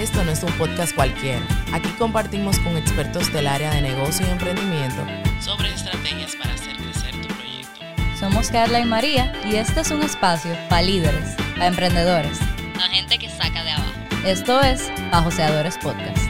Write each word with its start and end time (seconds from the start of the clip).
esto 0.00 0.24
no 0.24 0.32
es 0.32 0.42
un 0.42 0.52
podcast 0.52 0.94
cualquiera. 0.94 1.42
Aquí 1.72 1.88
compartimos 1.98 2.58
con 2.60 2.76
expertos 2.76 3.30
del 3.32 3.46
área 3.46 3.70
de 3.70 3.82
negocio 3.82 4.26
y 4.26 4.30
emprendimiento 4.30 5.04
sobre 5.40 5.72
estrategias 5.72 6.36
para 6.36 6.54
hacer 6.54 6.74
crecer 6.76 7.12
tu 7.20 7.34
proyecto. 7.34 7.80
Somos 8.18 8.48
Carla 8.48 8.80
y 8.80 8.86
María 8.86 9.32
y 9.44 9.56
este 9.56 9.80
es 9.80 9.90
un 9.90 10.02
espacio 10.02 10.56
para 10.70 10.82
líderes, 10.82 11.36
para 11.54 11.66
emprendedores, 11.66 12.38
La 12.76 12.88
gente 12.88 13.18
que 13.18 13.28
saca 13.28 13.62
de 13.62 13.70
abajo. 13.70 13.92
Esto 14.24 14.60
es 14.62 14.90
Bajoseadores 15.10 15.76
Podcast. 15.78 16.29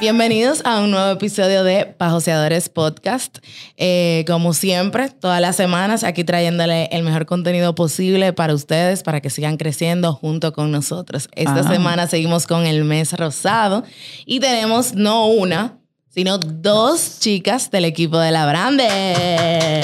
Bienvenidos 0.00 0.62
a 0.64 0.78
un 0.78 0.92
nuevo 0.92 1.10
episodio 1.10 1.64
de 1.64 1.84
Pajoseadores 1.84 2.68
Podcast. 2.68 3.38
Eh, 3.76 4.24
como 4.28 4.54
siempre, 4.54 5.08
todas 5.08 5.40
las 5.40 5.56
semanas 5.56 6.04
aquí 6.04 6.22
trayéndole 6.22 6.84
el 6.92 7.02
mejor 7.02 7.26
contenido 7.26 7.74
posible 7.74 8.32
para 8.32 8.54
ustedes, 8.54 9.02
para 9.02 9.20
que 9.20 9.28
sigan 9.28 9.56
creciendo 9.56 10.12
junto 10.14 10.52
con 10.52 10.70
nosotros. 10.70 11.28
Esta 11.32 11.60
Ajá. 11.60 11.72
semana 11.72 12.06
seguimos 12.06 12.46
con 12.46 12.64
el 12.64 12.84
mes 12.84 13.12
rosado 13.14 13.82
y 14.24 14.38
tenemos 14.38 14.94
no 14.94 15.26
una, 15.26 15.78
sino 16.10 16.38
dos 16.38 17.18
chicas 17.18 17.72
del 17.72 17.84
equipo 17.84 18.20
de 18.20 18.30
la 18.30 18.46
Brande. 18.46 19.82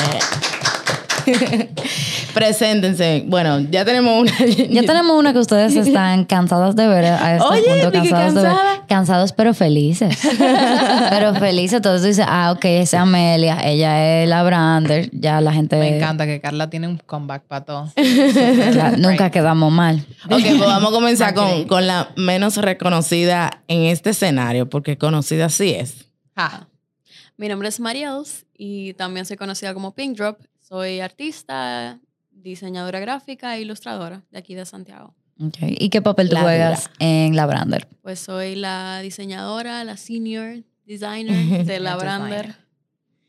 Preséntense. 2.35 3.25
Bueno, 3.27 3.61
ya 3.61 3.85
tenemos 3.85 4.23
una. 4.23 4.33
Ya 4.47 4.83
tenemos 4.83 5.19
una 5.19 5.33
que 5.33 5.39
ustedes 5.39 5.75
están 5.77 6.25
cansadas 6.25 6.77
de 6.77 6.87
ver 6.87 7.05
a 7.05 7.37
este 7.37 7.49
Oye, 7.49 7.83
punto, 7.83 7.93
que 7.93 7.99
cansados 7.99 8.35
de 8.35 8.43
ver. 8.43 8.51
cansada. 8.51 8.87
Cansados 8.87 9.33
pero 9.33 9.55
felices. 9.55 10.19
pero 11.11 11.35
felices, 11.35 11.81
todos 11.83 12.03
dicen, 12.03 12.27
ah, 12.29 12.53
ok, 12.53 12.65
esa 12.65 12.97
es 12.97 13.03
Amelia, 13.03 13.59
ella 13.65 14.23
es 14.23 14.29
la 14.29 14.43
Brander, 14.43 15.11
ya 15.13 15.41
la 15.41 15.53
gente... 15.53 15.77
Me 15.77 15.97
encanta 15.97 16.27
que 16.27 16.41
Carla 16.41 16.71
tiene 16.71 16.89
un 16.89 16.99
comeback 16.99 17.45
para 17.45 17.65
todo. 17.65 17.93
Claro, 18.73 18.97
nunca 18.97 19.31
quedamos 19.31 19.73
mal. 19.73 20.05
Ok, 20.27 20.41
pues 20.43 20.59
vamos 20.59 20.91
a 20.91 20.93
comenzar 20.93 21.35
con, 21.35 21.65
con 21.65 21.87
la 21.87 22.11
menos 22.17 22.57
reconocida 22.57 23.63
en 23.69 23.83
este 23.83 24.11
escenario, 24.11 24.69
porque 24.69 24.99
conocida 24.99 25.49
sí 25.49 25.71
es. 25.71 26.07
Ja. 26.35 26.67
Mi 27.37 27.49
nombre 27.49 27.69
es 27.69 27.81
Mariels 27.81 28.47
y 28.57 28.95
también 28.95 29.27
soy 29.27 29.37
conocida 29.37 29.75
como 29.75 29.95
Pink 29.95 30.17
Drop. 30.17 30.39
Soy 30.67 31.01
artista, 31.01 32.01
diseñadora 32.31 32.99
gráfica 32.99 33.55
e 33.55 33.61
ilustradora 33.61 34.23
de 34.31 34.39
aquí 34.39 34.55
de 34.55 34.65
Santiago. 34.65 35.15
Ok, 35.39 35.59
¿Y 35.61 35.91
qué 35.91 36.01
papel 36.01 36.31
tú 36.31 36.37
La 36.37 36.41
juegas 36.41 36.91
en 37.01 37.37
la 37.37 37.45
Brander? 37.45 37.87
Pues 38.01 38.21
soy 38.21 38.55
la 38.55 39.01
diseñadora, 39.01 39.85
la 39.85 39.99
senior 39.99 40.65
designer 40.87 41.67
de 41.67 41.81
la 41.81 41.97
Brander. 41.97 42.55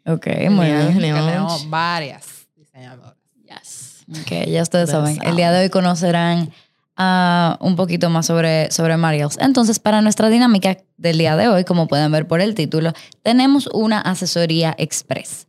Ok, 0.05 0.27
muy 0.49 0.67
bien. 0.67 0.97
Tenemos 0.97 1.69
varias 1.69 2.47
diseñadoras. 2.55 3.17
Yes. 3.43 4.05
Ok, 4.21 4.47
ya 4.47 4.61
ustedes 4.61 4.91
saben. 4.91 5.17
El 5.21 5.35
día 5.35 5.51
de 5.51 5.63
hoy 5.63 5.69
conocerán 5.69 6.53
ah, 6.95 7.57
un 7.59 7.75
poquito 7.75 8.09
más 8.09 8.27
sobre, 8.27 8.71
sobre 8.71 8.95
Mariels. 8.95 9.37
Entonces, 9.41 9.79
para 9.79 10.01
nuestra 10.01 10.29
dinámica 10.29 10.77
del 10.95 11.17
día 11.17 11.35
de 11.35 11.49
hoy, 11.49 11.65
como 11.65 11.89
pueden 11.89 12.13
ver 12.13 12.29
por 12.29 12.39
el 12.39 12.55
título, 12.55 12.93
tenemos 13.23 13.67
una 13.73 13.99
asesoría 13.99 14.73
express. 14.77 15.47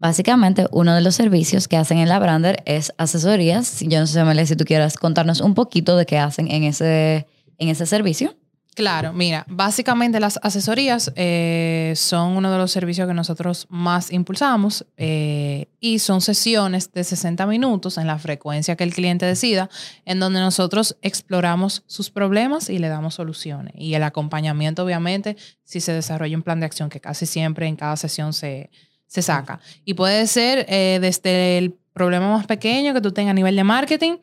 Básicamente, 0.00 0.66
uno 0.70 0.94
de 0.94 1.00
los 1.00 1.14
servicios 1.14 1.66
que 1.66 1.76
hacen 1.76 1.98
en 1.98 2.08
la 2.08 2.18
Brander 2.18 2.62
es 2.66 2.92
asesorías. 2.98 3.80
Yo 3.80 4.00
no 4.00 4.06
sé, 4.06 4.20
Amelia, 4.20 4.46
si 4.46 4.56
tú 4.56 4.64
quieras 4.64 4.96
contarnos 4.96 5.40
un 5.40 5.54
poquito 5.54 5.96
de 5.96 6.06
qué 6.06 6.18
hacen 6.18 6.50
en 6.50 6.64
ese, 6.64 7.26
en 7.58 7.68
ese 7.68 7.86
servicio. 7.86 8.36
Claro, 8.78 9.12
mira, 9.12 9.44
básicamente 9.48 10.20
las 10.20 10.38
asesorías 10.40 11.10
eh, 11.16 11.94
son 11.96 12.36
uno 12.36 12.52
de 12.52 12.58
los 12.58 12.70
servicios 12.70 13.08
que 13.08 13.12
nosotros 13.12 13.66
más 13.70 14.12
impulsamos 14.12 14.86
eh, 14.96 15.66
y 15.80 15.98
son 15.98 16.20
sesiones 16.20 16.92
de 16.92 17.02
60 17.02 17.44
minutos 17.46 17.98
en 17.98 18.06
la 18.06 18.20
frecuencia 18.20 18.76
que 18.76 18.84
el 18.84 18.94
cliente 18.94 19.26
decida, 19.26 19.68
en 20.04 20.20
donde 20.20 20.38
nosotros 20.38 20.96
exploramos 21.02 21.82
sus 21.88 22.10
problemas 22.10 22.70
y 22.70 22.78
le 22.78 22.86
damos 22.86 23.16
soluciones. 23.16 23.74
Y 23.76 23.94
el 23.94 24.04
acompañamiento, 24.04 24.84
obviamente, 24.84 25.36
si 25.64 25.80
se 25.80 25.92
desarrolla 25.92 26.36
un 26.36 26.44
plan 26.44 26.60
de 26.60 26.66
acción 26.66 26.88
que 26.88 27.00
casi 27.00 27.26
siempre 27.26 27.66
en 27.66 27.74
cada 27.74 27.96
sesión 27.96 28.32
se, 28.32 28.70
se 29.08 29.22
saca. 29.22 29.58
Y 29.84 29.94
puede 29.94 30.26
ser 30.28 30.64
eh, 30.68 30.98
desde 31.00 31.58
el 31.58 31.74
problema 31.92 32.28
más 32.30 32.46
pequeño 32.46 32.94
que 32.94 33.00
tú 33.00 33.10
tengas 33.10 33.32
a 33.32 33.34
nivel 33.34 33.56
de 33.56 33.64
marketing 33.64 34.18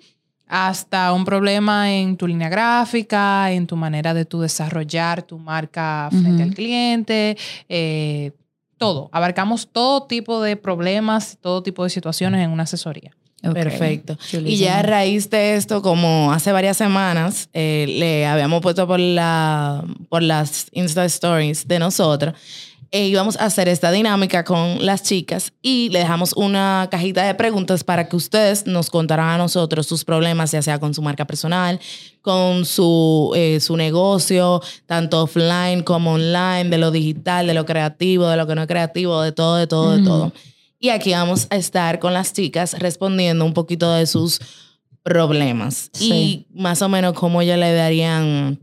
hasta 0.48 1.12
un 1.12 1.26
problema 1.26 1.92
en 1.92 2.16
tu 2.18 2.28
línea 2.28 2.50
gráfica, 2.50 3.52
en 3.52 3.68
tu 3.68 3.76
manera 3.76 4.14
de 4.14 4.26
tu 4.26 4.40
desarrollar 4.42 5.24
tu 5.24 5.40
marca 5.40 6.08
frente 6.12 6.34
Ujú. 6.36 6.44
al 6.44 6.54
cliente, 6.54 7.38
eh, 7.68 8.32
todo. 8.78 9.10
Abarcamos 9.12 9.68
todo 9.72 10.04
tipo 10.04 10.42
de 10.42 10.56
problemas, 10.56 11.38
todo 11.42 11.64
tipo 11.64 11.84
de 11.84 11.90
situaciones 11.90 12.44
en 12.44 12.52
una 12.52 12.64
asesoría. 12.64 13.12
Ok, 13.44 13.54
Perfecto. 13.54 14.14
Y 14.14 14.32
chulísimo. 14.32 14.66
ya 14.68 14.80
a 14.80 14.82
raíz 14.82 15.30
de 15.30 15.56
esto, 15.56 15.82
como 15.82 16.32
hace 16.32 16.52
varias 16.52 16.78
semanas, 16.78 17.50
eh, 17.54 17.86
le 17.88 18.26
habíamos 18.26 18.62
puesto 18.62 18.88
por, 18.88 19.00
la, 19.00 19.84
por 20.10 20.24
las 20.24 20.68
Insta 20.72 21.06
Stories 21.06 21.68
de 21.68 21.80
nosotros, 21.80 22.34
e 22.92 23.08
íbamos 23.08 23.38
a 23.38 23.46
hacer 23.46 23.68
esta 23.68 23.92
dinámica 23.92 24.44
con 24.44 24.86
las 24.86 25.04
chicas 25.04 25.54
y 25.62 25.90
le 25.90 26.00
dejamos 26.00 26.34
una 26.34 26.88
cajita 26.92 27.24
de 27.26 27.34
preguntas 27.36 27.84
para 27.84 28.08
que 28.08 28.16
ustedes 28.16 28.66
nos 28.68 28.90
contaran 28.90 29.30
a 29.30 29.38
nosotros 29.38 29.86
sus 29.88 30.04
problemas, 30.06 30.52
ya 30.52 30.62
sea 30.62 30.80
con 30.80 30.94
su 30.94 31.02
marca 31.02 31.26
personal, 31.26 31.80
con 32.22 32.66
su, 32.66 33.32
eh, 33.36 33.60
su 33.60 33.76
negocio, 33.78 34.62
tanto 34.86 35.24
offline 35.24 35.84
como 35.84 36.14
online, 36.14 36.70
de 36.70 36.78
lo 36.78 36.92
digital, 36.92 37.48
de 37.48 37.54
lo 37.54 37.66
creativo, 37.66 38.28
de 38.28 38.38
lo 38.38 38.48
que 38.48 38.56
no 38.56 38.62
es 38.62 38.68
creativo, 38.68 39.22
de 39.22 39.32
todo, 39.32 39.56
de 39.58 39.68
todo, 39.68 39.92
de 39.92 39.98
Ujú. 40.02 40.06
todo. 40.10 40.34
Y 40.80 40.90
aquí 40.90 41.12
vamos 41.14 41.48
a 41.50 41.56
estar 41.56 42.00
con 42.00 42.14
las 42.14 42.34
chicas 42.34 42.78
respondiendo 42.80 43.46
un 43.46 43.54
poquito 43.54 43.92
de 43.94 44.06
sus 44.08 44.40
problemas 45.04 45.90
Sí. 45.94 46.48
y 46.54 46.60
más 46.60 46.82
o 46.82 46.90
menos 46.90 47.14
cómo 47.14 47.42
ya 47.44 47.58
le 47.58 47.74
darían 47.74 48.60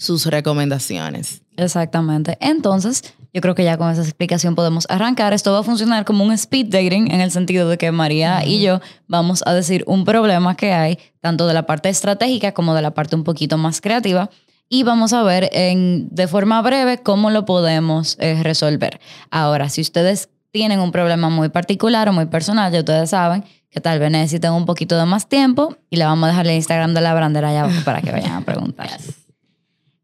sus 0.00 0.24
recomendaciones. 0.24 1.42
Exactamente. 1.58 2.38
Entonces, 2.40 3.04
yo 3.34 3.42
creo 3.42 3.54
que 3.54 3.64
ya 3.64 3.76
con 3.76 3.90
esa 3.90 4.00
explicación 4.00 4.54
podemos 4.54 4.86
arrancar. 4.88 5.34
Esto 5.34 5.52
va 5.52 5.58
a 5.58 5.62
funcionar 5.62 6.06
como 6.06 6.24
un 6.24 6.32
speed 6.32 6.68
dating 6.70 7.12
en 7.12 7.20
el 7.20 7.30
sentido 7.30 7.68
de 7.68 7.76
que 7.76 7.92
María 7.92 8.44
y 8.46 8.62
yo 8.62 8.80
vamos 9.08 9.42
a 9.44 9.52
decir 9.52 9.84
un 9.86 10.06
problema 10.06 10.56
que 10.56 10.72
hay, 10.72 10.98
tanto 11.20 11.46
de 11.46 11.52
la 11.52 11.66
parte 11.66 11.90
estratégica 11.90 12.52
como 12.52 12.74
de 12.74 12.80
la 12.80 12.92
parte 12.92 13.14
un 13.14 13.24
poquito 13.24 13.58
más 13.58 13.82
creativa. 13.82 14.30
Y 14.70 14.84
vamos 14.84 15.12
a 15.12 15.22
ver 15.22 15.50
en, 15.52 16.08
de 16.10 16.26
forma 16.28 16.62
breve 16.62 17.02
cómo 17.02 17.30
lo 17.30 17.44
podemos 17.44 18.16
eh, 18.20 18.42
resolver. 18.42 19.00
Ahora, 19.30 19.68
si 19.68 19.82
ustedes 19.82 20.30
tienen 20.50 20.80
un 20.80 20.92
problema 20.92 21.28
muy 21.28 21.50
particular 21.50 22.08
o 22.08 22.14
muy 22.14 22.24
personal, 22.24 22.72
ya 22.72 22.78
ustedes 22.78 23.10
saben 23.10 23.44
que 23.68 23.80
tal 23.80 23.98
vez 23.98 24.10
necesiten 24.10 24.52
un 24.52 24.64
poquito 24.64 24.96
de 24.96 25.04
más 25.04 25.28
tiempo 25.28 25.76
y 25.90 25.96
le 25.96 26.06
vamos 26.06 26.24
a 26.24 26.28
dejar 26.28 26.46
el 26.46 26.54
Instagram 26.54 26.94
de 26.94 27.02
la 27.02 27.12
brandera 27.12 27.50
allá 27.50 27.64
abajo 27.64 27.84
para 27.84 28.00
que 28.00 28.12
vayan 28.12 28.32
a 28.32 28.40
preguntar. 28.40 28.88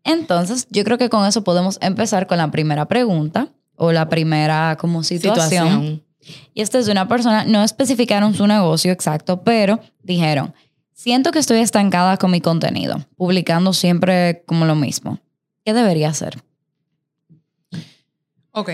Entonces, 0.07 0.67
yo 0.71 0.85
creo 0.85 0.99
que 0.99 1.11
con 1.11 1.27
eso 1.27 1.43
podemos 1.45 1.79
empezar 1.83 2.27
con 2.27 2.39
la 2.39 2.51
primera 2.51 2.87
pregunta 2.87 3.49
o 3.75 3.93
la 3.93 4.09
primera 4.09 4.77
como 4.81 5.03
situación. 5.03 5.45
Situación. 5.45 6.03
Y 6.55 6.63
esta 6.63 6.79
es 6.79 6.87
de 6.87 6.93
una 6.93 7.09
persona, 7.09 7.45
no 7.45 7.63
especificaron 7.63 8.35
su 8.35 8.47
negocio 8.47 8.93
exacto, 8.93 9.43
pero 9.43 9.81
dijeron, 10.03 10.55
siento 10.93 11.31
que 11.33 11.39
estoy 11.39 11.59
estancada 11.59 12.17
con 12.17 12.31
mi 12.31 12.41
contenido, 12.41 13.05
publicando 13.17 13.73
siempre 13.73 14.43
como 14.47 14.65
lo 14.65 14.75
mismo. 14.75 15.21
¿Qué 15.65 15.73
debería 15.73 16.09
hacer? 16.09 16.43
Ok. 18.53 18.71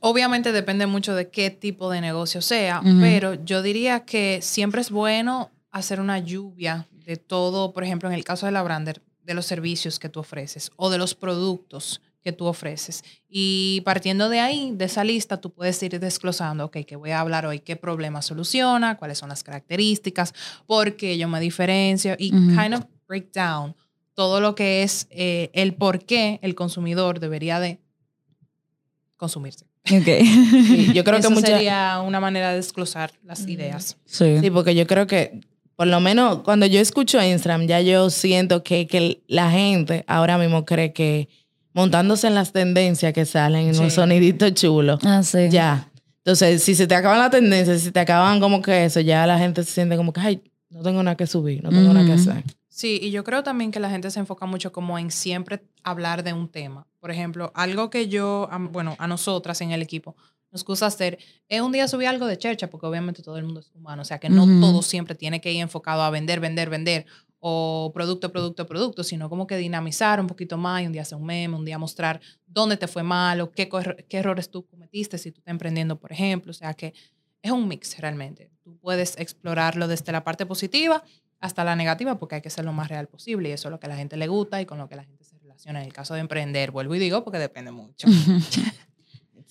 Obviamente 0.00 0.52
depende 0.52 0.86
mucho 0.86 1.14
de 1.14 1.28
qué 1.30 1.50
tipo 1.50 1.90
de 1.90 2.00
negocio 2.00 2.40
sea, 2.40 2.82
pero 3.00 3.34
yo 3.34 3.62
diría 3.62 4.04
que 4.04 4.40
siempre 4.42 4.80
es 4.80 4.90
bueno 4.90 5.50
hacer 5.70 5.98
una 5.98 6.18
lluvia 6.18 6.86
de 7.06 7.16
todo, 7.16 7.72
por 7.72 7.84
ejemplo, 7.84 8.08
en 8.08 8.14
el 8.14 8.22
caso 8.22 8.46
de 8.46 8.52
la 8.52 8.62
Brander, 8.62 9.02
de 9.24 9.34
los 9.34 9.46
servicios 9.46 9.98
que 9.98 10.08
tú 10.08 10.20
ofreces 10.20 10.70
o 10.76 10.90
de 10.90 10.98
los 10.98 11.14
productos 11.14 12.00
que 12.22 12.32
tú 12.32 12.46
ofreces. 12.46 13.04
Y 13.28 13.82
partiendo 13.84 14.28
de 14.28 14.40
ahí, 14.40 14.72
de 14.74 14.86
esa 14.86 15.04
lista, 15.04 15.40
tú 15.40 15.50
puedes 15.50 15.82
ir 15.82 16.00
desglosando, 16.00 16.64
ok, 16.66 16.78
que 16.86 16.96
voy 16.96 17.10
a 17.10 17.20
hablar 17.20 17.44
hoy, 17.44 17.60
qué 17.60 17.76
problema 17.76 18.22
soluciona, 18.22 18.96
cuáles 18.96 19.18
son 19.18 19.28
las 19.28 19.44
características, 19.44 20.32
por 20.66 20.96
qué 20.96 21.18
yo 21.18 21.28
me 21.28 21.38
diferencio 21.40 22.16
y 22.18 22.30
kind 22.30 22.74
of 22.74 22.84
break 23.06 23.32
down 23.32 23.74
todo 24.14 24.40
lo 24.40 24.54
que 24.54 24.82
es 24.82 25.06
eh, 25.10 25.50
el 25.52 25.74
por 25.74 26.04
qué 26.04 26.38
el 26.42 26.54
consumidor 26.54 27.20
debería 27.20 27.60
de 27.60 27.78
consumirse. 29.16 29.66
Sí, 29.84 30.92
yo 30.94 31.04
creo 31.04 31.16
que 31.20 31.26
Eso 31.26 31.30
mucha, 31.30 31.48
sería 31.48 32.00
una 32.00 32.20
manera 32.20 32.50
de 32.50 32.56
desglosar 32.56 33.12
las 33.22 33.46
ideas. 33.46 33.98
Sí. 34.06 34.38
Sí, 34.40 34.50
porque 34.50 34.74
yo 34.74 34.86
creo 34.86 35.06
que, 35.06 35.40
por 35.76 35.86
lo 35.86 36.00
menos 36.00 36.38
cuando 36.42 36.66
yo 36.66 36.80
escucho 36.80 37.22
Instagram, 37.22 37.66
ya 37.66 37.80
yo 37.80 38.10
siento 38.10 38.62
que, 38.62 38.86
que 38.86 39.22
la 39.28 39.50
gente 39.50 40.04
ahora 40.06 40.38
mismo 40.38 40.64
cree 40.64 40.92
que 40.92 41.28
montándose 41.72 42.26
en 42.28 42.34
las 42.34 42.52
tendencias 42.52 43.12
que 43.12 43.24
salen 43.26 43.68
en 43.68 43.78
un 43.80 43.90
Sí. 43.90 43.96
sonidito 43.96 44.48
chulo, 44.50 44.98
Ah, 45.04 45.22
sí. 45.22 45.48
ya. 45.50 45.90
Entonces, 46.18 46.62
si 46.62 46.74
se 46.74 46.86
te 46.86 46.94
acaban 46.94 47.18
las 47.18 47.30
tendencias, 47.30 47.80
si 47.82 47.90
te 47.90 48.00
acaban 48.00 48.40
como 48.40 48.62
que 48.62 48.84
eso, 48.84 49.00
ya 49.00 49.26
la 49.26 49.38
gente 49.38 49.62
se 49.64 49.72
siente 49.72 49.96
como 49.96 50.12
que, 50.12 50.20
ay, 50.20 50.42
no 50.70 50.82
tengo 50.82 51.02
nada 51.02 51.16
que 51.16 51.26
subir, 51.26 51.62
no 51.62 51.70
tengo 51.70 51.92
nada 51.92 52.06
que 52.06 52.12
hacer. 52.12 52.42
Sí, 52.68 52.98
y 53.02 53.10
yo 53.10 53.22
creo 53.24 53.42
también 53.42 53.70
que 53.70 53.78
la 53.78 53.90
gente 53.90 54.10
se 54.10 54.18
enfoca 54.20 54.46
mucho 54.46 54.72
como 54.72 54.98
en 54.98 55.10
siempre 55.10 55.62
hablar 55.84 56.24
de 56.24 56.32
un 56.32 56.48
tema. 56.48 56.86
Por 56.98 57.10
ejemplo, 57.10 57.52
algo 57.54 57.90
que 57.90 58.08
yo, 58.08 58.48
bueno, 58.72 58.96
a 58.98 59.06
nosotras 59.06 59.60
en 59.60 59.70
el 59.70 59.82
equipo 59.82 60.16
nos 60.54 60.64
gusta 60.64 60.86
hacer, 60.86 61.18
es 61.48 61.60
un 61.60 61.72
día 61.72 61.88
subir 61.88 62.06
algo 62.06 62.26
de 62.26 62.38
chercha, 62.38 62.70
porque 62.70 62.86
obviamente 62.86 63.22
todo 63.22 63.36
el 63.36 63.44
mundo 63.44 63.58
es 63.58 63.70
humano, 63.74 64.02
o 64.02 64.04
sea 64.04 64.20
que 64.20 64.30
no 64.30 64.44
Ujú. 64.44 64.60
todo 64.60 64.82
siempre 64.82 65.16
tiene 65.16 65.40
que 65.40 65.52
ir 65.52 65.60
enfocado 65.60 66.00
a 66.02 66.10
vender, 66.10 66.38
vender, 66.38 66.70
vender, 66.70 67.06
o 67.40 67.90
producto, 67.92 68.30
producto, 68.30 68.64
producto, 68.64 69.02
sino 69.02 69.28
como 69.28 69.48
que 69.48 69.56
dinamizar 69.56 70.20
un 70.20 70.28
poquito 70.28 70.56
más 70.56 70.82
y 70.82 70.86
un 70.86 70.92
día 70.92 71.02
hacer 71.02 71.18
un 71.18 71.26
meme, 71.26 71.56
un 71.56 71.64
día 71.64 71.76
mostrar 71.76 72.20
dónde 72.46 72.76
te 72.76 72.86
fue 72.86 73.02
mal 73.02 73.40
o 73.40 73.50
qué, 73.50 73.68
qué 74.08 74.16
errores 74.16 74.48
tú 74.48 74.64
cometiste 74.64 75.18
si 75.18 75.32
tú 75.32 75.40
estás 75.40 75.50
emprendiendo, 75.50 75.98
por 75.98 76.12
ejemplo, 76.12 76.52
o 76.52 76.54
sea 76.54 76.72
que 76.72 76.94
es 77.42 77.50
un 77.50 77.66
mix 77.66 77.98
realmente. 77.98 78.50
Tú 78.62 78.78
puedes 78.78 79.18
explorarlo 79.18 79.88
desde 79.88 80.12
la 80.12 80.22
parte 80.22 80.46
positiva 80.46 81.02
hasta 81.40 81.64
la 81.64 81.74
negativa 81.74 82.16
porque 82.16 82.36
hay 82.36 82.42
que 82.42 82.48
ser 82.48 82.64
lo 82.64 82.72
más 82.72 82.88
real 82.88 83.08
posible 83.08 83.48
y 83.48 83.52
eso 83.52 83.68
es 83.68 83.72
lo 83.72 83.80
que 83.80 83.86
a 83.86 83.90
la 83.90 83.96
gente 83.96 84.16
le 84.16 84.28
gusta 84.28 84.62
y 84.62 84.66
con 84.66 84.78
lo 84.78 84.88
que 84.88 84.94
la 84.94 85.04
gente 85.04 85.24
se 85.24 85.36
relaciona. 85.38 85.80
En 85.80 85.86
el 85.86 85.92
caso 85.92 86.14
de 86.14 86.20
emprender, 86.20 86.70
vuelvo 86.70 86.94
y 86.94 87.00
digo 87.00 87.24
porque 87.24 87.38
depende 87.40 87.72
mucho. 87.72 88.06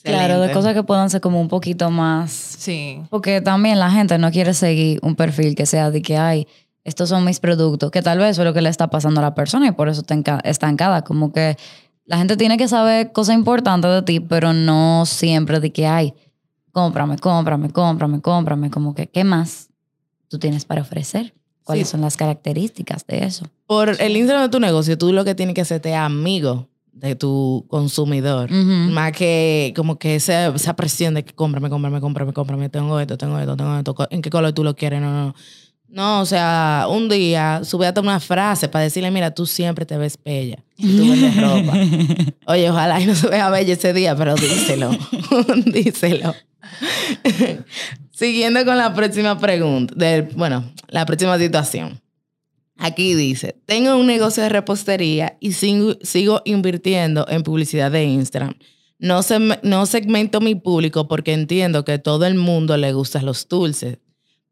Claro, 0.03 0.19
de 0.19 0.47
Excelente. 0.47 0.53
cosas 0.53 0.73
que 0.73 0.83
puedan 0.83 1.09
ser 1.09 1.21
como 1.21 1.39
un 1.39 1.47
poquito 1.47 1.89
más 1.89 2.31
Sí. 2.31 3.01
Porque 3.09 3.39
también 3.41 3.79
la 3.79 3.89
gente 3.89 4.17
no 4.17 4.31
quiere 4.31 4.53
seguir 4.53 4.99
un 5.01 5.15
perfil 5.15 5.55
que 5.55 5.65
sea 5.65 5.91
de 5.91 6.01
que, 6.01 6.17
ay, 6.17 6.47
estos 6.83 7.07
son 7.09 7.23
mis 7.23 7.39
productos, 7.39 7.89
que 7.91 8.01
tal 8.01 8.17
vez 8.19 8.31
eso 8.31 8.41
es 8.41 8.45
lo 8.45 8.53
que 8.53 8.61
le 8.61 8.69
está 8.69 8.89
pasando 8.89 9.21
a 9.21 9.23
la 9.23 9.33
persona 9.35 9.67
y 9.67 9.71
por 9.71 9.87
eso 9.87 10.01
está 10.07 10.39
estancada. 10.43 11.03
Como 11.03 11.31
que 11.31 11.57
la 12.05 12.17
gente 12.17 12.35
tiene 12.35 12.57
que 12.57 12.67
saber 12.67 13.13
cosas 13.13 13.35
importantes 13.35 13.89
de 13.91 14.01
ti, 14.01 14.19
pero 14.19 14.51
no 14.51 15.05
siempre 15.05 15.61
de 15.61 15.71
que, 15.71 15.87
ay, 15.87 16.13
cómprame, 16.73 17.17
cómprame, 17.19 17.69
cómprame, 17.69 18.19
cómprame. 18.21 18.69
Como 18.69 18.93
que, 18.93 19.07
¿qué 19.07 19.23
más 19.23 19.69
tú 20.27 20.37
tienes 20.39 20.65
para 20.65 20.81
ofrecer? 20.81 21.33
¿Cuáles 21.63 21.87
Sí. 21.87 21.91
son 21.91 22.01
las 22.01 22.17
características 22.17 23.07
de 23.07 23.23
eso? 23.23 23.45
Por 23.67 23.89
el 24.01 24.17
Instagram 24.17 24.43
de 24.43 24.49
tu 24.49 24.59
negocio, 24.59 24.97
tú 24.97 25.13
lo 25.13 25.23
que 25.23 25.33
tienes 25.35 25.55
que 25.55 25.61
hacerte 25.61 25.95
amigo 25.95 26.67
de 26.93 27.15
tu 27.15 27.65
consumidor. 27.69 28.51
Ujú. 28.51 28.91
Más 28.91 29.11
que 29.11 29.73
como 29.75 29.97
que 29.99 30.15
esa, 30.15 30.47
esa 30.55 30.75
presión 30.75 31.13
de 31.15 31.25
que 31.25 31.33
cómprame, 31.33 31.69
cómprame, 31.69 31.99
cómprame, 31.99 32.33
cómprame, 32.33 32.69
tengo 32.69 32.99
esto, 32.99 33.17
tengo 33.17 33.37
esto, 33.39 33.57
tengo 33.57 33.77
esto, 33.77 33.95
¿en 34.09 34.21
qué 34.21 34.29
color 34.29 34.53
tú 34.53 34.63
lo 34.63 34.75
quieres? 34.75 35.01
No, 35.01 35.11
no. 35.11 35.35
No, 35.89 36.21
o 36.21 36.25
sea, 36.25 36.87
un 36.89 37.07
día 37.07 37.61
súbete 37.63 37.99
una 37.99 38.19
frase 38.19 38.67
para 38.67 38.83
decirle, 38.83 39.11
mira, 39.11 39.29
tú 39.29 39.45
siempre 39.45 39.85
te 39.85 39.95
ves 39.95 40.17
bella. 40.25 40.57
Y 40.75 40.97
tú 40.97 41.07
vendes 41.07 41.35
ropa. 41.39 41.77
Oye, 42.47 42.67
ojalá 42.71 42.99
y 42.99 43.05
no 43.05 43.13
se 43.13 43.27
vea 43.27 43.49
bella 43.51 43.73
ese 43.73 43.93
día, 43.93 44.15
pero 44.15 44.33
díselo. 44.33 44.89
díselo. 45.67 46.33
Siguiendo 48.11 48.63
con 48.65 48.77
la 48.77 48.93
próxima 48.93 49.37
pregunta, 49.37 49.93
del- 49.95 50.29
bueno, 50.35 50.63
la 50.87 51.05
próxima 51.05 51.37
situación. 51.37 51.99
Aquí 52.77 53.13
dice, 53.13 53.55
tengo 53.65 53.95
un 53.97 54.07
negocio 54.07 54.41
de 54.43 54.49
repostería 54.49 55.37
y 55.39 55.53
sigo, 55.53 55.93
sigo 56.01 56.41
invirtiendo 56.45 57.25
en 57.29 57.43
publicidad 57.43 57.91
de 57.91 58.03
Instagram. 58.05 58.55
No, 58.99 59.21
se- 59.21 59.39
no 59.61 59.85
segmento 59.85 60.41
mi 60.41 60.55
público 60.55 61.07
porque 61.07 61.33
entiendo 61.33 61.85
que 61.85 61.99
todo 61.99 62.25
el 62.25 62.35
mundo 62.35 62.75
le 62.77 62.91
gustan 62.93 63.25
los 63.25 63.47
dulces, 63.47 63.99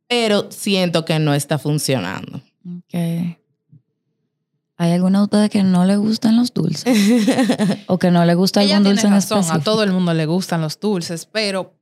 pero 0.07 0.51
siento 0.51 1.03
que 1.05 1.17
no 1.19 1.33
está 1.33 1.57
funcionando. 1.57 2.41
Ok. 2.65 3.37
¿Hay 4.77 4.91
alguna 4.93 5.19
de 5.19 5.23
ustedes 5.25 5.49
que 5.51 5.63
no 5.63 5.85
le 5.85 5.95
gustan 5.97 6.37
los 6.37 6.53
dulces? 6.53 6.85
¿O 7.87 7.99
que 7.99 8.09
no 8.11 8.25
le 8.25 8.33
gusta 8.33 8.63
Ella 8.63 8.77
algún 8.77 8.95
tiene 8.95 9.01
dulce 9.01 9.07
en 9.07 9.13
específico? 9.13 9.53
a 9.53 9.63
todo 9.63 9.83
el 9.83 9.91
mundo 9.91 10.13
le 10.13 10.25
gustan 10.25 10.61
los 10.61 10.79
dulces, 10.79 11.25
pero 11.27 11.75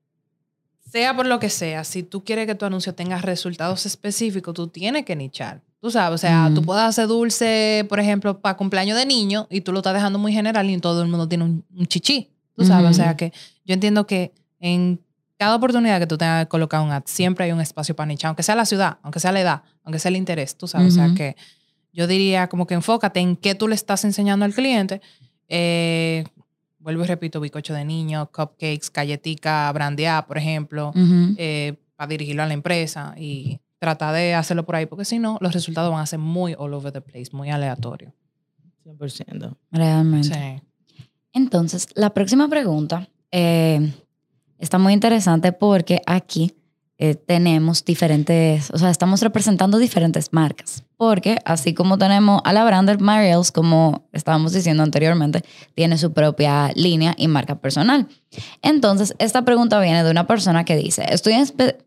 sea 0.91 1.15
por 1.15 1.25
lo 1.25 1.39
que 1.39 1.49
sea, 1.49 1.83
si 1.85 2.03
tú 2.03 2.23
quieres 2.23 2.45
que 2.45 2.55
tu 2.55 2.65
anuncio 2.65 2.93
tenga 2.93 3.17
resultados 3.19 3.85
específicos, 3.85 4.53
tú 4.53 4.67
tienes 4.67 5.05
que 5.05 5.15
nichar. 5.15 5.61
Tú 5.81 5.91
sabes, 5.91 6.15
o 6.15 6.17
sea, 6.17 6.49
Mm. 6.49 6.55
tú 6.55 6.61
puedes 6.63 6.83
hacer 6.83 7.07
dulce, 7.07 7.85
por 7.87 7.99
ejemplo, 7.99 8.39
para 8.41 8.57
cumpleaños 8.57 8.97
de 8.97 9.05
niño 9.05 9.47
y 9.49 9.61
tú 9.61 9.71
lo 9.71 9.79
estás 9.79 9.93
dejando 9.93 10.19
muy 10.19 10.33
general 10.33 10.69
y 10.69 10.77
todo 10.79 11.01
el 11.01 11.07
mundo 11.07 11.27
tiene 11.27 11.45
un, 11.45 11.63
un 11.75 11.85
chichi. 11.87 12.29
Tú 12.55 12.65
sabes, 12.65 12.91
o 12.91 12.93
sea 12.93 13.15
que 13.15 13.31
yo 13.63 13.73
entiendo 13.73 14.05
que 14.05 14.33
en 14.59 14.99
cada 15.37 15.55
oportunidad 15.55 15.99
que 15.99 16.07
tú 16.07 16.17
tengas 16.17 16.43
que 16.45 16.49
colocar 16.49 16.81
un 16.81 16.91
ad, 16.91 17.03
siempre 17.05 17.45
hay 17.45 17.53
un 17.53 17.61
espacio 17.61 17.95
para 17.95 18.07
nichar, 18.07 18.27
aunque 18.27 18.43
sea 18.43 18.55
la 18.55 18.65
ciudad, 18.65 18.97
aunque 19.03 19.21
sea 19.21 19.31
la 19.31 19.39
edad, 19.39 19.63
aunque 19.85 19.99
sea 19.99 20.09
el 20.09 20.17
interés, 20.17 20.57
tú 20.57 20.67
sabes, 20.67 20.91
o 20.93 20.95
sea 20.97 21.13
que 21.15 21.37
yo 21.93 22.05
diría 22.07 22.49
como 22.49 22.67
que 22.67 22.73
enfócate 22.73 23.21
en 23.21 23.37
qué 23.37 23.55
tú 23.55 23.69
le 23.69 23.75
estás 23.75 24.03
enseñando 24.03 24.43
al 24.43 24.53
cliente. 24.53 24.99
Eh, 25.47 26.25
vuelvo 26.79 27.03
y 27.05 27.07
repito, 27.07 27.39
bicocho 27.39 27.73
de 27.73 27.85
niño, 27.85 28.29
cupcakes, 28.33 28.91
galletica, 28.93 29.71
brandeada, 29.71 30.27
por 30.27 30.37
ejemplo, 30.37 30.89
Ujú. 30.89 31.35
para 31.95 32.07
dirigirlo 32.09 32.43
a 32.43 32.47
la 32.47 32.53
empresa 32.53 33.13
y 33.17 33.59
tratar 33.79 34.13
de 34.13 34.33
hacerlo 34.35 34.65
por 34.65 34.75
ahí, 34.75 34.85
porque 34.85 35.05
si 35.05 35.19
no, 35.19 35.37
los 35.41 35.53
resultados 35.53 35.91
van 35.91 36.01
a 36.01 36.05
ser 36.05 36.19
muy 36.19 36.53
all 36.57 36.73
over 36.73 36.91
the 36.91 37.01
place, 37.01 37.29
muy 37.31 37.49
aleatorios. 37.49 38.13
100%. 38.85 39.55
Realmente. 39.71 40.27
Sí. 40.27 41.05
Entonces, 41.33 41.87
la 41.95 42.09
próxima 42.11 42.47
pregunta 42.47 43.07
eh, 43.31 43.93
está 44.57 44.77
muy 44.79 44.93
interesante 44.93 45.51
porque 45.53 46.01
aquí 46.05 46.53
eh, 46.97 47.15
tenemos 47.15 47.85
diferentes, 47.85 48.71
o 48.71 48.77
sea, 48.77 48.89
estamos 48.89 49.21
representando 49.21 49.77
diferentes 49.77 50.33
marcas. 50.33 50.83
Porque 50.97 51.37
así 51.45 51.73
como 51.73 51.97
tenemos 51.97 52.41
a 52.43 52.51
la 52.51 52.65
Brander 52.65 52.99
Mariels, 52.99 53.51
como 53.53 54.09
estábamos 54.11 54.51
diciendo 54.51 54.83
anteriormente, 54.83 55.43
tiene 55.75 55.97
su 55.97 56.11
propia 56.11 56.71
línea 56.75 57.13
y 57.17 57.29
marca 57.29 57.55
personal. 57.61 58.07
Entonces, 58.61 59.15
esta 59.19 59.45
pregunta 59.45 59.79
viene 59.79 60.03
de 60.03 60.11
una 60.11 60.27
persona 60.27 60.65
que 60.65 60.75
dice, 60.75 61.05
estoy, 61.09 61.33
espe- 61.35 61.77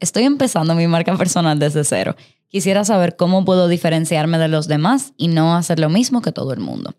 estoy 0.00 0.24
empezando 0.24 0.74
mi 0.74 0.86
marca 0.86 1.16
personal 1.16 1.58
desde 1.58 1.84
cero. 1.84 2.16
Quisiera 2.48 2.84
saber 2.84 3.16
cómo 3.16 3.44
puedo 3.44 3.68
diferenciarme 3.68 4.38
de 4.38 4.48
los 4.48 4.68
demás 4.68 5.12
y 5.16 5.28
no 5.28 5.56
hacer 5.56 5.78
lo 5.80 5.88
mismo 5.90 6.22
que 6.22 6.32
todo 6.32 6.52
el 6.52 6.60
mundo. 6.60 6.94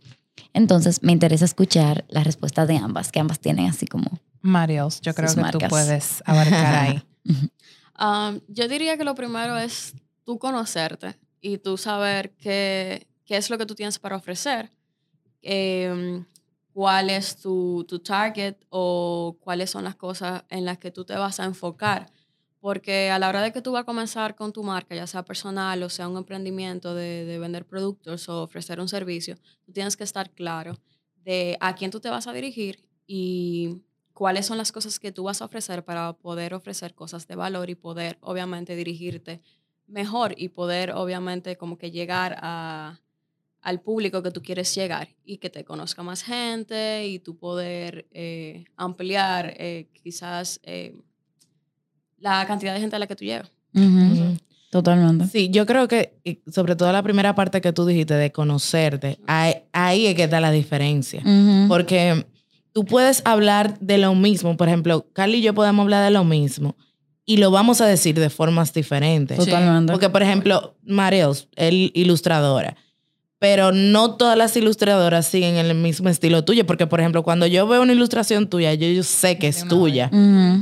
Entonces, 0.53 1.03
me 1.03 1.11
interesa 1.11 1.45
escuchar 1.45 2.05
la 2.07 2.23
respuesta 2.23 2.65
de 2.65 2.77
ambas, 2.77 3.11
que 3.11 3.19
ambas 3.19 3.39
tienen 3.39 3.67
así 3.67 3.87
como... 3.87 4.19
Mariels, 4.41 5.01
yo 5.01 5.13
creo 5.13 5.33
que 5.33 5.41
marcas. 5.41 5.61
tú 5.63 5.67
puedes 5.69 6.23
abarcar 6.25 6.75
ahí. 6.75 7.03
Um, 7.97 8.41
yo 8.49 8.67
diría 8.67 8.97
que 8.97 9.05
lo 9.05 9.15
primero 9.15 9.57
es 9.57 9.93
tú 10.25 10.37
conocerte 10.37 11.17
y 11.39 11.59
tú 11.59 11.77
saber 11.77 12.31
qué, 12.31 13.07
qué 13.23 13.37
es 13.37 13.49
lo 13.49 13.57
que 13.57 13.65
tú 13.65 13.73
tienes 13.73 13.99
para 13.99 14.17
ofrecer, 14.17 14.71
em, 15.41 16.25
cuál 16.73 17.09
es 17.09 17.37
tu, 17.37 17.85
tu 17.87 17.99
target 17.99 18.55
o 18.69 19.37
cuáles 19.39 19.69
son 19.69 19.85
las 19.85 19.95
cosas 19.95 20.43
en 20.49 20.65
las 20.65 20.77
que 20.77 20.91
tú 20.91 21.05
te 21.05 21.15
vas 21.15 21.39
a 21.39 21.45
enfocar. 21.45 22.11
Porque 22.65 23.11
a 23.11 23.19
la 23.19 23.29
hora 23.29 23.43
de 23.43 23.51
que 23.51 23.61
tú 23.61 23.73
vas 23.73 23.83
a 23.83 23.85
comenzar 23.85 24.33
con 24.33 24.51
tu 24.51 24.63
marca, 24.63 24.95
ya 24.95 25.05
sea 25.05 25.23
personal 25.23 25.83
o 25.83 25.89
sea 25.89 26.07
un 26.07 26.17
emprendimiento 26.17 26.95
de, 26.95 27.23
de 27.23 27.37
vender 27.37 27.63
productos 27.63 28.27
o 28.27 28.41
ofrecer 28.41 28.79
un 28.79 28.87
servicio, 28.87 29.35
tú 29.63 29.71
tienes 29.71 29.95
que 29.95 30.03
estar 30.03 30.31
claro 30.31 30.73
de 31.23 31.57
a 31.59 31.75
quién 31.75 31.91
tú 31.91 31.99
te 31.99 32.09
vas 32.09 32.25
a 32.25 32.33
dirigir 32.33 32.79
y 33.05 33.83
cuáles 34.13 34.47
son 34.47 34.57
las 34.57 34.71
cosas 34.71 34.99
que 34.99 35.11
tú 35.11 35.25
vas 35.25 35.43
a 35.43 35.45
ofrecer 35.45 35.85
para 35.85 36.13
poder 36.13 36.55
ofrecer 36.55 36.95
cosas 36.95 37.27
de 37.27 37.35
valor 37.35 37.69
y 37.69 37.75
poder 37.75 38.17
obviamente 38.21 38.75
dirigirte 38.75 39.43
mejor 39.85 40.33
y 40.35 40.49
poder 40.49 40.89
obviamente 40.89 41.57
como 41.57 41.77
que 41.77 41.91
llegar 41.91 42.35
a, 42.41 42.99
al 43.61 43.79
público 43.79 44.23
que 44.23 44.31
tú 44.31 44.41
quieres 44.41 44.73
llegar 44.73 45.09
y 45.23 45.37
que 45.37 45.51
te 45.51 45.65
conozca 45.65 46.01
más 46.01 46.23
gente 46.23 47.05
y 47.05 47.19
tú 47.19 47.37
poder 47.37 48.07
eh, 48.09 48.65
ampliar 48.75 49.53
eh, 49.59 49.87
quizás 50.01 50.59
eh, 50.63 50.95
la 52.33 52.45
cantidad 52.47 52.73
de 52.73 52.79
gente 52.79 52.95
a 52.95 52.99
la 52.99 53.07
que 53.07 53.15
tú 53.15 53.23
llegas. 53.23 53.51
Ujú. 53.73 54.37
Totalmente. 54.71 55.27
Sí, 55.27 55.49
yo 55.51 55.65
creo 55.65 55.87
que, 55.87 56.19
sobre 56.51 56.75
todo 56.75 56.91
la 56.91 57.01
primera 57.01 57.33
parte 57.33 57.61
que 57.61 57.71
tú 57.71 57.85
dijiste 57.85 58.13
de 58.15 58.31
conocerte, 58.31 59.19
ahí, 59.25 59.53
ahí 59.71 60.07
es 60.07 60.15
que 60.15 60.23
está 60.23 60.41
la 60.41 60.51
diferencia. 60.51 61.23
Porque 61.67 62.25
tú 62.73 62.83
puedes 62.83 63.21
hablar 63.25 63.79
de 63.79 63.97
lo 63.97 64.15
mismo. 64.15 64.57
Por 64.57 64.67
ejemplo, 64.67 65.07
Carly 65.13 65.37
y 65.37 65.41
yo 65.43 65.53
podemos 65.53 65.83
hablar 65.83 66.03
de 66.03 66.11
lo 66.11 66.25
mismo 66.25 66.75
y 67.25 67.37
lo 67.37 67.51
vamos 67.51 67.79
a 67.79 67.85
decir 67.85 68.19
de 68.19 68.29
formas 68.29 68.73
diferentes. 68.73 69.37
Totalmente. 69.37 69.93
Porque, 69.93 70.09
por 70.09 70.21
ejemplo, 70.21 70.75
Mareos, 70.83 71.47
es 71.55 71.71
ilustradora. 71.93 72.75
Pero 73.37 73.71
no 73.73 74.15
todas 74.15 74.37
las 74.37 74.55
ilustradoras 74.55 75.27
siguen 75.27 75.55
el 75.57 75.75
mismo 75.75 76.07
estilo 76.09 76.45
tuyo. 76.45 76.65
Porque, 76.65 76.87
por 76.87 76.99
ejemplo, 77.01 77.21
cuando 77.23 77.45
yo 77.45 77.67
veo 77.67 77.81
una 77.81 77.91
ilustración 77.93 78.49
tuya, 78.49 78.73
yo, 78.73 78.87
yo 78.87 79.03
sé 79.03 79.37
que 79.37 79.47
es 79.47 79.67
tuya. 79.67 80.09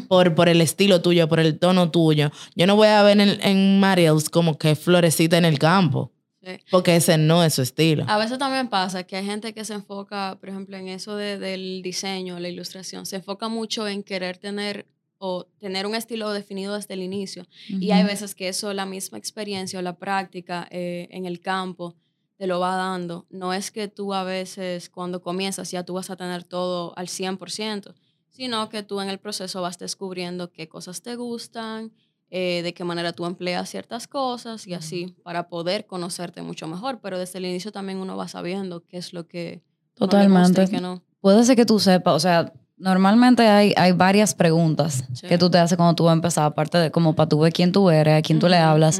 Por, 0.07 0.33
por 0.35 0.49
el 0.49 0.59
estilo 0.59 1.01
tuyo, 1.01 1.29
por 1.29 1.39
el 1.39 1.59
tono 1.59 1.91
tuyo. 1.91 2.31
Yo 2.55 2.65
no 2.67 2.75
voy 2.75 2.87
a 2.87 3.03
ver 3.03 3.19
en, 3.19 3.39
en 3.43 3.79
Mariels 3.79 4.29
como 4.29 4.57
que 4.57 4.75
florecita 4.75 5.37
en 5.37 5.45
el 5.45 5.59
campo. 5.59 6.11
Sí. 6.45 6.57
Porque 6.71 6.95
ese 6.97 7.17
no 7.17 7.41
es 7.43 7.53
su 7.53 7.61
estilo. 7.61 8.03
A 8.09 8.17
veces 8.17 8.37
también 8.37 8.67
pasa 8.67 9.03
que 9.03 9.15
hay 9.15 9.25
gente 9.25 9.53
que 9.53 9.63
se 9.63 9.75
enfoca, 9.75 10.35
por 10.41 10.49
ejemplo, 10.49 10.75
en 10.75 10.89
eso 10.89 11.15
de- 11.15 11.37
del 11.39 11.81
diseño, 11.83 12.37
la 12.39 12.49
ilustración, 12.49 13.05
se 13.05 13.15
enfoca 13.17 13.47
mucho 13.47 13.87
en 13.87 14.03
querer 14.03 14.37
tener 14.37 14.85
o 15.19 15.45
tener 15.59 15.85
un 15.85 15.95
estilo 15.95 16.33
definido 16.33 16.75
desde 16.75 16.95
el 16.95 17.01
inicio. 17.01 17.45
Y 17.69 17.91
hay 17.91 18.03
veces 18.03 18.35
que 18.35 18.49
eso, 18.49 18.73
la 18.73 18.85
misma 18.85 19.17
experiencia 19.17 19.79
o 19.79 19.81
la 19.81 19.95
práctica 19.95 20.67
eh, 20.69 21.07
en 21.11 21.25
el 21.25 21.39
campo 21.39 21.95
te 22.43 22.47
lo 22.47 22.59
va 22.59 22.75
dando. 22.75 23.25
No 23.29 23.53
es 23.53 23.71
que 23.71 23.87
tú 23.87 24.13
a 24.13 24.25
veces 24.25 24.89
cuando 24.89 25.21
comienzas 25.21 25.71
ya 25.71 25.85
tú 25.85 25.93
vas 25.93 26.09
a 26.09 26.17
tener 26.17 26.43
todo 26.43 26.91
al 26.97 27.07
100%, 27.07 27.93
sino 28.27 28.67
que 28.67 28.83
tú 28.83 28.99
en 28.99 29.07
el 29.07 29.17
proceso 29.17 29.61
vas 29.61 29.79
descubriendo 29.79 30.51
qué 30.51 30.67
cosas 30.67 31.01
te 31.01 31.15
gustan, 31.15 31.93
eh, 32.29 32.59
de 32.61 32.73
qué 32.73 32.83
manera 32.83 33.13
tú 33.13 33.25
empleas 33.25 33.69
ciertas 33.69 34.09
cosas 34.09 34.67
y 34.67 34.73
así 34.73 35.15
para 35.23 35.47
poder 35.47 35.85
conocerte 35.85 36.41
mucho 36.41 36.67
mejor. 36.67 36.99
Pero 36.99 37.17
desde 37.17 37.37
el 37.39 37.45
inicio 37.45 37.71
también 37.71 37.99
uno 37.99 38.17
va 38.17 38.27
sabiendo 38.27 38.83
qué 38.83 38.97
es 38.97 39.13
lo 39.13 39.25
que 39.25 39.63
uno 40.01 40.11
le 40.11 40.27
gusta 40.27 40.27
y 40.27 40.27
Totalmente. 40.27 40.67
qué 40.69 40.81
no. 40.81 41.01
Puede 41.21 41.45
ser 41.45 41.55
que 41.55 41.65
tú 41.65 41.79
sepas, 41.79 42.13
o 42.13 42.19
sea, 42.19 42.51
Normalmente 42.77 43.47
hay, 43.47 43.73
hay 43.77 43.91
varias 43.91 44.33
preguntas 44.33 45.03
Sí. 45.13 45.27
que 45.27 45.37
tú 45.37 45.49
te 45.49 45.57
haces 45.59 45.77
cuando 45.77 45.93
tú 45.95 46.05
vas 46.05 46.11
a 46.11 46.15
empezar, 46.15 46.45
aparte 46.45 46.77
de 46.79 46.91
como 46.91 47.13
para 47.15 47.29
tú 47.29 47.39
ver 47.39 47.53
quién 47.53 47.71
tú 47.71 47.89
eres, 47.89 48.17
a 48.17 48.21
quién 48.21 48.39
tú 48.39 48.47
le 48.47 48.57
hablas. 48.57 48.99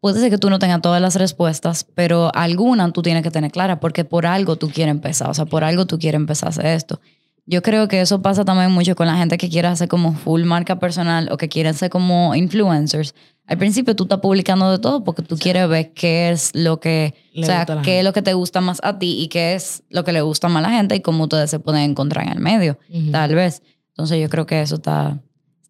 Puede 0.00 0.20
ser 0.20 0.30
que 0.30 0.38
tú 0.38 0.50
no 0.50 0.58
tengas 0.58 0.82
todas 0.82 1.00
las 1.00 1.16
respuestas, 1.16 1.86
pero 1.94 2.30
alguna 2.34 2.92
tú 2.92 3.00
tienes 3.02 3.22
que 3.22 3.30
tener 3.30 3.50
clara 3.50 3.80
porque 3.80 4.04
por 4.04 4.26
algo 4.26 4.56
tú 4.56 4.68
quieres 4.68 4.90
empezar, 4.92 5.30
o 5.30 5.34
sea, 5.34 5.46
por 5.46 5.64
algo 5.64 5.86
tú 5.86 5.98
quieres 5.98 6.18
empezar 6.20 6.48
a 6.48 6.50
hacer 6.50 6.66
esto. 6.66 7.00
Yo 7.46 7.62
creo 7.62 7.88
que 7.88 8.00
eso 8.00 8.22
pasa 8.22 8.44
también 8.44 8.70
mucho 8.70 8.96
con 8.96 9.06
la 9.06 9.16
gente 9.16 9.36
que 9.36 9.50
quiere 9.50 9.68
hacer 9.68 9.88
como 9.88 10.14
full 10.14 10.44
marca 10.44 10.78
personal 10.78 11.28
o 11.30 11.36
que 11.36 11.48
quieren 11.48 11.74
ser 11.74 11.90
como 11.90 12.34
influencers. 12.34 13.14
Al 13.46 13.58
principio 13.58 13.94
tú 13.94 14.04
estás 14.04 14.20
publicando 14.20 14.70
de 14.70 14.78
todo 14.78 15.04
porque 15.04 15.22
tú 15.22 15.36
quieres 15.36 15.68
ver 15.68 15.92
qué 15.92 16.30
es 16.30 16.54
lo 16.54 16.80
que, 16.80 17.14
Le 17.34 17.42
o 17.42 17.46
sea, 17.46 17.62
a 17.62 17.82
qué 17.82 17.98
es 17.98 18.04
lo 18.04 18.14
que 18.14 18.22
te 18.22 18.32
gusta 18.32 18.62
más 18.62 18.80
a 18.82 18.98
ti 18.98 19.20
y 19.20 19.28
qué 19.28 19.54
es 19.54 19.82
lo 19.90 20.04
que 20.04 20.12
le 20.12 20.22
gusta 20.22 20.48
más 20.48 20.64
a 20.64 20.70
la 20.70 20.76
gente 20.76 20.96
y 20.96 21.00
cómo 21.00 21.24
ustedes 21.24 21.50
se 21.50 21.58
pueden 21.58 21.82
encontrar 21.82 22.26
en 22.26 22.32
el 22.32 22.40
medio, 22.40 22.78
Ujú. 22.88 23.10
tal 23.10 23.34
vez. 23.34 23.62
Entonces 23.90 24.20
yo 24.20 24.30
creo 24.30 24.46
que 24.46 24.62
eso 24.62 24.76
está 24.76 25.20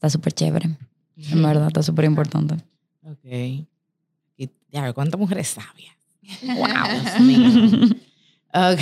está 0.05 0.11
súper 0.11 0.35
chévere. 0.35 0.69
En 1.17 1.43
verdad, 1.43 1.69
está 1.69 1.83
súper 1.83 2.05
importante. 2.05 2.57
Ok. 3.05 3.25
Y, 4.37 4.51
ya, 4.71 4.93
¿cuántas 4.93 5.19
mujeres 5.19 5.49
sabias? 5.49 5.95
Wow. 6.43 7.95
Ok. 8.73 8.81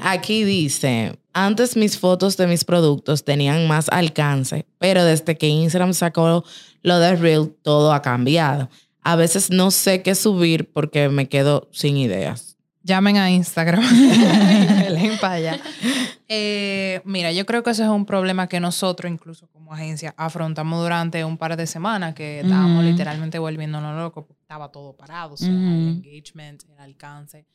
Aquí 0.00 0.44
dice, 0.44 1.18
antes 1.34 1.76
mis 1.76 1.98
fotos 1.98 2.36
de 2.36 2.46
mis 2.46 2.64
productos 2.64 3.24
tenían 3.24 3.68
más 3.68 3.88
alcance, 3.90 4.66
pero 4.78 5.04
desde 5.04 5.36
que 5.36 5.48
Instagram 5.48 5.92
sacó 5.92 6.44
lo 6.82 6.98
de 6.98 7.16
Reel, 7.16 7.54
todo 7.62 7.92
ha 7.92 8.00
cambiado. 8.00 8.70
A 9.02 9.16
veces 9.16 9.50
no 9.50 9.70
sé 9.70 10.02
qué 10.02 10.14
subir 10.14 10.72
porque 10.72 11.08
me 11.10 11.28
quedo 11.28 11.68
sin 11.72 11.96
ideas. 11.98 12.56
Llamen 12.82 13.16
a 13.16 13.30
Instagram. 13.30 13.82
para. 15.20 15.58
Eh, 16.28 17.00
mira, 17.04 17.32
yo 17.32 17.46
creo 17.46 17.62
que 17.62 17.70
ese 17.70 17.82
es 17.82 17.88
un 17.88 18.06
problema 18.06 18.48
que 18.48 18.60
nosotros, 18.60 19.10
incluso 19.10 19.48
como 19.48 19.72
agencia, 19.72 20.14
afrontamos 20.16 20.82
durante 20.82 21.24
un 21.24 21.36
par 21.36 21.56
de 21.56 21.66
semanas 21.66 22.14
que 22.14 22.40
estábamos 22.40 22.82
Ujú. 22.82 22.90
literalmente 22.90 23.38
volviéndonos 23.38 23.96
locos 23.96 24.24
porque 24.26 24.42
estaba 24.42 24.70
todo 24.70 24.96
parado. 24.96 25.34
O 25.34 25.36
sea, 25.36 25.48
el 25.48 26.02
engagement, 26.04 26.62
el 26.70 26.78
alcance. 26.78 27.46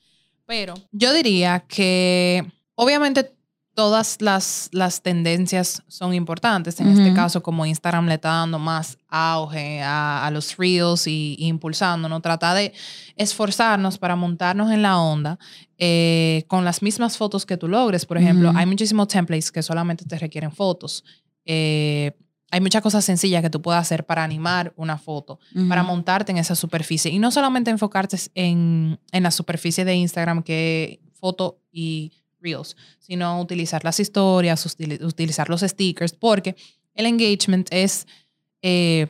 Pero 0.46 0.74
yo 0.92 1.14
diría 1.14 1.60
que 1.68 2.46
obviamente 2.76 3.32
todas 3.80 4.18
las, 4.20 4.68
las 4.74 5.02
tendencias 5.02 5.84
son 5.88 6.14
importantes. 6.14 6.82
En 6.82 6.90
este 6.90 7.14
caso, 7.14 7.42
como 7.42 7.66
Instagram 7.66 8.08
le 8.08 8.16
está 8.16 8.28
dando 8.32 8.60
más 8.60 8.98
auge 9.08 9.82
a, 9.82 10.28
a 10.28 10.32
los 10.32 10.58
reels 10.58 11.08
y, 11.08 11.38
y 11.40 11.48
impulsándonos, 11.48 12.22
trata 12.22 12.54
de 12.54 12.74
esforzarnos 13.16 13.98
para 13.98 14.18
montarnos 14.18 14.70
en 14.70 14.82
la 14.82 15.00
onda 15.00 15.40
eh, 15.78 16.44
con 16.48 16.66
las 16.66 16.82
mismas 16.82 17.16
fotos 17.16 17.46
que 17.46 17.56
tú 17.56 17.70
logres. 17.70 18.06
Por 18.06 18.18
ejemplo, 18.18 18.50
Ujú. 18.50 18.58
hay 18.58 18.66
muchísimos 18.66 19.08
templates 19.08 19.50
que 19.50 19.64
solamente 19.64 20.04
te 20.04 20.20
requieren 20.20 20.52
fotos. 20.52 21.06
Eh, 21.46 22.12
hay 22.52 22.60
muchas 22.60 22.82
cosas 22.82 23.06
sencillas 23.06 23.42
que 23.42 23.50
tú 23.50 23.62
puedes 23.62 23.80
hacer 23.80 24.06
para 24.06 24.26
animar 24.26 24.74
una 24.76 24.98
foto 24.98 25.40
para 25.70 25.84
montarte 25.84 26.34
en 26.34 26.38
esa 26.38 26.56
superficie. 26.56 27.10
Y 27.10 27.20
no 27.20 27.32
solamente 27.32 27.72
enfocarte 27.72 28.18
en, 28.36 29.00
en 29.14 29.24
la 29.24 29.32
superficie 29.32 29.86
de 29.86 29.96
Instagram, 29.96 30.44
que 30.44 31.00
foto 31.14 31.62
y 31.72 32.12
reels, 32.42 32.76
sino 33.00 33.40
utilizar 33.42 33.84
las 33.84 34.00
historias, 34.00 34.66
utili- 34.66 35.02
utilizar 35.04 35.50
los 35.50 35.62
stickers, 35.62 36.14
porque 36.14 36.56
el 36.96 37.06
engagement 37.06 37.68
es 37.72 38.08
eh, 38.62 39.08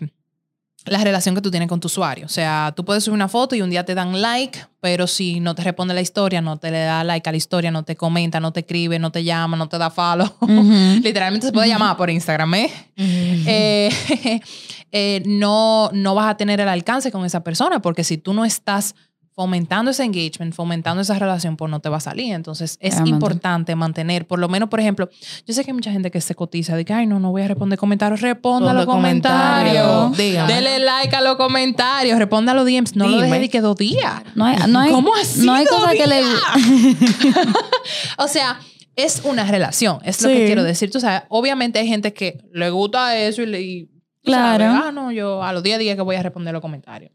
la 0.86 1.04
relación 1.04 1.36
que 1.36 1.42
tú 1.42 1.52
tienes 1.52 1.68
con 1.70 1.80
tu 1.80 1.88
usuario. 1.88 2.26
O 2.26 2.30
sea, 2.30 2.74
tú 2.76 2.86
puedes 2.86 3.04
subir 3.04 3.16
una 3.16 3.28
foto 3.28 3.56
y 3.56 3.62
un 3.62 3.70
día 3.70 3.84
te 3.84 3.94
dan 3.96 4.22
like, 4.22 4.60
pero 4.80 5.08
si 5.08 5.40
no 5.40 5.54
te 5.54 5.64
responde 5.64 5.94
la 5.94 6.02
historia, 6.02 6.42
no 6.42 6.58
te 6.58 6.72
le 6.72 6.80
da 6.80 7.04
like 7.04 7.28
a 7.28 7.32
la 7.34 7.38
historia, 7.38 7.70
no 7.70 7.84
te 7.84 7.96
comenta, 7.96 8.40
no 8.40 8.54
te 8.54 8.62
escribe, 8.62 8.98
no 8.98 9.12
te 9.12 9.24
llama, 9.24 9.58
no 9.58 9.68
te 9.68 9.78
da 9.78 9.90
follow. 9.90 10.28
Literalmente 11.04 11.48
se 11.48 11.54
puede 11.54 11.68
llamar 11.68 11.98
por 11.98 12.10
Instagram, 12.10 12.54
¿eh? 12.56 12.72
eh, 12.96 14.42
eh, 14.92 15.22
no, 15.26 15.90
no 15.94 16.16
vas 16.16 16.32
a 16.32 16.38
tener 16.38 16.60
el 16.62 16.70
alcance 16.70 17.12
con 17.12 17.26
esa 17.26 17.44
persona 17.44 17.82
porque 17.82 18.04
si 18.04 18.18
tú 18.18 18.34
no 18.34 18.46
estás 18.46 18.96
fomentando 19.40 19.92
ese 19.92 20.04
engagement, 20.04 20.54
fomentando 20.54 21.02
esa 21.02 21.18
relación, 21.18 21.56
pues 21.56 21.72
no 21.72 21.80
te 21.80 21.88
va 21.88 21.96
a 21.96 22.02
salir. 22.02 22.34
Entonces 22.34 22.78
es 22.82 22.96
Realmente. 22.96 23.10
importante 23.10 23.74
mantener, 23.74 24.28
por 24.28 24.38
lo 24.38 24.50
menos, 24.50 24.68
por 24.68 24.82
ejemplo, 24.82 25.10
yo 25.48 25.54
sé 25.54 25.64
que 25.64 25.72
hay 25.72 25.76
mucha 25.76 25.94
gente 25.94 26.12
que 26.12 26.20
se 26.20 26.36
cotiza 26.36 26.76
de 26.76 26.84
que, 26.84 26.92
ay, 26.92 27.08
no, 27.08 27.22
no 27.22 27.32
voy 27.32 27.44
a 27.44 27.48
responder 27.48 27.80
comentarios. 27.80 28.20
Responda 28.20 28.72
a 28.72 28.74
los 28.74 28.86
comentarios. 28.86 30.18
Dígame. 30.18 30.54
Dele 30.54 30.80
like 30.80 31.16
a 31.16 31.22
los 31.22 31.38
comentarios, 31.38 32.20
responda 32.20 32.52
a 32.52 32.56
los 32.56 32.66
DMs. 32.66 32.98
No 32.98 33.06
lo 33.08 33.12
Dime. 33.16 33.28
dejes 33.28 33.42
de 33.44 33.50
que 33.50 33.62
dos 33.62 33.78
días. 33.78 34.24
No 34.36 34.44
hay, 34.44 34.58
no 34.68 34.78
hay, 34.78 34.92
¿Cómo 34.92 35.16
así, 35.16 35.46
no 35.46 35.54
hay 35.54 35.66
cosa 35.68 35.94
que 35.94 36.06
le... 36.06 36.22
O 38.18 38.28
sea, 38.28 38.60
es 38.98 39.22
una 39.24 39.46
relación, 39.46 40.00
es 40.04 40.22
lo 40.22 40.28
que 40.28 40.48
quiero 40.48 40.64
decir. 40.64 40.92
Tú 40.92 41.00
sabes, 41.00 41.22
obviamente 41.30 41.80
hay 41.80 41.88
gente 41.88 42.12
que 42.12 42.44
le 42.52 42.70
gusta 42.72 43.18
eso 43.18 43.42
y 43.42 43.46
le. 43.46 43.62
y, 43.62 43.90
Claro. 44.22 44.66
sabes, 44.66 44.82
ah, 44.88 44.92
no, 44.92 45.14
yo 45.14 45.42
a 45.42 45.54
los 45.54 45.64
10 45.64 45.80
días 45.80 45.96
que 45.96 46.02
voy 46.02 46.18
a 46.18 46.24
responder 46.24 46.52
los 46.52 46.62
comentarios. 46.62 47.14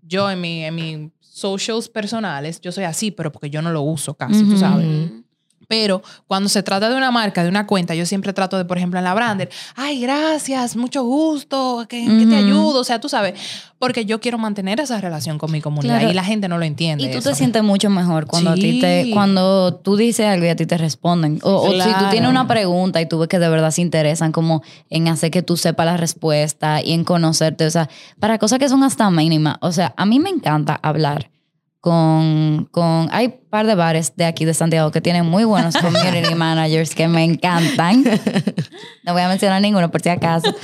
Yo 0.00 0.30
en 0.30 0.40
mi, 0.40 0.64
en 0.64 0.74
mis 0.74 1.10
socials 1.32 1.88
personales, 1.88 2.60
yo 2.60 2.72
soy 2.72 2.84
así, 2.84 3.10
pero 3.10 3.32
porque 3.32 3.48
yo 3.48 3.62
no 3.62 3.72
lo 3.72 3.80
uso 3.80 4.14
casi, 4.14 4.44
tú 4.44 4.58
sabes. 4.58 5.10
Pero 5.72 6.02
cuando 6.26 6.50
se 6.50 6.62
trata 6.62 6.90
de 6.90 6.96
una 6.96 7.10
marca, 7.10 7.42
de 7.42 7.48
una 7.48 7.66
cuenta, 7.66 7.94
yo 7.94 8.04
siempre 8.04 8.34
trato 8.34 8.58
de, 8.58 8.66
por 8.66 8.76
ejemplo, 8.76 8.98
en 8.98 9.04
la 9.04 9.14
Brander, 9.14 9.48
ay, 9.74 10.02
gracias, 10.02 10.76
mucho 10.76 11.02
gusto, 11.02 11.86
que, 11.88 12.04
que 12.04 12.26
te 12.26 12.36
ayudo, 12.36 12.80
o 12.80 12.84
sea, 12.84 13.00
tú 13.00 13.08
sabes, 13.08 13.40
porque 13.78 14.04
yo 14.04 14.20
quiero 14.20 14.36
mantener 14.36 14.80
esa 14.80 15.00
relación 15.00 15.38
con 15.38 15.50
mi 15.50 15.62
comunidad 15.62 15.94
Claro. 15.96 16.10
y 16.10 16.14
la 16.14 16.24
gente 16.24 16.46
no 16.46 16.58
lo 16.58 16.66
entiende. 16.66 17.04
Y 17.04 17.10
tú 17.10 17.18
eso. 17.20 17.30
te 17.30 17.36
sientes 17.36 17.62
mucho 17.62 17.88
mejor 17.88 18.26
cuando 18.26 18.50
a 18.50 18.54
ti 18.54 18.80
te, 18.80 19.08
cuando 19.14 19.74
tú 19.76 19.96
dices 19.96 20.26
algo 20.26 20.44
y 20.44 20.50
a 20.50 20.56
ti 20.56 20.66
te 20.66 20.76
responden. 20.76 21.38
O, 21.42 21.54
o 21.54 21.72
si 21.72 21.88
tú 21.88 22.04
tienes 22.10 22.28
una 22.28 22.46
pregunta 22.46 23.00
y 23.00 23.06
tú 23.08 23.18
ves 23.18 23.28
que 23.28 23.38
de 23.38 23.48
verdad 23.48 23.70
se 23.70 23.80
interesan 23.80 24.30
como 24.30 24.62
en 24.90 25.08
hacer 25.08 25.30
que 25.30 25.40
tú 25.42 25.56
sepas 25.56 25.86
la 25.86 25.96
respuesta 25.96 26.82
y 26.82 26.92
en 26.92 27.02
conocerte, 27.04 27.64
o 27.64 27.70
sea, 27.70 27.88
para 28.20 28.36
cosas 28.36 28.58
que 28.58 28.68
son 28.68 28.82
hasta 28.82 29.10
mínimas. 29.10 29.56
O 29.62 29.72
sea, 29.72 29.94
a 29.96 30.04
mí 30.04 30.20
me 30.20 30.28
encanta 30.28 30.78
hablar 30.82 31.31
con, 31.82 32.68
con 32.70 33.08
hay 33.10 33.26
un 33.26 33.34
par 33.50 33.66
de 33.66 33.74
bares 33.74 34.14
de 34.14 34.24
aquí 34.24 34.44
de 34.44 34.54
Santiago 34.54 34.92
que 34.92 35.00
tienen 35.00 35.26
muy 35.26 35.42
buenos 35.42 35.76
community 35.76 36.32
managers 36.36 36.94
que 36.94 37.08
me 37.08 37.24
encantan. 37.24 38.04
No 39.02 39.12
voy 39.12 39.22
a 39.22 39.28
mencionar 39.28 39.60
ninguno 39.60 39.90
por 39.90 40.00
si 40.00 40.08
acaso. 40.08 40.54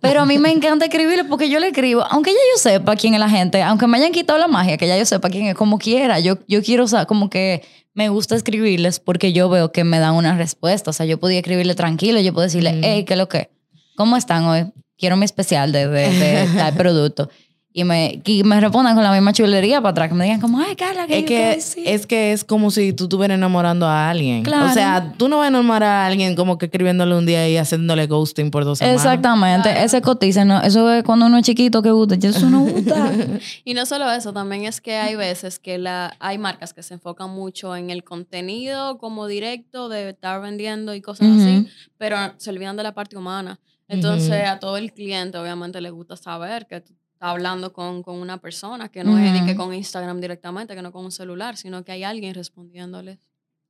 Pero 0.00 0.22
a 0.22 0.24
mí 0.24 0.38
me 0.38 0.50
encanta 0.50 0.86
escribirle 0.86 1.24
porque 1.24 1.50
yo 1.50 1.60
le 1.60 1.66
escribo, 1.66 2.06
aunque 2.10 2.30
ya 2.30 2.38
yo 2.54 2.58
sepa 2.58 2.96
quién 2.96 3.12
es 3.12 3.20
la 3.20 3.28
gente, 3.28 3.62
aunque 3.62 3.86
me 3.86 3.98
hayan 3.98 4.12
quitado 4.12 4.38
la 4.38 4.48
magia, 4.48 4.78
que 4.78 4.88
ya 4.88 4.96
yo 4.96 5.04
sepa 5.04 5.28
quién 5.28 5.44
es, 5.44 5.54
como 5.54 5.78
quiera. 5.78 6.20
Yo, 6.20 6.38
yo 6.48 6.62
quiero, 6.62 6.88
saber 6.88 7.06
como 7.06 7.28
que 7.28 7.62
me 7.92 8.08
gusta 8.08 8.34
escribirles 8.34 8.98
porque 8.98 9.34
yo 9.34 9.50
veo 9.50 9.72
que 9.72 9.84
me 9.84 9.98
dan 9.98 10.14
una 10.14 10.38
respuesta. 10.38 10.88
O 10.88 10.94
sea, 10.94 11.04
yo 11.04 11.20
podía 11.20 11.40
escribirle 11.40 11.74
tranquilo, 11.74 12.18
yo 12.20 12.32
puedo 12.32 12.46
decirle, 12.46 12.80
hey, 12.82 13.04
¿qué 13.04 13.12
es 13.12 13.18
lo 13.18 13.28
que? 13.28 13.50
¿Cómo 13.94 14.16
están 14.16 14.44
hoy? 14.44 14.72
Quiero 14.96 15.18
mi 15.18 15.26
especial 15.26 15.70
de, 15.70 15.86
de, 15.86 16.08
de 16.08 16.48
tal 16.56 16.72
producto. 16.72 17.28
Y 17.78 17.84
me, 17.84 18.22
y 18.24 18.42
me 18.42 18.58
respondan 18.58 18.94
con 18.94 19.04
la 19.04 19.12
misma 19.12 19.34
chulería 19.34 19.82
para 19.82 19.90
atrás, 19.90 20.08
que 20.08 20.14
me 20.14 20.24
digan 20.24 20.40
como, 20.40 20.58
ay, 20.60 20.74
Carla, 20.76 21.06
que 21.06 21.18
Es 21.18 21.24
que, 21.26 21.60
sí". 21.60 21.82
es 21.84 22.06
que 22.06 22.32
es 22.32 22.42
como 22.42 22.70
si 22.70 22.94
tú 22.94 23.04
estuvieras 23.04 23.36
enamorando 23.36 23.84
a 23.84 24.08
alguien. 24.08 24.44
Claro. 24.44 24.64
O 24.64 24.72
sea, 24.72 25.12
tú 25.18 25.28
no 25.28 25.36
vas 25.36 25.44
a 25.44 25.48
enamorar 25.48 25.82
a 25.90 26.06
alguien 26.06 26.36
como 26.36 26.56
que 26.56 26.64
escribiéndole 26.66 27.14
un 27.14 27.26
día 27.26 27.46
y 27.50 27.58
haciéndole 27.58 28.06
ghosting 28.06 28.50
por 28.50 28.64
dos 28.64 28.78
semanas. 28.78 29.02
Exactamente, 29.04 29.84
ese 29.84 30.00
cotiza, 30.00 30.46
¿no? 30.46 30.62
eso 30.62 30.90
es 30.90 31.04
cuando 31.04 31.26
uno 31.26 31.36
es 31.36 31.44
chiquito 31.44 31.82
que 31.82 31.90
gusta, 31.90 32.14
ya 32.14 32.30
eso 32.30 32.48
no 32.48 32.60
gusta. 32.60 33.12
Y 33.66 33.74
no 33.74 33.84
solo 33.84 34.10
eso, 34.10 34.32
también 34.32 34.64
es 34.64 34.80
que 34.80 34.96
hay 34.96 35.14
veces 35.14 35.58
que 35.58 35.76
la, 35.76 36.16
hay 36.18 36.38
marcas 36.38 36.72
que 36.72 36.82
se 36.82 36.94
enfocan 36.94 37.28
mucho 37.28 37.76
en 37.76 37.90
el 37.90 38.04
contenido 38.04 38.96
como 38.96 39.26
directo 39.26 39.90
de 39.90 40.08
estar 40.08 40.40
vendiendo 40.40 40.94
y 40.94 41.02
cosas 41.02 41.28
así, 41.28 41.68
pero 41.98 42.16
se 42.38 42.48
olvidan 42.48 42.78
de 42.78 42.84
la 42.84 42.94
parte 42.94 43.18
humana. 43.18 43.60
Entonces 43.86 44.48
a 44.48 44.60
todo 44.60 44.78
el 44.78 44.94
cliente 44.94 45.36
obviamente 45.36 45.78
le 45.82 45.90
gusta 45.90 46.16
saber 46.16 46.66
que 46.66 46.80
tú 46.80 46.94
hablando 47.20 47.72
con, 47.72 48.02
con 48.02 48.16
una 48.16 48.38
persona, 48.38 48.88
que 48.88 49.02
no 49.04 49.16
es 49.18 49.32
ni 49.32 49.44
que 49.46 49.52
Ujú. 49.52 49.62
con 49.64 49.74
Instagram 49.74 50.20
directamente, 50.20 50.74
que 50.74 50.82
no 50.82 50.92
con 50.92 51.04
un 51.04 51.12
celular, 51.12 51.56
sino 51.56 51.84
que 51.84 51.92
hay 51.92 52.04
alguien 52.04 52.34
respondiéndole. 52.34 53.18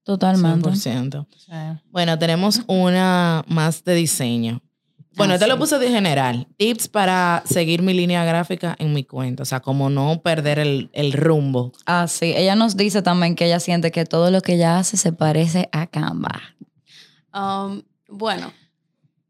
Totalmente. 0.02 0.68
100%. 0.70 1.26
Sí. 1.36 1.52
Bueno, 1.90 2.18
tenemos 2.18 2.62
una 2.68 3.44
más 3.48 3.82
de 3.84 3.94
diseño. 3.94 4.62
Bueno, 5.16 5.34
Ah, 5.34 5.38
te 5.38 5.46
lo 5.46 5.54
sí. 5.54 5.60
puse 5.60 5.78
de 5.78 5.88
general. 5.88 6.46
Tips 6.58 6.88
para 6.88 7.42
seguir 7.46 7.80
mi 7.80 7.94
línea 7.94 8.22
gráfica 8.24 8.76
en 8.78 8.92
mi 8.92 9.02
cuenta. 9.02 9.42
O 9.44 9.46
sea, 9.46 9.60
como 9.60 9.88
no 9.88 10.20
perder 10.20 10.58
el, 10.58 10.90
el 10.92 11.12
rumbo. 11.14 11.72
Ah, 11.86 12.06
sí. 12.06 12.34
Ella 12.36 12.54
nos 12.54 12.76
dice 12.76 13.00
también 13.00 13.34
que 13.34 13.46
ella 13.46 13.58
siente 13.58 13.90
que 13.90 14.04
todo 14.04 14.30
lo 14.30 14.42
que 14.42 14.54
ella 14.56 14.78
hace 14.78 14.98
se 14.98 15.12
parece 15.12 15.70
a 15.72 15.86
Canva. 15.86 16.42
Um, 17.34 17.82
bueno, 18.08 18.52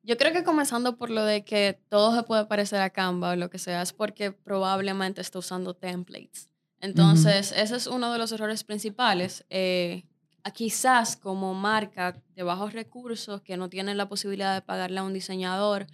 yo 0.06 0.16
creo 0.16 0.32
que 0.32 0.44
comenzando 0.44 0.96
por 0.96 1.10
lo 1.10 1.24
de 1.24 1.44
que 1.44 1.80
todo 1.88 2.14
se 2.14 2.22
puede 2.22 2.46
parecer 2.46 2.80
a 2.80 2.90
Canva 2.90 3.32
o 3.32 3.36
lo 3.36 3.50
que 3.50 3.58
sea, 3.58 3.82
es 3.82 3.92
porque 3.92 4.30
probablemente 4.30 5.20
está 5.20 5.40
usando 5.40 5.74
templates. 5.74 6.48
Entonces, 6.80 7.52
ese 7.56 7.74
es 7.74 7.88
uno 7.88 8.12
de 8.12 8.18
los 8.18 8.30
errores 8.30 8.62
principales. 8.62 9.44
Eh, 9.50 10.04
a 10.44 10.52
quizás 10.52 11.16
como 11.16 11.54
marca 11.54 12.22
de 12.36 12.44
bajos 12.44 12.72
recursos 12.72 13.40
que 13.42 13.56
no 13.56 13.68
tienen 13.68 13.96
la 13.96 14.08
posibilidad 14.08 14.54
de 14.54 14.62
pagarle 14.62 15.00
a 15.00 15.02
un 15.02 15.12
diseñador, 15.12 15.88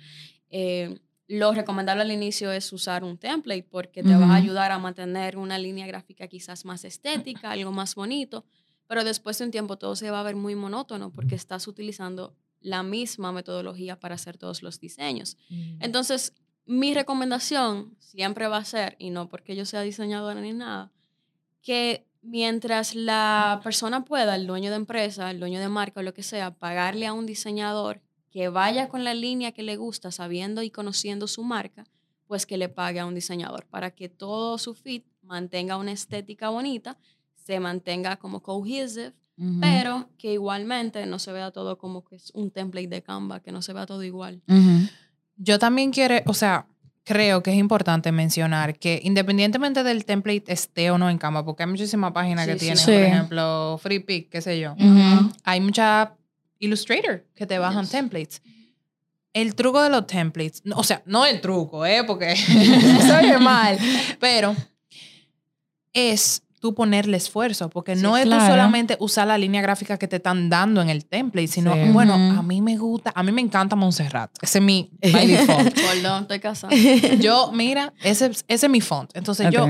eh, 0.51 1.01
lo 1.27 1.53
recomendable 1.53 2.03
al 2.03 2.13
inicio 2.13 2.53
es 2.53 2.71
usar 2.71 3.05
un 3.05 3.17
template 3.17 3.63
porque 3.63 4.03
te 4.03 4.15
va 4.15 4.27
a 4.27 4.35
ayudar 4.35 4.71
a 4.73 4.79
mantener 4.79 5.39
una 5.39 5.57
línea 5.57 5.87
gráfica 5.87 6.29
quizás 6.29 6.67
más 6.67 6.85
estética, 6.85 7.53
algo 7.53 7.73
más 7.73 7.95
bonito, 7.95 8.45
pero 8.87 9.05
después 9.05 9.39
de 9.39 9.47
un 9.47 9.51
tiempo 9.51 9.79
todo 9.79 9.97
se 9.97 10.11
va 10.11 10.21
a 10.21 10.25
ver 10.25 10.37
muy 10.37 10.55
monótono 10.55 11.11
porque 11.11 11.35
estás 11.35 11.67
utilizando 11.67 12.37
la 12.63 12.83
misma 12.83 13.33
metodología 13.33 13.99
para 13.99 14.15
hacer 14.15 14.39
todos 14.39 14.63
los 14.63 14.81
diseños. 14.81 15.37
Entonces, 15.81 16.35
mi 16.67 16.95
recomendación 16.95 17.97
siempre 17.99 18.47
va 18.47 18.59
a 18.59 18.65
ser, 18.65 18.97
y 18.99 19.11
no 19.11 19.29
porque 19.29 19.57
yo 19.57 19.65
sea 19.65 19.83
diseñadora 19.83 20.41
ni 20.41 20.53
nada, 20.53 20.93
que 21.63 22.07
mientras 22.23 22.95
la 22.95 23.61
persona 23.63 24.05
pueda, 24.05 24.37
el 24.37 24.47
dueño 24.47 24.71
de 24.71 24.77
empresa, 24.77 25.31
el 25.31 25.41
dueño 25.41 25.61
de 25.61 25.69
marca 25.69 26.01
o 26.01 26.03
lo 26.03 26.15
que 26.15 26.23
sea, 26.23 26.55
pagarle 26.55 27.07
a 27.07 27.13
un 27.13 27.27
diseñador 27.27 28.01
que 28.31 28.49
vaya 28.49 28.89
con 28.89 29.05
la 29.05 29.15
línea 29.15 29.53
que 29.53 29.63
le 29.63 29.77
gusta, 29.77 30.11
sabiendo 30.11 30.63
y 30.63 30.71
conociendo 30.71 31.29
su 31.29 31.45
marca, 31.45 31.85
pues 32.27 32.47
que 32.47 32.57
le 32.57 32.69
pague 32.69 33.01
a 33.01 33.07
un 33.07 33.15
diseñador 33.15 33.67
para 33.67 33.91
que 33.91 34.09
todo 34.09 34.57
su 34.57 34.75
fit 34.75 35.05
mantenga 35.23 35.77
una 35.77 35.93
estética 35.93 36.49
bonita, 36.49 36.97
se 37.35 37.61
mantenga 37.61 38.17
como 38.17 38.43
cohesive, 38.43 39.13
Pero 39.61 40.09
que 40.19 40.33
igualmente 40.35 41.05
no 41.07 41.19
se 41.19 41.33
vea 41.33 41.51
todo 41.51 41.77
como 41.79 42.05
que 42.05 42.17
es 42.17 42.31
un 42.35 42.51
template 42.51 42.87
de 42.89 43.03
Canva, 43.03 43.41
que 43.41 43.51
no 43.51 43.61
se 43.63 43.73
vea 43.73 43.87
todo 43.87 44.03
igual. 44.05 44.41
Yo 45.37 45.59
también 45.59 45.91
quiero, 45.91 46.17
o 46.27 46.35
sea, 46.35 46.67
creo 47.05 47.43
que 47.43 47.51
es 47.51 47.57
importante 47.57 48.13
mencionar 48.13 48.79
que 48.79 49.01
independientemente 49.03 49.83
del 49.83 50.05
template 50.05 50.45
esté 50.53 50.91
o 50.93 50.99
no 50.99 51.11
en 51.11 51.19
Canva, 51.19 51.45
porque 51.45 51.65
hay 51.65 51.69
muchísimas 51.69 52.13
páginas 52.13 52.47
que 52.47 52.53
Sí, 52.53 52.59
sí. 52.59 52.65
tienen, 52.67 52.79
Sí. 52.79 52.93
por 52.93 53.03
ejemplo, 53.03 53.79
FreePic, 53.83 54.29
qué 54.31 54.41
sé 54.41 54.61
yo. 54.61 54.75
Ujú. 54.75 55.33
Hay 55.43 55.61
mucha 55.61 56.15
Illustrator 56.61 57.25
que 57.35 57.45
te 57.47 57.59
bajan 57.59 57.83
Yes. 57.83 57.91
templates. 57.91 58.43
El 59.33 59.55
truco 59.57 59.83
de 59.83 59.89
los 59.91 60.07
templates, 60.07 60.63
no, 60.65 60.77
o 60.77 60.85
sea, 60.85 61.03
no 61.07 61.27
el 61.27 61.41
truco, 61.41 61.85
¿eh? 61.85 62.05
Porque 62.05 62.37
se 62.37 63.13
oye 63.17 63.39
mal, 63.39 63.77
pero 64.21 64.55
es 65.93 66.43
tú 66.63 66.75
ponerle 66.75 67.17
esfuerzo, 67.19 67.69
porque 67.69 67.97
Sí, 67.97 68.03
no 68.03 68.17
es 68.17 68.23
tú 68.23 68.31
claro. 68.31 68.47
solamente 68.47 68.97
usar 69.01 69.27
la 69.27 69.37
línea 69.37 69.61
gráfica 69.61 69.99
que 69.99 70.07
te 70.09 70.17
están 70.17 70.49
dando 70.49 70.81
en 70.81 70.89
el 70.89 71.05
template, 71.05 71.49
sino, 71.49 71.75
Sí. 71.75 71.91
bueno, 71.93 72.15
a 72.15 72.43
mí 72.43 72.63
me 72.63 72.77
gusta, 72.79 73.13
a 73.15 73.23
mí 73.25 73.33
me 73.33 73.41
encanta 73.43 73.75
Montserrat, 73.77 74.31
ese 74.41 74.59
es 74.61 74.65
mi 74.65 74.89
by 75.13 75.27
default. 75.27 75.75
Perdón, 75.75 76.23
estoy 76.23 76.39
casada. 76.41 76.73
Yo, 77.21 77.51
mira, 77.53 77.93
ese, 78.03 78.27
ese 78.27 78.45
es 78.67 78.69
mi 78.71 78.81
font. 78.81 79.11
Entonces 79.15 79.51
yo, 79.51 79.67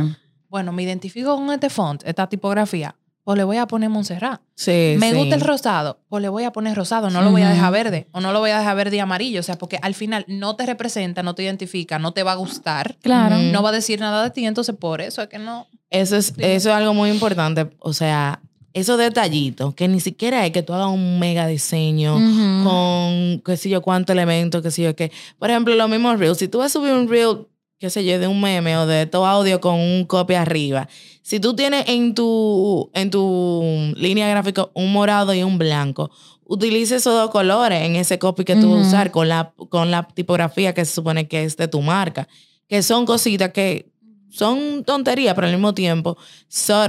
bueno, 0.51 0.71
me 0.71 0.83
identifico 0.83 1.35
con 1.35 1.51
este 1.51 1.71
font, 1.71 2.03
esta 2.05 2.29
tipografía, 2.29 2.95
pues 3.25 3.38
le 3.38 3.45
voy 3.45 3.57
a 3.57 3.67
poner 3.67 3.88
Montserrat. 3.88 4.41
Sí, 4.55 4.97
Me 4.99 5.11
sí. 5.11 5.17
gusta 5.17 5.35
el 5.37 5.41
rosado, 5.41 6.00
pues 6.09 6.23
le 6.23 6.29
voy 6.29 6.45
a 6.45 6.52
poner 6.52 6.76
rosado, 6.76 7.09
no 7.11 7.23
lo 7.23 7.31
voy 7.31 7.43
a 7.43 7.49
dejar 7.49 7.73
verde 7.73 8.09
o 8.12 8.21
no 8.21 8.33
lo 8.33 8.41
voy 8.41 8.50
a 8.50 8.59
dejar 8.59 8.76
verde 8.76 8.97
y 8.97 9.00
amarillo, 9.00 9.41
o 9.41 9.43
sea, 9.43 9.57
porque 9.59 9.79
al 9.83 9.95
final 9.95 10.25
no 10.29 10.57
te 10.57 10.67
representa, 10.67 11.23
no 11.23 11.35
te 11.35 11.43
identifica, 11.45 11.99
no 11.99 12.12
te 12.12 12.23
va 12.23 12.33
a 12.33 12.37
gustar, 12.37 12.97
Claro. 13.02 13.38
No 13.38 13.62
va 13.62 13.69
a 13.71 13.73
decir 13.73 14.00
nada 14.00 14.25
de 14.25 14.31
ti, 14.31 14.45
entonces 14.47 14.75
por 14.76 15.00
eso 15.00 15.23
es 15.23 15.29
que 15.29 15.38
no. 15.38 15.67
Eso 15.91 16.17
es, 16.17 16.35
eso 16.38 16.71
es 16.71 16.75
algo 16.75 16.95
muy 16.95 17.11
importante. 17.11 17.69
O 17.79 17.93
sea, 17.93 18.41
esos 18.73 18.99
detallitos, 18.99 19.75
que 19.75 19.87
ni 19.88 20.00
siquiera 20.00 20.47
es 20.47 20.52
que 20.52 20.62
tú 20.62 20.73
hagas 20.73 20.88
un 20.88 21.19
mega 21.19 21.47
diseño 21.47 22.14
con 22.64 23.43
qué 23.45 23.57
sé 23.57 23.69
yo 23.69 23.83
cuántos 23.83 24.14
elementos, 24.14 24.62
qué 24.62 24.71
sé 24.71 24.83
yo 24.83 24.97
qué. 24.97 25.12
Por 25.38 25.50
ejemplo, 25.50 25.75
los 25.75 25.88
mismos 25.88 26.19
reels. 26.19 26.38
Si 26.38 26.49
tú 26.49 26.59
vas 26.59 26.67
a 26.75 26.79
subir 26.79 26.93
un 26.93 27.09
reel, 27.09 27.47
qué 27.83 27.91
sé 27.91 28.05
yo, 28.05 28.17
de 28.21 28.29
un 28.29 28.41
meme 28.41 28.77
o 28.77 28.87
de 28.87 29.07
todo 29.07 29.27
audio 29.27 29.61
con 29.61 29.75
un 29.75 30.05
copy 30.05 30.35
arriba. 30.35 30.89
Si 31.23 31.41
tú 31.41 31.57
tienes 31.57 31.89
en 31.89 32.15
tu, 32.15 32.89
en 32.95 33.11
tu 33.11 33.93
línea 33.97 34.29
gráfica 34.29 34.69
un 34.75 34.93
morado 34.93 35.35
y 35.35 35.43
un 35.43 35.59
blanco, 35.59 36.09
utilice 36.45 36.95
esos 36.95 37.12
dos 37.12 37.31
colores 37.31 37.83
en 37.83 37.97
ese 37.97 38.21
copy 38.21 38.45
que 38.45 38.55
tú 38.55 38.71
vas 38.71 38.85
a 38.85 38.87
usar 38.87 39.11
con 39.11 39.29
la, 39.29 39.53
con 39.69 39.91
la 39.91 40.07
tipografía 40.07 40.73
que 40.75 40.85
se 40.85 40.95
supone 40.95 41.27
que 41.27 41.43
es 41.43 41.57
de 41.57 41.67
tu 41.67 41.83
marca. 41.83 42.29
Que 42.69 42.85
son 42.85 43.05
cositas 43.05 43.51
que 43.51 43.91
son 44.31 44.85
tonterías, 44.85 45.35
pero 45.35 45.49
al 45.49 45.53
mismo 45.53 45.75
tiempo, 45.75 46.17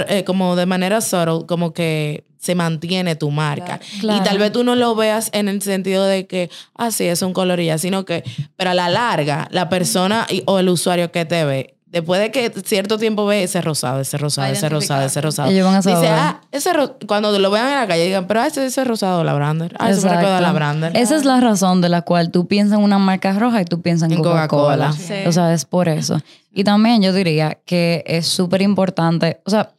eh, 0.10 0.24
como 0.24 0.56
de 0.56 0.68
manera 0.68 1.02
subtle, 1.02 1.48
como 1.48 1.74
que 1.74 2.24
se 2.44 2.56
mantiene 2.56 3.16
tu 3.16 3.32
marca. 3.32 3.80
Claro. 4.02 4.20
Y 4.20 4.24
tal 4.28 4.38
vez 4.38 4.52
tú 4.52 4.64
no 4.66 4.76
lo 4.76 4.96
veas 4.96 5.30
en 5.32 5.48
el 5.48 5.62
sentido 5.62 6.04
de 6.06 6.28
que, 6.28 6.50
ah, 6.76 6.92
sí, 6.92 7.06
es 7.06 7.22
un 7.22 7.32
color 7.32 7.60
y 7.62 7.68
ya, 7.68 7.78
sino 7.78 8.04
que, 8.04 8.24
pero 8.58 8.72
a 8.72 8.74
la 8.74 8.90
larga, 8.90 9.48
la 9.52 9.70
persona 9.70 10.28
y- 10.30 10.44
o 10.46 10.60
el 10.60 10.68
usuario 10.68 11.10
que 11.12 11.24
te 11.24 11.46
ve, 11.46 11.76
después 11.86 12.20
de 12.20 12.32
que 12.32 12.52
cierto 12.66 12.98
tiempo 12.98 13.26
ve 13.26 13.44
ese 13.44 13.62
rosado, 13.62 14.02
ese 14.02 14.18
rosado, 14.18 14.52
ese 14.52 14.68
rosado, 14.68 15.06
ese 15.06 15.22
rosado. 15.22 15.50
Ellos 15.52 15.64
van 15.66 15.76
a 15.76 15.78
Dice, 15.78 15.92
saber. 15.92 16.10
ah, 16.12 16.42
ese 16.52 16.72
cuando 17.08 17.38
lo 17.40 17.50
vean 17.52 17.68
en 17.70 17.76
la 17.76 17.88
calle, 17.88 18.04
digan, 18.06 18.26
pero 18.28 18.42
ah, 18.42 18.48
ese, 18.48 18.66
ese 18.66 18.84
rosado 18.84 19.20
de 19.20 19.24
la 19.26 19.34
Brander. 19.36 19.74
Ah, 19.80 19.86
a 19.88 20.42
la. 20.42 20.52
Brander. 20.52 20.98
Esa 20.98 21.16
es 21.16 21.24
la 21.24 21.40
razón 21.40 21.80
de 21.82 21.90
la 21.90 22.02
cual 22.02 22.30
tú 22.32 22.48
piensas 22.48 22.78
en 22.80 22.84
una 22.84 22.98
marca 22.98 23.32
roja 23.40 23.62
y 23.62 23.66
tú 23.66 23.82
piensas 23.82 24.08
en 24.12 24.18
En 24.18 24.24
Coca-Cola. 24.24 24.48
Coca-Cola. 24.48 24.92
Sí. 24.94 25.28
O 25.28 25.32
sea, 25.32 25.54
es 25.54 25.66
por 25.66 25.88
eso. 25.88 26.20
Y 26.52 26.64
también 26.64 27.02
yo 27.04 27.14
diría 27.14 27.60
que 27.66 28.04
es 28.08 28.26
súper 28.28 28.62
importante, 28.64 29.40
o 29.46 29.50
sea, 29.52 29.70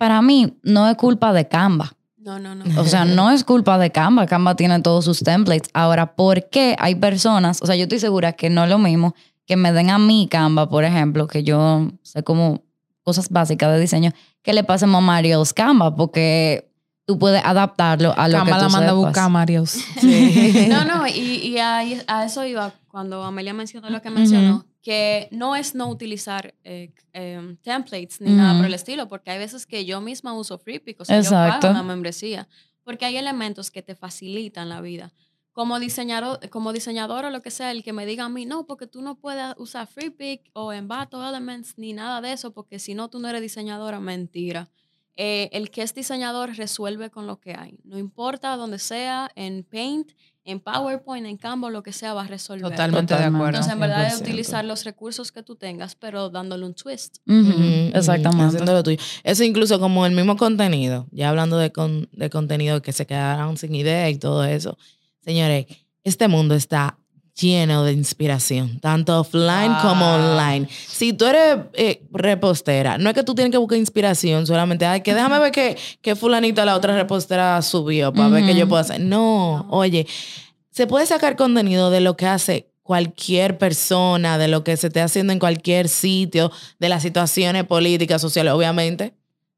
para 0.00 0.22
mí 0.22 0.56
no 0.62 0.88
es 0.88 0.96
culpa 0.96 1.34
de 1.34 1.46
Canva. 1.46 1.92
No, 2.16 2.38
no, 2.38 2.54
no. 2.54 2.80
O 2.80 2.84
sea, 2.86 3.04
no 3.04 3.30
es 3.30 3.44
culpa 3.44 3.76
de 3.76 3.90
Canva. 3.92 4.24
Canva 4.24 4.56
tiene 4.56 4.80
todos 4.80 5.04
sus 5.04 5.20
templates. 5.20 5.68
Ahora, 5.74 6.14
¿por 6.16 6.48
qué 6.48 6.74
hay 6.78 6.94
personas? 6.94 7.60
O 7.60 7.66
sea, 7.66 7.76
yo 7.76 7.82
estoy 7.82 7.98
segura 7.98 8.32
que 8.32 8.48
no 8.48 8.64
es 8.64 8.70
lo 8.70 8.78
mismo 8.78 9.14
que 9.46 9.56
me 9.56 9.72
den 9.72 9.90
a 9.90 9.98
mí 9.98 10.26
Canva, 10.30 10.70
por 10.70 10.84
ejemplo, 10.84 11.26
que 11.26 11.42
yo 11.42 11.90
sé 12.02 12.22
como 12.22 12.62
cosas 13.02 13.28
básicas 13.28 13.70
de 13.74 13.78
diseño, 13.78 14.12
que 14.40 14.54
le 14.54 14.64
pasen 14.64 14.94
a 14.94 15.00
Mario's 15.02 15.52
Canva, 15.52 15.94
porque 15.94 16.72
tú 17.04 17.18
puedes 17.18 17.44
adaptarlo 17.44 18.14
a 18.16 18.26
lo 18.28 18.38
Canva 18.38 18.56
que 18.56 18.62
la 18.62 18.66
tú 18.68 18.72
manda 18.72 18.86
a 18.86 18.90
sepas. 18.92 19.04
buscar, 19.04 19.30
Marios. 19.30 19.76
No, 20.68 20.84
no, 20.86 21.06
y, 21.08 21.20
y 21.44 21.58
a, 21.58 21.80
a 22.06 22.24
eso 22.24 22.42
iba 22.46 22.72
cuando 22.88 23.22
Amelia 23.22 23.52
mencionó 23.52 23.90
lo 23.90 24.00
que 24.00 24.08
mencionó, 24.08 24.64
que 24.82 25.28
no 25.30 25.56
es 25.56 25.74
no 25.74 25.88
utilizar 25.88 26.54
eh, 26.64 26.92
em, 27.12 27.56
templates 27.58 28.20
ni 28.20 28.32
nada 28.32 28.56
por 28.56 28.66
el 28.66 28.74
estilo, 28.74 29.08
porque 29.08 29.30
hay 29.30 29.38
veces 29.38 29.66
que 29.66 29.84
yo 29.84 30.00
misma 30.00 30.32
uso 30.32 30.58
FreePic, 30.58 31.00
o 31.00 31.04
sea, 31.04 31.20
yo 31.20 31.30
pago 31.30 31.68
una 31.68 31.82
membresía, 31.82 32.48
porque 32.82 33.04
hay 33.04 33.16
elementos 33.16 33.70
que 33.70 33.82
te 33.82 33.94
facilitan 33.94 34.68
la 34.68 34.80
vida. 34.80 35.12
Como 35.52 35.78
diseñador, 35.78 36.48
como 36.48 36.72
diseñador 36.72 37.26
o 37.26 37.30
lo 37.30 37.42
que 37.42 37.50
sea, 37.50 37.72
el 37.72 37.82
que 37.82 37.92
me 37.92 38.06
diga 38.06 38.24
a 38.24 38.28
mí, 38.28 38.46
no, 38.46 38.66
porque 38.66 38.86
tú 38.86 39.02
no 39.02 39.16
puedes 39.16 39.52
usar 39.58 39.86
FreePic 39.86 40.50
o 40.54 40.72
Envato 40.72 41.28
Elements 41.28 41.76
ni 41.76 41.92
nada 41.92 42.20
de 42.20 42.32
eso, 42.32 42.52
porque 42.52 42.78
si 42.78 42.94
no, 42.94 43.10
tú 43.10 43.18
no 43.18 43.28
eres 43.28 43.42
diseñadora, 43.42 44.00
mentira. 44.00 44.70
Eh, 45.16 45.50
el 45.52 45.70
que 45.70 45.82
es 45.82 45.94
diseñador 45.94 46.56
resuelve 46.56 47.10
con 47.10 47.26
lo 47.26 47.40
que 47.40 47.54
hay. 47.54 47.78
No 47.84 47.98
importa 47.98 48.56
donde 48.56 48.78
sea, 48.78 49.30
en 49.34 49.64
Paint, 49.64 50.12
en 50.44 50.58
PowerPoint, 50.60 51.26
en 51.26 51.36
Canva, 51.36 51.70
lo 51.70 51.82
que 51.82 51.92
sea, 51.92 52.14
va 52.14 52.22
a 52.22 52.26
resolver. 52.26 52.70
Totalmente, 52.70 53.14
de 53.14 53.24
acuerdo. 53.24 53.46
Entonces, 53.48 53.72
en 53.72 53.80
verdad 53.80 54.06
es 54.06 54.14
100%. 54.14 54.22
utilizar 54.22 54.64
los 54.64 54.84
recursos 54.84 55.30
que 55.32 55.42
tú 55.42 55.56
tengas, 55.56 55.94
pero 55.94 56.30
dándole 56.30 56.64
un 56.66 56.74
twist. 56.74 57.18
Ujú, 57.26 57.90
Exactamente. 57.94 58.46
Haciendo 58.46 58.72
lo 58.72 58.82
tuyo. 58.82 58.96
Eso 59.22 59.44
incluso 59.44 59.78
como 59.78 60.06
el 60.06 60.12
mismo 60.14 60.36
contenido, 60.36 61.06
ya 61.12 61.28
hablando 61.28 61.58
de, 61.58 61.72
con- 61.72 62.08
de 62.12 62.30
contenido 62.30 62.80
que 62.82 62.92
se 62.92 63.06
quedaron 63.06 63.56
sin 63.58 63.74
idea 63.74 64.08
y 64.10 64.18
todo 64.18 64.44
eso. 64.44 64.76
Señores, 65.22 65.66
este 66.04 66.26
mundo 66.28 66.54
está 66.54 66.98
lleno 67.38 67.84
de 67.84 67.92
inspiración, 67.92 68.78
tanto 68.80 69.20
offline 69.20 69.72
como 69.82 70.04
Ah. 70.04 70.16
online. 70.16 70.68
Si 70.86 71.12
tú 71.12 71.26
eres 71.26 71.58
eh, 71.74 72.02
repostera, 72.12 72.98
no 72.98 73.08
es 73.10 73.14
que 73.14 73.22
tú 73.22 73.34
tienes 73.34 73.50
que 73.52 73.58
buscar 73.58 73.78
inspiración 73.78 74.46
solamente, 74.46 74.84
ay, 74.86 75.00
que 75.02 75.14
déjame 75.14 75.38
ver 75.38 75.52
que, 75.52 75.76
que 76.02 76.16
fulanito 76.16 76.64
la 76.64 76.76
otra 76.76 76.94
repostera 76.94 77.60
subió 77.62 78.12
para 78.12 78.28
ver 78.28 78.44
qué 78.44 78.54
yo 78.54 78.68
puedo 78.68 78.80
hacer. 78.82 79.00
No, 79.00 79.66
oye, 79.70 80.06
se 80.70 80.86
puede 80.86 81.06
sacar 81.06 81.36
contenido 81.36 81.90
de 81.90 82.00
lo 82.00 82.16
que 82.16 82.26
hace 82.26 82.68
cualquier 82.82 83.56
persona, 83.58 84.36
de 84.36 84.48
lo 84.48 84.64
que 84.64 84.76
se 84.76 84.88
esté 84.88 85.00
haciendo 85.00 85.32
en 85.32 85.38
cualquier 85.38 85.88
sitio, 85.88 86.50
de 86.78 86.88
las 86.88 87.02
situaciones 87.02 87.64
políticas, 87.64 88.20
sociales, 88.20 88.52
obviamente, 88.52 89.14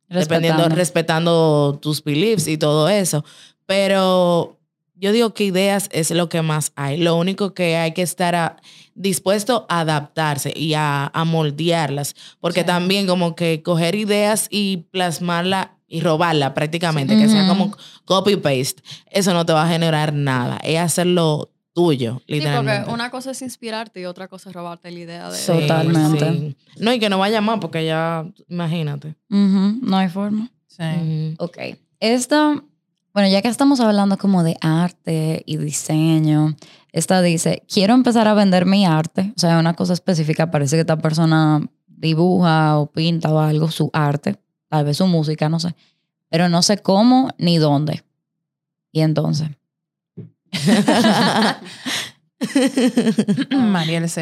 dependiendo, 0.09 0.59
Respetando. 0.65 0.77
respetando 0.77 1.79
tus 1.81 2.05
beliefs 2.05 2.47
y 2.47 2.59
todo 2.59 2.89
eso. 2.91 3.25
Pero 3.65 4.59
yo 5.03 5.13
digo 5.13 5.35
que 5.35 5.45
ideas 5.45 5.89
es 5.93 6.11
lo 6.13 6.29
que 6.31 6.41
más 6.41 6.73
hay. 6.77 6.97
Lo 6.97 7.17
único 7.17 7.53
que 7.53 7.77
hay 7.77 7.93
que 7.93 8.01
estar 8.03 8.35
a- 8.35 8.57
dispuesto 8.95 9.67
a 9.69 9.81
adaptarse 9.81 10.53
y 10.57 10.73
a, 10.75 11.11
a 11.13 11.25
moldearlas. 11.25 12.15
Porque 12.41 12.61
Sí. 12.61 12.67
también 12.67 13.07
como 13.07 13.35
que 13.35 13.63
coger 13.63 13.95
ideas 13.95 14.47
y 14.51 14.87
plasmarla 14.93 15.77
y 15.89 16.01
robarla 16.01 16.55
prácticamente, 16.55 17.17
que 17.19 17.29
sea 17.29 17.47
como 17.47 17.77
copy-paste, 18.07 18.83
eso 19.11 19.35
no 19.35 19.45
te 19.45 19.53
va 19.53 19.65
a 19.65 19.69
generar 19.69 20.15
nada. 20.15 20.57
Es 20.63 20.79
hacerlo 20.79 21.51
tuyo, 21.75 22.19
Sí, 22.27 22.35
literalmente. 22.35 22.81
porque 22.83 22.95
una 22.95 23.11
cosa 23.11 23.31
es 23.33 23.43
inspirarte 23.43 24.01
y 24.01 24.05
otra 24.07 24.29
cosa 24.29 24.51
es 24.51 24.55
robarte 24.55 24.91
la 24.91 24.99
idea 24.99 25.31
de... 25.31 25.37
Sí, 25.39 25.53
Totalmente. 25.53 26.31
sí. 26.31 26.57
No, 26.79 26.93
y 26.93 26.99
que 26.99 27.09
no 27.11 27.19
vaya 27.19 27.41
más, 27.41 27.59
porque 27.61 27.85
ya, 27.85 28.25
imagínate. 28.49 29.17
No 29.29 29.97
hay 29.97 30.09
forma. 30.09 30.51
Sí. 30.67 31.35
Ok. 31.39 31.59
Esta, 32.01 32.63
bueno, 33.15 33.29
ya 33.29 33.43
que 33.43 33.49
estamos 33.49 33.81
hablando 33.81 34.17
como 34.19 34.43
de 34.43 34.57
arte 34.61 35.43
y 35.47 35.57
diseño, 35.59 36.57
esta 36.93 37.21
dice, 37.23 37.63
quiero 37.73 37.95
empezar 37.95 38.27
a 38.29 38.35
vender 38.35 38.67
mi 38.67 38.87
arte, 38.87 39.33
o 39.37 39.41
sea, 39.41 39.59
una 39.59 39.75
cosa 39.75 39.93
específica, 39.93 40.51
parece 40.51 40.77
que 40.77 40.81
esta 40.81 40.99
persona 40.99 41.61
dibuja 41.87 42.79
o 42.79 42.87
pinta 42.91 43.33
o 43.33 43.39
algo, 43.39 43.71
su 43.71 43.91
arte, 43.93 44.37
tal 44.69 44.85
vez 44.85 44.97
su 44.97 45.07
música, 45.07 45.49
no 45.49 45.61
sé, 45.61 45.75
pero 46.29 46.49
no 46.49 46.63
sé 46.63 46.79
cómo 46.79 47.31
ni 47.39 47.59
dónde. 47.59 48.05
Y 48.93 49.01
entonces, 49.01 49.49
Mariel 53.51 54.05
es 54.05 54.17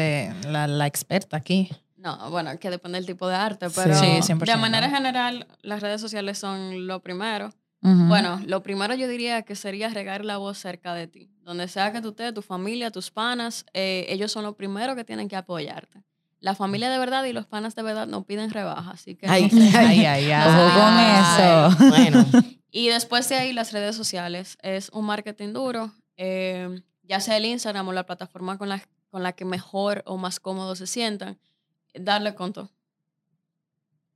la, 0.45 0.67
la 0.67 0.87
experta 0.87 1.37
aquí. 1.37 1.69
No, 1.97 2.31
bueno, 2.31 2.57
que 2.57 2.69
depende 2.69 2.97
del 2.97 3.05
tipo 3.05 3.27
de 3.27 3.35
arte, 3.35 3.67
pero 3.69 3.95
Sí, 3.95 4.05
100%. 4.05 4.45
de 4.45 4.57
manera 4.57 4.89
general, 4.89 5.47
las 5.61 5.81
redes 5.81 6.01
sociales 6.01 6.37
son 6.39 6.87
lo 6.87 6.99
primero. 7.01 7.53
Bueno, 7.83 8.39
lo 8.45 8.61
primero 8.61 8.93
yo 8.93 9.07
diría 9.07 9.41
que 9.41 9.55
sería 9.55 9.89
regar 9.89 10.23
la 10.23 10.37
voz 10.37 10.57
cerca 10.59 10.93
de 10.93 11.07
ti. 11.07 11.31
Donde 11.43 11.67
sea 11.67 11.91
que 11.91 11.99
tú 12.01 12.09
estés, 12.09 12.31
tu 12.33 12.43
familia, 12.43 12.91
tus 12.91 13.09
panas, 13.09 13.65
eh, 13.73 14.05
ellos 14.09 14.31
son 14.31 14.43
los 14.43 14.55
primeros 14.55 14.95
que 14.95 15.03
tienen 15.03 15.27
que 15.27 15.35
apoyarte. 15.35 16.03
La 16.39 16.53
familia 16.55 16.89
de 16.91 16.99
verdad 16.99 17.23
y 17.25 17.33
los 17.33 17.47
panas 17.47 17.73
de 17.75 17.81
verdad 17.81 18.05
no 18.07 18.23
piden 18.23 18.51
rebaja, 18.51 18.91
así 18.91 19.15
que... 19.15 19.27
Ay, 19.27 19.49
no 19.51 19.71
se- 19.71 19.77
Ay, 19.77 20.05
ay, 20.05 20.31
ay. 20.31 20.47
Ojo 20.47 21.79
con 21.79 21.79
eso. 21.79 21.89
Bueno, 21.89 22.25
Y 22.73 22.87
después 22.87 23.27
de 23.29 23.35
ahí, 23.35 23.51
las 23.51 23.73
redes 23.73 23.95
sociales. 23.97 24.57
Es 24.61 24.89
un 24.93 25.05
marketing 25.05 25.51
duro. 25.53 25.91
eh, 26.17 26.81
ya 27.03 27.19
sea 27.19 27.35
el 27.37 27.45
Instagram 27.45 27.87
o 27.87 27.93
la 27.93 28.05
plataforma 28.05 28.57
con 28.57 28.69
la, 28.69 28.81
con 29.09 29.23
la 29.23 29.33
que 29.33 29.43
mejor 29.43 30.03
o 30.05 30.17
más 30.17 30.39
cómodo 30.39 30.75
se 30.75 30.87
sientan, 30.87 31.37
darle 31.93 32.33
conto. 32.35 32.69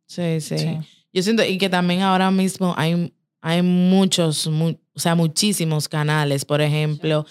sí, 0.08 0.40
sí, 0.42 0.58
Sí. 0.58 0.78
Yo 1.12 1.24
siento, 1.24 1.44
y 1.44 1.58
que 1.58 1.70
también 1.70 2.02
ahora 2.02 2.30
mismo 2.32 2.74
hay, 2.78 3.14
hay 3.48 3.62
muchos, 3.62 4.48
mu- 4.48 4.76
o 4.96 5.00
sea, 5.00 5.14
muchísimos 5.14 5.88
canales. 5.88 6.46
Por 6.46 6.62
ejemplo, 6.62 7.26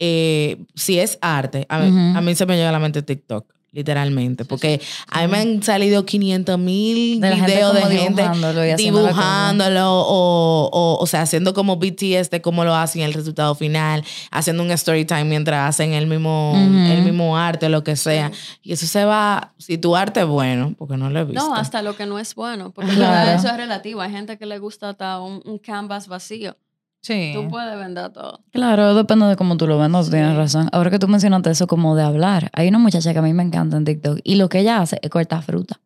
eh, 0.00 0.56
si 0.74 0.98
es 0.98 1.16
arte, 1.20 1.64
a, 1.68 1.78
mí- 1.78 2.16
a 2.16 2.20
mí 2.20 2.34
se 2.34 2.44
me 2.44 2.56
llega 2.56 2.70
a 2.70 2.72
la 2.72 2.80
mente 2.80 3.02
TikTok, 3.02 3.46
literalmente. 3.72 4.44
Porque 4.44 4.80
a 5.08 5.22
mí 5.22 5.28
me 5.28 5.38
han 5.38 5.62
salido 5.62 6.04
500 6.04 6.58
mil 6.58 7.20
videos 7.20 7.74
de 7.74 7.82
gente 7.82 8.22
dibujándolo 8.22 8.64
y 8.66 8.74
dibujándolo 8.74 9.92
o, 10.02 10.68
o, 10.72 10.98
o 11.00 11.06
sea, 11.06 11.22
haciendo 11.22 11.54
como 11.54 11.76
BTS 11.76 12.30
de 12.30 12.40
cómo 12.42 12.64
lo 12.64 12.74
hacen 12.74 13.02
el 13.02 13.12
resultado 13.12 13.54
final, 13.54 14.04
haciendo 14.30 14.62
un 14.62 14.70
story 14.72 15.04
time 15.04 15.24
mientras 15.24 15.68
hacen 15.68 15.92
el 15.92 16.06
mismo, 16.06 16.52
Ujú. 16.52 16.92
el 16.92 17.02
mismo 17.02 17.36
arte, 17.36 17.68
lo 17.68 17.84
que 17.84 17.96
sea. 17.96 18.30
Y 18.62 18.72
eso 18.72 18.86
se 18.86 19.04
va, 19.04 19.52
si 19.58 19.78
tu 19.78 19.94
arte 19.96 20.20
es 20.20 20.26
bueno, 20.26 20.74
porque 20.78 20.96
no 20.96 21.10
lo 21.10 21.20
he 21.20 21.24
visto. 21.24 21.40
No, 21.46 21.54
hasta 21.54 21.82
lo 21.82 21.96
que 21.96 22.06
no 22.06 22.18
es 22.18 22.34
bueno, 22.34 22.70
porque 22.72 22.90
Claro. 22.94 23.38
eso 23.38 23.48
es 23.48 23.56
relativo. 23.56 24.00
Hay 24.00 24.10
gente 24.10 24.36
que 24.38 24.46
le 24.46 24.58
gusta 24.58 24.90
hasta 24.90 25.20
un, 25.20 25.42
un 25.44 25.58
canvas 25.58 26.08
vacío. 26.08 26.56
Sí. 27.02 27.32
Tú 27.34 27.48
puedes 27.48 27.78
vender 27.78 28.10
todo. 28.12 28.40
Claro, 28.52 28.94
depende 28.94 29.26
de 29.26 29.36
cómo 29.36 29.56
tú 29.56 29.66
lo 29.66 29.78
vendas, 29.78 30.06
Sí. 30.06 30.12
tienes 30.12 30.36
razón. 30.36 30.68
Ahora 30.72 30.90
que 30.90 30.98
tú 30.98 31.08
mencionaste 31.08 31.50
eso 31.50 31.66
como 31.66 31.96
de 31.96 32.02
hablar, 32.02 32.50
hay 32.52 32.68
una 32.68 32.78
muchacha 32.78 33.12
que 33.12 33.18
a 33.18 33.22
mí 33.22 33.32
me 33.32 33.42
encanta 33.42 33.76
en 33.76 33.84
TikTok 33.84 34.20
y 34.22 34.34
lo 34.34 34.48
que 34.48 34.58
ella 34.60 34.78
hace 34.80 34.98
es 35.02 35.08
cortar 35.10 35.42
fruta. 35.42 35.80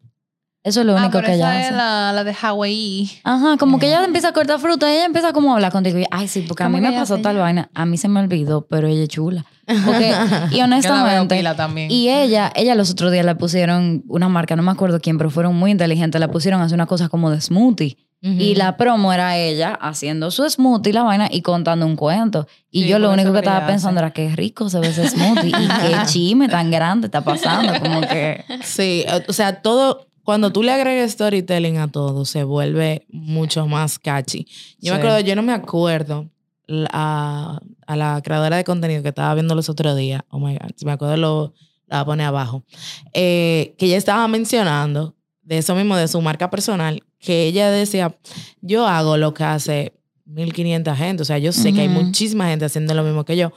Eso 0.64 0.80
es 0.80 0.86
lo 0.86 0.94
Ah, 0.96 1.00
único 1.02 1.18
pero 1.18 1.26
que 1.26 1.34
esa 1.34 1.50
ella 1.52 1.60
es 1.60 1.66
hace. 1.66 1.76
la, 1.76 2.12
la 2.14 2.24
de 2.24 2.34
Hawaii. 2.40 3.10
Ajá, 3.22 3.58
como 3.58 3.78
que 3.78 3.86
ella 3.86 4.02
empieza 4.02 4.28
a 4.28 4.32
cortar 4.32 4.58
fruta 4.58 4.90
y 4.90 4.94
ella 4.94 5.04
empieza 5.04 5.32
como 5.34 5.52
a 5.52 5.56
hablar 5.56 5.70
contigo. 5.70 5.98
Y, 5.98 6.06
Ay, 6.10 6.26
sí, 6.26 6.40
porque 6.48 6.62
a 6.62 6.66
¿Cómo 6.66 6.78
mí 6.78 6.82
me 6.82 6.90
pasó 6.92 7.18
tal 7.18 7.34
ella? 7.36 7.42
vaina. 7.42 7.70
A 7.74 7.84
mí 7.84 7.98
se 7.98 8.08
me 8.08 8.18
olvidó, 8.20 8.66
pero 8.66 8.88
ella 8.88 9.02
es 9.02 9.08
chula. 9.10 9.44
Porque, 9.66 10.08
y 10.52 10.56
Yo 10.56 10.56
la 10.56 10.56
veo 10.56 10.64
honestamente, 10.64 11.42
también. 11.54 11.90
y 11.90 12.08
ella, 12.08 12.50
ella 12.56 12.74
los 12.74 12.90
otros 12.90 13.12
días 13.12 13.26
le 13.26 13.34
pusieron 13.34 14.04
una 14.08 14.28
marca, 14.30 14.56
no 14.56 14.62
me 14.62 14.70
acuerdo 14.72 15.00
quién, 15.00 15.18
pero 15.18 15.28
fueron 15.30 15.54
muy 15.54 15.70
inteligentes, 15.70 16.18
la 16.18 16.30
pusieron 16.30 16.60
a 16.62 16.64
hacer 16.64 16.76
una 16.76 16.86
cosa 16.86 17.08
como 17.10 17.30
de 17.30 17.40
smoothie. 17.42 17.98
Y 18.26 18.54
la 18.54 18.78
promo 18.78 19.12
era 19.12 19.36
ella 19.36 19.74
haciendo 19.74 20.30
su 20.30 20.48
smoothie, 20.48 20.94
la 20.94 21.02
vaina, 21.02 21.28
y 21.30 21.42
contando 21.42 21.84
un 21.84 21.94
cuento. 21.94 22.46
Y 22.70 22.84
Sí, 22.84 22.88
yo 22.88 22.98
lo 22.98 23.10
único 23.12 23.32
que 23.32 23.38
estaba 23.40 23.66
pensando 23.66 24.00
era 24.00 24.12
qué 24.14 24.34
rico 24.34 24.70
se 24.70 24.80
ve 24.80 24.88
ese 24.88 25.08
smoothie 25.10 25.48
y 25.50 25.52
qué 25.52 25.96
chisme 26.06 26.48
tan 26.48 26.70
grande 26.70 27.08
está 27.08 27.20
pasando. 27.22 27.78
Como 27.80 28.00
que. 28.00 28.42
Sí, 28.62 29.04
o 29.28 29.32
sea, 29.34 29.60
todo, 29.60 30.06
cuando 30.22 30.50
tú 30.52 30.62
le 30.62 30.72
agregas 30.72 31.10
storytelling 31.10 31.76
a 31.76 31.88
todo, 31.92 32.24
se 32.24 32.44
vuelve 32.44 33.04
mucho 33.10 33.66
más 33.66 33.98
catchy. 33.98 34.46
Yo 34.80 34.94
me 34.94 34.98
acuerdo, 35.00 35.20
yo 35.20 35.36
no 35.36 35.42
me 35.42 35.52
acuerdo 35.52 36.30
la- 36.66 36.88
a, 36.94 37.60
a 37.86 37.96
la 37.96 38.22
creadora 38.24 38.56
de 38.56 38.64
contenido 38.64 39.02
que 39.02 39.10
estaba 39.10 39.34
viendo 39.34 39.54
los 39.54 39.68
otros 39.68 39.98
días, 39.98 40.22
oh 40.30 40.38
my 40.38 40.54
God, 40.54 40.70
si 40.76 40.86
me 40.86 40.92
acuerdo 40.92 41.18
lo 41.18 41.52
la 41.88 41.98
voy 41.98 42.02
a 42.02 42.04
poner 42.06 42.26
abajo, 42.28 42.64
eh, 43.12 43.74
que 43.76 43.84
ella 43.84 43.98
estaba 43.98 44.26
mencionando 44.28 45.14
de 45.44 45.58
eso 45.58 45.74
mismo, 45.74 45.96
de 45.96 46.08
su 46.08 46.20
marca 46.20 46.50
personal, 46.50 47.02
que 47.18 47.46
ella 47.46 47.70
decía, 47.70 48.16
yo 48.60 48.86
hago 48.86 49.16
lo 49.16 49.34
que 49.34 49.44
hace 49.44 49.92
1500 50.26 50.96
gente, 50.96 51.22
o 51.22 51.26
sea, 51.26 51.38
yo 51.38 51.52
sé 51.52 51.72
que 51.72 51.82
hay 51.82 51.88
muchísima 51.88 52.48
gente 52.48 52.64
haciendo 52.64 52.94
lo 52.94 53.02
mismo 53.02 53.24
que 53.24 53.36
yo, 53.36 53.52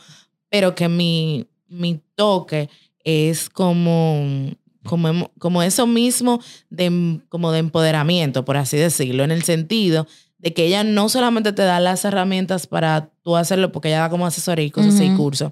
pero 0.50 0.76
que 0.76 0.90
mi, 0.90 1.48
mi 1.68 2.02
toque 2.16 2.70
es 3.04 3.50
como, 3.50 4.52
como, 4.84 5.32
como 5.40 5.64
eso 5.64 5.88
mismo 5.88 6.42
de, 6.70 7.22
como 7.30 7.52
de 7.52 7.60
empoderamiento, 7.60 8.44
por 8.44 8.58
así 8.58 8.78
decirlo, 8.78 9.24
en 9.24 9.32
el 9.32 9.44
sentido 9.44 10.08
de 10.40 10.54
que 10.54 10.66
ella 10.66 10.84
no 10.84 11.10
solamente 11.10 11.52
te 11.54 11.64
da 11.64 11.80
las 11.80 12.06
herramientas 12.06 12.68
para 12.68 13.10
tú 13.24 13.36
hacerlo, 13.36 13.72
porque 13.72 13.88
ella 13.88 14.02
da 14.02 14.10
como 14.10 14.28
asesoría 14.28 14.66
y 14.66 14.72
cosas 14.72 14.96
así, 14.96 15.08
Ujú. 15.08 15.18
cursos. 15.18 15.52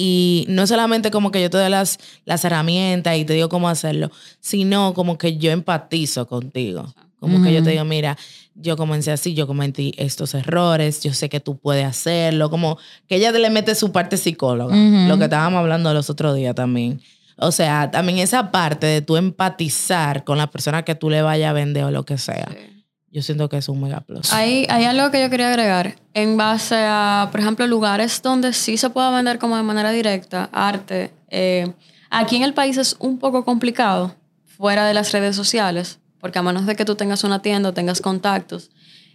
Y 0.00 0.46
no 0.48 0.64
solamente 0.68 1.10
como 1.10 1.32
que 1.32 1.42
yo 1.42 1.50
te 1.50 1.58
doy 1.58 1.68
las, 1.68 1.98
las 2.24 2.44
herramientas 2.44 3.16
y 3.16 3.24
te 3.24 3.32
digo 3.32 3.48
cómo 3.48 3.68
hacerlo, 3.68 4.12
sino 4.38 4.94
como 4.94 5.18
que 5.18 5.38
yo 5.38 5.50
empatizo 5.50 6.28
contigo. 6.28 6.94
Como 7.18 7.42
que 7.42 7.52
yo 7.52 7.64
te 7.64 7.70
digo, 7.70 7.84
mira, 7.84 8.16
yo 8.54 8.76
comencé 8.76 9.10
así, 9.10 9.34
yo 9.34 9.48
cometí 9.48 9.92
estos 9.98 10.34
errores, 10.34 11.02
yo 11.02 11.12
sé 11.12 11.28
que 11.28 11.40
tú 11.40 11.58
puedes 11.58 11.84
hacerlo, 11.84 12.48
como 12.48 12.78
que 13.08 13.16
ella 13.16 13.32
le 13.32 13.50
mete 13.50 13.74
su 13.74 13.90
parte 13.90 14.16
psicóloga, 14.16 14.76
lo 14.76 15.18
que 15.18 15.24
estábamos 15.24 15.58
hablando 15.58 15.92
los 15.92 16.10
otros 16.10 16.36
días 16.36 16.54
también. 16.54 17.00
O 17.36 17.50
sea, 17.50 17.90
también 17.90 18.18
esa 18.18 18.52
parte 18.52 18.86
de 18.86 19.02
tú 19.02 19.16
empatizar 19.16 20.22
con 20.22 20.38
la 20.38 20.48
persona 20.48 20.84
que 20.84 20.94
tú 20.94 21.10
le 21.10 21.22
vayas 21.22 21.50
a 21.50 21.52
vender 21.52 21.84
o 21.84 21.90
lo 21.90 22.04
que 22.04 22.18
sea, 22.18 22.48
Sí. 22.52 22.77
Yo 23.10 23.22
siento 23.22 23.48
que 23.48 23.56
es 23.56 23.68
un 23.68 23.80
mega 23.82 24.00
plus. 24.00 24.32
Hay, 24.32 24.66
hay 24.68 24.84
algo 24.84 25.10
que 25.10 25.20
yo 25.20 25.30
quería 25.30 25.48
agregar 25.48 25.96
en 26.14 26.36
base 26.36 26.76
a, 26.76 27.28
por 27.30 27.40
ejemplo, 27.40 27.66
lugares 27.66 28.20
donde 28.22 28.52
sí 28.52 28.76
se 28.76 28.90
pueda 28.90 29.10
vender 29.10 29.38
como 29.38 29.56
de 29.56 29.62
manera 29.62 29.90
directa 29.90 30.48
arte. 30.52 31.12
eh, 31.30 31.72
aquí 32.10 32.36
en 32.36 32.42
el 32.42 32.54
país 32.54 32.76
es 32.76 32.96
un 32.98 33.18
poco 33.18 33.44
complicado 33.44 34.14
fuera 34.44 34.86
de 34.86 34.94
las 34.94 35.12
redes 35.12 35.36
sociales, 35.36 36.00
porque 36.20 36.38
a 36.38 36.42
menos 36.42 36.66
de 36.66 36.76
que 36.76 36.84
tú 36.84 36.96
tengas 36.96 37.24
una 37.24 37.40
tienda 37.40 37.72
tengas 37.72 38.00
contactos, 38.00 38.70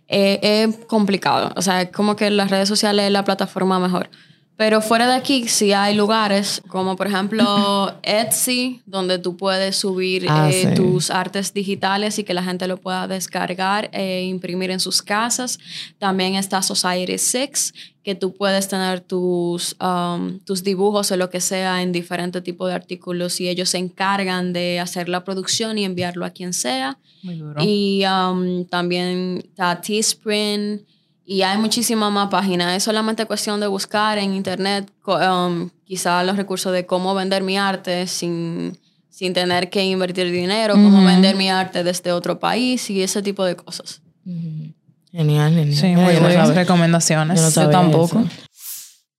eh, 0.08 0.40
es 0.42 0.86
complicado. 0.86 1.52
O 1.56 1.62
sea, 1.62 1.82
es 1.82 1.92
como 1.92 2.16
que 2.16 2.30
las 2.30 2.50
redes 2.50 2.68
sociales 2.68 3.06
es 3.06 3.12
la 3.12 3.24
plataforma 3.24 3.80
mejor. 3.80 4.10
Pero 4.56 4.82
fuera 4.82 5.08
de 5.08 5.16
aquí 5.16 5.48
sí 5.48 5.74
hay 5.74 5.96
lugares 5.96 6.62
como 6.68 6.96
por 6.96 7.08
ejemplo 7.08 7.96
Etsy, 8.04 8.82
donde 8.86 9.18
tú 9.18 9.36
puedes 9.36 9.76
subir 9.76 10.26
Ah, 10.30 10.50
eh, 10.52 10.68
sí. 10.70 10.76
tus 10.76 11.10
artes 11.10 11.54
digitales 11.54 12.20
y 12.20 12.24
que 12.24 12.34
la 12.36 12.44
gente 12.44 12.68
lo 12.68 12.78
pueda 12.78 13.08
descargar 13.08 13.89
e 13.94 14.24
imprimir 14.24 14.70
en 14.70 14.80
sus 14.80 15.02
casas. 15.02 15.58
También 15.98 16.36
está 16.36 16.62
Society 16.62 17.18
6, 17.18 17.74
que 18.04 18.13
tú 18.16 18.34
puedes 18.34 18.68
tener 18.68 19.02
tus, 19.02 19.76
um, 19.82 20.38
tus 20.39 20.63
dibujos 20.63 21.12
o 21.12 21.18
lo 21.18 21.30
que 21.32 21.42
sea 21.42 21.82
en 21.82 21.92
diferentes 21.92 22.44
tipos 22.44 22.68
de 22.70 22.76
artículos 22.76 23.42
y 23.42 23.50
ellos 23.50 23.70
se 23.70 23.80
encargan 23.80 24.54
de 24.54 24.80
hacer 24.80 25.10
la 25.10 25.24
producción 25.24 25.78
y 25.80 25.86
enviarlo 25.86 26.26
a 26.26 26.30
quien 26.30 26.54
sea. 26.54 27.00
Muy 27.24 27.36
duro. 27.36 27.62
Y 27.63 28.04
um, 28.06 28.66
también 28.66 29.42
está 29.44 29.82
Teespring 29.82 30.86
y 31.26 31.42
hay 31.44 31.58
muchísimas 31.58 32.12
más 32.12 32.30
páginas. 32.30 32.76
Es 32.76 32.84
solamente 32.84 33.26
cuestión 33.26 33.60
de 33.60 33.68
buscar 33.68 34.18
en 34.18 34.34
internet 34.34 34.92
um, 35.08 35.70
quizá 35.86 36.24
los 36.24 36.36
recursos 36.38 36.72
de 36.74 36.86
cómo 36.86 37.14
vender 37.16 37.44
mi 37.44 37.58
arte 37.58 38.08
sin, 38.08 38.78
sin 39.10 39.34
tener 39.34 39.70
que 39.70 39.84
invertir 39.84 40.32
dinero, 40.32 40.74
cómo 40.74 40.98
Ujú. 40.98 41.06
vender 41.08 41.36
mi 41.36 41.50
arte 41.50 41.84
desde 41.84 42.12
otro 42.12 42.40
país 42.40 42.90
y 42.90 43.02
ese 43.04 43.22
tipo 43.22 43.46
de 43.46 43.56
cosas. 43.56 44.02
Ujú. 44.26 44.74
Genial, 45.12 45.54
genial. 45.54 45.76
sí, 45.76 45.88
muy 45.88 46.14
no 46.16 46.22
buenas 46.22 46.48
sabía- 46.48 46.54
recomendaciones. 46.62 47.40
yo 47.40 47.62
no 47.62 47.66
Yo 47.66 47.70
tampoco. 47.70 48.20
eso. 48.20 48.30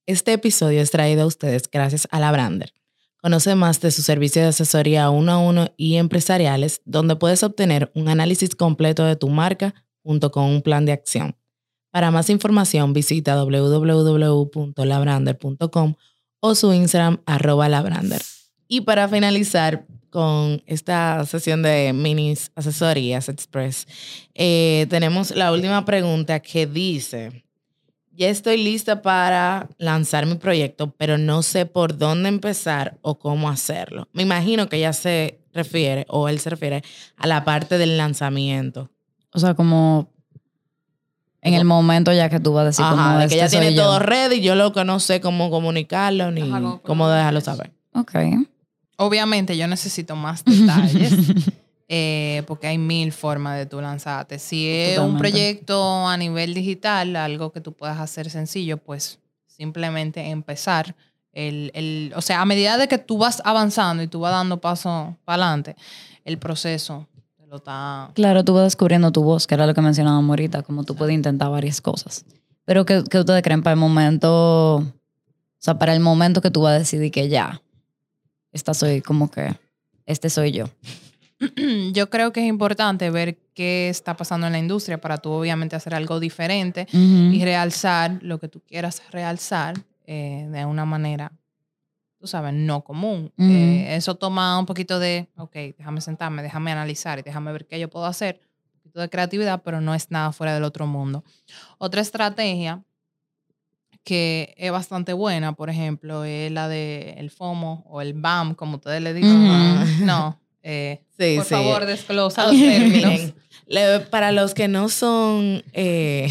Este 0.06 0.32
episodio 0.34 0.82
es 0.82 0.90
traído 0.90 1.22
a 1.22 1.26
ustedes 1.26 1.70
gracias 1.70 2.06
a 2.10 2.20
La 2.20 2.30
Brander. 2.32 2.72
Conoce 3.22 3.54
más 3.54 3.80
de 3.80 3.90
su 3.90 4.02
servicio 4.02 4.42
de 4.42 4.48
asesoría 4.48 5.08
uno 5.08 5.32
a 5.32 5.38
uno 5.38 5.68
y 5.78 5.96
empresariales, 5.96 6.82
donde 6.84 7.16
puedes 7.16 7.42
obtener 7.42 7.90
un 7.94 8.08
análisis 8.10 8.54
completo 8.54 9.04
de 9.04 9.16
tu 9.16 9.28
marca 9.30 9.74
junto 10.02 10.30
con 10.30 10.44
un 10.44 10.60
plan 10.60 10.84
de 10.84 10.92
acción. 10.92 11.36
Para 11.94 12.10
más 12.10 12.28
información, 12.28 12.92
visita 12.92 13.36
www.labrander.com 13.36 15.94
o 16.40 16.54
su 16.56 16.72
Instagram 16.72 17.20
arroba 17.24 17.68
labrander. 17.68 18.20
Y 18.66 18.80
para 18.80 19.06
finalizar 19.06 19.86
con 20.10 20.60
esta 20.66 21.24
sesión 21.24 21.62
de 21.62 21.92
minis 21.92 22.50
asesorías 22.56 23.28
express, 23.28 23.86
eh, 24.34 24.88
tenemos 24.90 25.30
la 25.36 25.52
última 25.52 25.84
pregunta 25.84 26.40
que 26.40 26.66
dice, 26.66 27.44
ya 28.10 28.28
estoy 28.28 28.56
lista 28.56 29.00
para 29.00 29.68
lanzar 29.78 30.26
mi 30.26 30.34
proyecto, 30.34 30.92
pero 30.98 31.16
no 31.16 31.44
sé 31.44 31.64
por 31.64 31.96
dónde 31.96 32.28
empezar 32.28 32.98
o 33.02 33.20
cómo 33.20 33.48
hacerlo. 33.48 34.08
Me 34.12 34.24
imagino 34.24 34.68
que 34.68 34.78
ella 34.78 34.94
se 34.94 35.38
refiere, 35.52 36.06
o 36.08 36.28
él 36.28 36.40
se 36.40 36.50
refiere, 36.50 36.82
a 37.16 37.28
la 37.28 37.44
parte 37.44 37.78
del 37.78 37.96
lanzamiento. 37.96 38.90
O 39.32 39.38
sea, 39.38 39.54
como 39.54 40.12
en 41.44 41.54
el 41.54 41.64
momento 41.64 42.12
ya 42.12 42.28
que 42.28 42.40
tú 42.40 42.52
vas 42.54 42.62
a 42.62 42.66
decir 42.66 42.84
Ajá, 42.84 42.94
como 42.96 43.18
de 43.18 43.28
que 43.28 43.34
este 43.34 43.36
ya 43.36 43.48
soy 43.48 43.58
tiene 43.60 43.76
yo. 43.76 43.84
todo 43.84 43.98
ready, 44.00 44.40
yo 44.40 44.54
lo 44.54 44.72
que 44.72 44.84
no 44.84 44.98
sé 44.98 45.20
cómo 45.20 45.50
comunicarlo 45.50 46.30
ni 46.30 46.42
Ajá, 46.42 46.50
cómo 46.60 46.82
cómo 46.82 47.08
dejarlo 47.08 47.40
saber. 47.40 47.70
Ok. 47.92 48.12
Obviamente 48.96 49.56
yo 49.56 49.66
necesito 49.68 50.16
más 50.16 50.44
detalles 50.46 51.12
eh, 51.88 52.42
porque 52.46 52.66
hay 52.68 52.78
mil 52.78 53.12
formas 53.12 53.58
de 53.58 53.66
tú 53.66 53.80
lanzarte. 53.80 54.38
Si 54.38 54.68
es 54.68 54.98
un 54.98 55.18
proyecto 55.18 56.08
a 56.08 56.16
nivel 56.16 56.54
digital, 56.54 57.14
algo 57.16 57.52
que 57.52 57.60
tú 57.60 57.72
puedas 57.72 57.98
hacer 58.00 58.30
sencillo, 58.30 58.78
pues 58.78 59.18
simplemente 59.46 60.20
empezar. 60.30 60.94
El, 61.32 61.72
el, 61.74 62.12
o 62.14 62.22
sea, 62.22 62.40
a 62.40 62.44
medida 62.44 62.78
de 62.78 62.86
que 62.88 62.96
tú 62.98 63.18
vas 63.18 63.42
avanzando 63.44 64.02
y 64.02 64.06
tú 64.06 64.20
vas 64.20 64.32
dando 64.32 64.60
paso 64.60 65.16
para 65.24 65.42
adelante, 65.44 65.76
el 66.24 66.38
proceso 66.38 67.08
lo 67.54 67.58
está... 67.58 68.10
Claro, 68.14 68.44
tú 68.44 68.54
vas 68.54 68.64
descubriendo 68.64 69.12
tu 69.12 69.22
voz, 69.22 69.46
que 69.46 69.54
era 69.54 69.66
lo 69.66 69.74
que 69.74 69.80
mencionábamos 69.80 70.28
ahorita, 70.28 70.62
como 70.62 70.84
tú 70.84 70.94
puedes 70.94 71.14
intentar 71.14 71.50
varias 71.50 71.80
cosas. 71.80 72.24
Pero 72.64 72.84
¿qué, 72.84 73.04
qué 73.08 73.18
ustedes 73.18 73.42
creen 73.42 73.62
para 73.62 73.74
el 73.74 73.80
momento 73.80 74.84
sea, 75.64 75.78
para 75.78 75.94
el 75.94 76.00
momento 76.00 76.42
que 76.42 76.50
tú 76.50 76.62
vas 76.62 76.74
a 76.74 76.78
decidir 76.78 77.10
que 77.10 77.28
ya, 77.28 77.62
esta 78.52 78.74
soy 78.74 79.00
como 79.00 79.30
que, 79.30 79.56
este 80.04 80.28
soy 80.28 80.52
yo. 80.52 80.66
Yo 81.92 82.10
creo 82.10 82.32
que 82.32 82.40
es 82.40 82.46
importante 82.46 83.10
ver 83.10 83.36
qué 83.54 83.88
está 83.88 84.16
pasando 84.16 84.46
en 84.46 84.52
la 84.52 84.58
industria 84.58 85.00
para 85.00 85.18
tú 85.18 85.30
obviamente 85.30 85.74
hacer 85.74 85.94
algo 85.94 86.20
diferente 86.20 86.86
y 86.92 87.44
realzar 87.44 88.18
lo 88.22 88.38
que 88.38 88.48
tú 88.48 88.60
quieras 88.60 89.02
realzar 89.10 89.74
eh, 90.06 90.46
de 90.50 90.64
una 90.64 90.84
manera, 90.84 91.32
tú 92.24 92.28
sabes, 92.28 92.54
no 92.54 92.82
común. 92.82 93.30
Eh, 93.36 93.96
eso 93.96 94.14
toma 94.14 94.58
un 94.58 94.64
poquito 94.64 94.98
de, 94.98 95.28
ok, 95.36 95.52
déjame 95.76 96.00
sentarme, 96.00 96.42
déjame 96.42 96.72
analizar 96.72 97.18
y 97.18 97.22
déjame 97.22 97.52
ver 97.52 97.66
qué 97.66 97.78
yo 97.78 97.90
puedo 97.90 98.06
hacer. 98.06 98.40
Un 98.76 98.80
poquito 98.80 99.00
de 99.00 99.10
creatividad, 99.10 99.60
pero 99.62 99.82
no 99.82 99.94
es 99.94 100.10
nada 100.10 100.32
fuera 100.32 100.54
del 100.54 100.64
otro 100.64 100.86
mundo. 100.86 101.22
Otra 101.76 102.00
estrategia 102.00 102.82
que 104.04 104.54
es 104.56 104.72
bastante 104.72 105.12
buena, 105.12 105.52
por 105.52 105.68
ejemplo, 105.68 106.24
es 106.24 106.50
la 106.50 106.66
de 106.66 107.12
el 107.18 107.28
FOMO 107.28 107.84
o 107.90 108.00
el 108.00 108.14
BAM, 108.14 108.54
como 108.54 108.76
ustedes 108.76 109.02
le 109.02 109.12
dicen. 109.12 110.06
No, 110.06 110.40
eh, 110.64 111.00
Sí, 111.18 111.36
por 111.36 111.44
sí. 111.44 111.50
favor, 111.54 111.86
desglosa 111.86 112.46
los 112.50 112.56
términos. 112.60 113.32
le- 113.68 114.00
para 114.00 114.32
los 114.32 114.52
que 114.54 114.66
no 114.66 114.88
son 114.88 115.62
eh, 115.72 116.28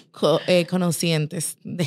co- 0.12 0.40
eh, 0.46 0.66
conocientes 0.66 1.56
de, 1.64 1.84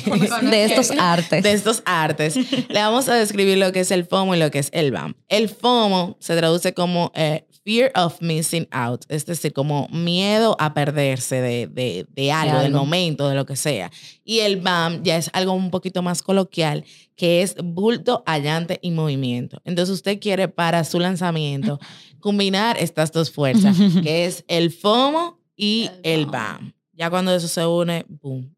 De 0.50 0.64
estos 0.64 0.90
artes. 0.98 1.42
de 1.42 1.52
estos 1.52 1.82
artes, 1.86 2.36
le 2.68 2.78
vamos 2.80 3.08
a 3.08 3.14
describir 3.14 3.56
lo 3.58 3.72
que 3.72 3.80
es 3.80 3.90
el 3.90 4.04
FOMO 4.04 4.34
y 4.34 4.38
lo 4.38 4.50
que 4.50 4.58
es 4.58 4.68
el 4.72 4.92
BAM. 4.92 5.14
El 5.28 5.48
FOMO 5.48 6.16
se 6.20 6.36
traduce 6.36 6.74
como 6.74 7.10
eh, 7.14 7.46
Fear 7.64 7.92
of 7.94 8.20
Missing 8.20 8.66
Out, 8.72 9.04
es 9.08 9.24
decir, 9.24 9.52
como 9.52 9.86
miedo 9.92 10.56
a 10.58 10.74
perderse 10.74 11.40
de, 11.40 11.66
de- 11.68 12.06
de 12.10 12.32
algo, 12.32 12.56
del 12.56 12.66
algo. 12.66 12.78
momento, 12.80 13.28
de 13.28 13.36
lo 13.36 13.46
que 13.46 13.54
sea. 13.56 13.90
Y 14.24 14.40
el 14.40 14.60
BAM 14.60 15.02
ya 15.04 15.16
es 15.16 15.30
algo 15.32 15.52
un 15.52 15.70
poquito 15.70 16.02
más 16.02 16.22
coloquial, 16.22 16.84
que 17.14 17.42
es 17.42 17.54
bulto, 17.62 18.24
allante 18.26 18.80
y 18.82 18.90
movimiento. 18.90 19.60
Entonces 19.64 19.94
usted 19.94 20.18
quiere 20.18 20.48
para 20.48 20.82
su 20.82 20.98
lanzamiento 20.98 21.78
combinar 22.18 22.76
estas 22.78 23.12
dos 23.12 23.30
fuerzas, 23.30 23.76
que 24.02 24.24
es 24.26 24.44
el 24.48 24.72
FOMO 24.72 25.38
y 25.56 25.88
El 26.02 26.26
BAM. 26.26 26.72
Ya 26.94 27.10
cuando 27.10 27.32
eso 27.34 27.46
se 27.48 27.64
une, 27.64 28.04
boom. 28.08 28.54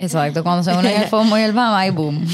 Exacto, 0.00 0.44
cuando 0.44 0.62
se 0.62 0.70
unen 0.78 1.02
el 1.02 1.08
FOMO 1.10 1.36
y 1.36 1.42
el 1.42 1.52
BAM, 1.52 1.74
ahí 1.74 1.90
boom. 1.90 2.24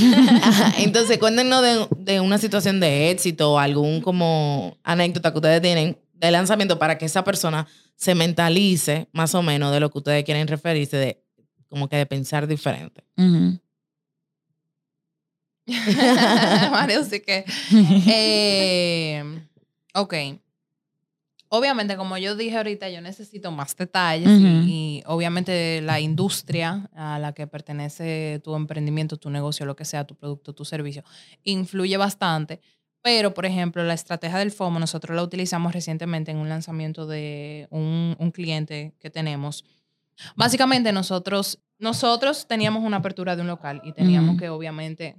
Entonces, 0.78 1.18
cuéntenos 1.18 1.62
de, 1.62 1.86
de 1.96 2.20
una 2.20 2.38
situación 2.38 2.78
de 2.78 3.10
éxito 3.10 3.54
o 3.54 3.58
algún 3.58 4.00
como 4.00 4.76
anécdota 4.84 5.32
que 5.32 5.38
ustedes 5.38 5.62
tienen 5.62 5.96
de 6.24 6.30
lanzamiento 6.30 6.78
para 6.78 6.98
que 6.98 7.06
esa 7.06 7.24
persona 7.24 7.66
se 7.96 8.14
mentalice 8.14 9.08
más 9.12 9.34
o 9.34 9.42
menos 9.42 9.72
de 9.72 9.80
lo 9.80 9.90
que 9.90 9.98
ustedes 9.98 10.24
quieren 10.24 10.48
referirse, 10.48 10.96
de 10.96 11.22
como 11.68 11.88
que 11.88 11.96
de 11.96 12.06
pensar 12.06 12.46
diferente. 12.46 13.04
Ujú. 13.16 13.58
Mario, 16.70 17.04
sí 17.04 17.20
que. 17.20 17.44
Eh, 18.06 19.24
ok. 19.94 20.14
Obviamente, 21.48 21.96
como 21.96 22.18
yo 22.18 22.34
dije 22.34 22.56
ahorita, 22.56 22.88
yo 22.90 23.00
necesito 23.00 23.52
más 23.52 23.76
detalles 23.76 24.28
y, 24.28 25.04
obviamente 25.06 25.80
la 25.82 26.00
industria 26.00 26.90
a 26.94 27.20
la 27.20 27.32
que 27.32 27.46
pertenece 27.46 28.40
tu 28.42 28.56
emprendimiento, 28.56 29.18
tu 29.18 29.30
negocio, 29.30 29.64
lo 29.64 29.76
que 29.76 29.84
sea, 29.84 30.04
tu 30.04 30.16
producto, 30.16 30.52
tu 30.52 30.64
servicio, 30.64 31.04
influye 31.44 31.96
bastante. 31.96 32.60
Pero, 33.04 33.34
por 33.34 33.44
ejemplo, 33.44 33.84
la 33.84 33.92
estrategia 33.92 34.38
del 34.38 34.50
FOMO, 34.50 34.80
nosotros 34.80 35.14
la 35.14 35.22
utilizamos 35.22 35.74
recientemente 35.74 36.30
en 36.30 36.38
un 36.38 36.48
lanzamiento 36.48 37.06
de 37.06 37.68
un, 37.68 38.16
un 38.18 38.30
cliente 38.30 38.94
que 38.98 39.10
tenemos. 39.10 39.66
Básicamente, 40.36 40.90
nosotros, 40.90 41.58
nosotros 41.78 42.46
teníamos 42.48 42.82
una 42.82 42.96
apertura 42.96 43.36
de 43.36 43.42
un 43.42 43.48
local 43.48 43.82
y 43.84 43.92
teníamos 43.92 44.30
Ujú. 44.30 44.38
que, 44.38 44.48
obviamente, 44.48 45.16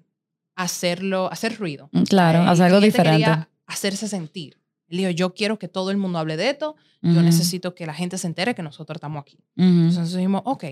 hacerlo, 0.55 1.31
hacer 1.31 1.57
ruido. 1.59 1.91
Claro, 2.09 2.41
El 2.41 2.47
hacer 2.49 2.65
algo 2.65 2.79
diferente. 2.81 3.45
hacerse 3.67 4.07
sentir. 4.07 4.57
Él 4.87 4.97
dijo, 4.97 5.09
yo 5.11 5.35
quiero 5.35 5.59
que 5.59 5.67
todo 5.67 5.91
el 5.91 5.97
mundo 5.97 6.17
hable 6.17 6.37
de 6.37 6.49
esto, 6.49 6.75
yo 7.03 7.21
necesito 7.21 7.75
que 7.75 7.85
la 7.85 7.93
gente 7.93 8.17
se 8.17 8.25
entere 8.25 8.55
que 8.55 8.63
nosotros 8.63 8.95
estamos 8.95 9.21
aquí. 9.21 9.37
Entonces 9.55 10.11
dijimos, 10.15 10.41
ok, 10.45 10.63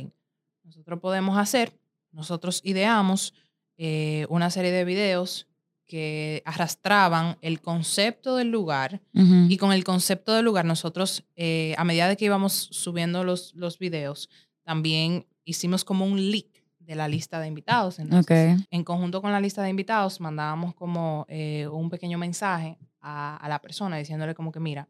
nosotros 0.63 0.99
podemos 0.99 1.37
hacer, 1.37 1.77
nosotros 2.11 2.61
ideamos 2.63 3.35
eh, 3.77 4.25
una 4.29 4.49
serie 4.49 4.71
de 4.71 4.83
videos 4.83 5.45
que 5.85 6.41
arrastraban 6.45 7.37
el 7.41 7.61
concepto 7.61 8.35
del 8.35 8.49
lugar 8.49 9.01
y 9.49 9.57
con 9.57 9.71
el 9.71 9.83
concepto 9.83 10.33
del 10.33 10.45
lugar 10.45 10.65
nosotros, 10.65 11.25
eh, 11.35 11.75
a 11.77 11.83
medida 11.83 12.07
de 12.07 12.17
que 12.17 12.25
íbamos 12.25 12.53
subiendo 12.71 13.23
los, 13.23 13.53
los 13.53 13.77
videos, 13.79 14.29
también 14.63 15.25
hicimos 15.45 15.83
como 15.83 16.05
un 16.05 16.31
leak 16.31 16.63
de 16.79 16.95
la 16.95 17.07
lista 17.07 17.39
de 17.39 17.47
invitados. 17.47 17.99
Entonces, 17.99 18.25
en 18.69 18.83
conjunto 18.83 19.21
con 19.21 19.31
la 19.31 19.39
lista 19.39 19.61
de 19.61 19.69
invitados, 19.69 20.19
mandábamos 20.19 20.73
como 20.73 21.25
eh, 21.29 21.67
un 21.71 21.89
pequeño 21.89 22.17
mensaje 22.17 22.77
a, 22.99 23.37
a 23.37 23.49
la 23.49 23.59
persona 23.59 23.97
diciéndole 23.97 24.33
como 24.33 24.51
que, 24.51 24.59
mira, 24.59 24.89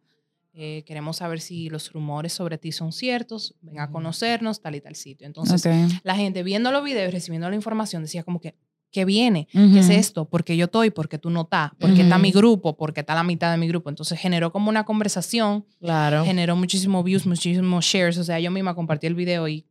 eh, 0.56 0.84
queremos 0.86 1.18
saber 1.18 1.42
si 1.42 1.68
los 1.70 1.92
rumores 1.92 2.32
sobre 2.32 2.60
ti 2.60 2.72
son 2.72 2.92
ciertos, 2.92 3.56
ven 3.62 3.80
a 3.80 3.90
conocernos, 3.90 4.62
tal 4.62 4.76
y 4.76 4.82
tal 4.82 4.96
sitio. 4.96 5.26
Entonces, 5.26 5.64
la 6.04 6.16
gente 6.16 6.44
viendo 6.44 6.72
los 6.72 6.84
videos 6.84 7.10
y 7.10 7.12
recibiendo 7.12 7.50
la 7.50 7.56
información 7.56 8.04
decía 8.04 8.24
como 8.24 8.40
que, 8.40 8.56
¿qué 8.94 9.04
viene? 9.04 9.48
¿Qué 9.52 9.80
es 9.80 9.90
esto? 9.90 10.24
¿Por 10.26 10.46
qué 10.46 10.56
yo 10.56 10.66
estoy? 10.66 10.92
¿Por 10.92 11.10
qué 11.10 11.18
tú 11.18 11.30
no 11.30 11.42
estás? 11.42 11.72
¿Por 11.80 11.94
qué 11.94 12.04
está 12.04 12.16
Ujú. 12.16 12.22
mi 12.24 12.32
grupo? 12.32 12.78
¿Por 12.78 12.94
qué 12.94 13.02
está 13.02 13.14
la 13.16 13.24
mitad 13.24 13.52
de 13.52 13.58
mi 13.58 13.68
grupo? 13.68 13.90
Entonces 13.90 14.18
generó 14.20 14.52
como 14.54 14.70
una 14.70 14.86
conversación, 14.86 15.66
Claro. 15.82 16.24
generó 16.24 16.56
muchísimos 16.56 17.04
views, 17.04 17.26
muchísimos 17.26 17.84
shares. 17.84 18.18
O 18.20 18.24
sea, 18.24 18.40
yo 18.40 18.52
misma 18.52 18.76
compartí 18.76 19.08
el 19.08 19.16
video 19.16 19.48
y 19.50 19.66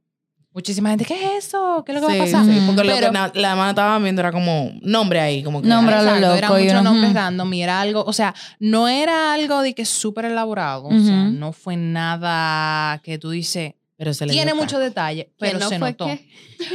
muchísima 0.54 0.90
gente, 0.90 1.06
¿qué 1.06 1.14
es 1.38 1.46
eso? 1.46 1.82
¿Qué 1.86 1.92
es 1.92 2.00
lo 2.02 2.06
que 2.06 2.18
va 2.18 2.24
a 2.24 2.26
Sí, 2.26 2.32
pasar? 2.32 2.44
sí, 2.52 2.60
porque 2.66 2.84
lo 2.84 2.94
Pero- 2.94 3.06
que 3.06 3.12
na- 3.12 3.32
la 3.34 3.56
mano 3.56 3.70
estaban 3.70 4.02
viendo 4.02 4.20
era 4.20 4.32
como 4.32 4.72
nombre 4.82 5.18
ahí, 5.20 5.42
como 5.42 5.62
que 5.62 5.68
Nombre 5.68 5.94
a 5.94 6.02
lo 6.02 6.08
Exacto, 6.10 6.26
loco 6.26 6.36
Eran 6.36 6.60
y 6.60 6.64
muchos 6.64 6.82
nombres 6.84 7.10
ujú. 7.10 7.14
random 7.18 7.54
y 7.54 7.62
era 7.62 7.80
algo, 7.80 8.04
o 8.04 8.12
sea, 8.12 8.34
no 8.58 8.86
era 8.88 9.32
algo 9.32 9.62
de 9.62 9.74
que 9.74 9.86
súper 9.86 10.26
elaborado. 10.26 10.84
O 10.88 10.98
sea, 11.00 11.24
no 11.30 11.52
fue 11.52 11.76
nada 11.76 13.00
que 13.02 13.16
tú 13.18 13.30
dices, 13.30 13.74
pero 13.96 14.12
se 14.14 14.26
le 14.26 14.32
tiene 14.32 14.52
mucho 14.54 14.78
detalle, 14.78 15.26
Que 15.26 15.32
pero 15.38 15.58
no 15.58 15.68
se 15.68 15.78
notó. 15.78 16.06
que- 16.06 16.28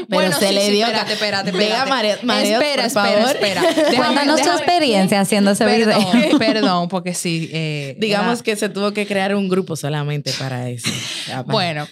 Pero 0.09 0.31
se 0.37 0.51
le 0.51 0.69
dio 0.71 0.85
Espérate, 0.85 1.13
espérate, 1.13 1.49
espérate. 1.51 1.89
María- 1.89 2.19
María, 2.23 2.53
espera, 2.59 2.83
por 2.83 2.85
espera, 2.87 2.91
favor. 3.23 3.35
espera. 3.35 3.61
Déjame- 3.61 3.95
Cuéntanos 3.97 4.41
tu 4.41 4.49
experiencia 4.49 5.19
haciendo 5.21 5.51
ese 5.51 5.65
video. 5.65 5.87
Perdón, 6.11 6.39
perdón, 6.39 6.87
porque 6.89 7.13
sí. 7.13 7.49
eh, 7.51 7.95
Digamos 7.99 8.35
era- 8.39 8.43
que 8.43 8.55
se 8.55 8.69
tuvo 8.69 8.91
que 8.93 9.05
crear 9.05 9.35
un 9.35 9.49
grupo 9.49 9.75
solamente 9.75 10.31
para 10.39 10.69
eso. 10.69 10.89
Bueno, 11.47 11.87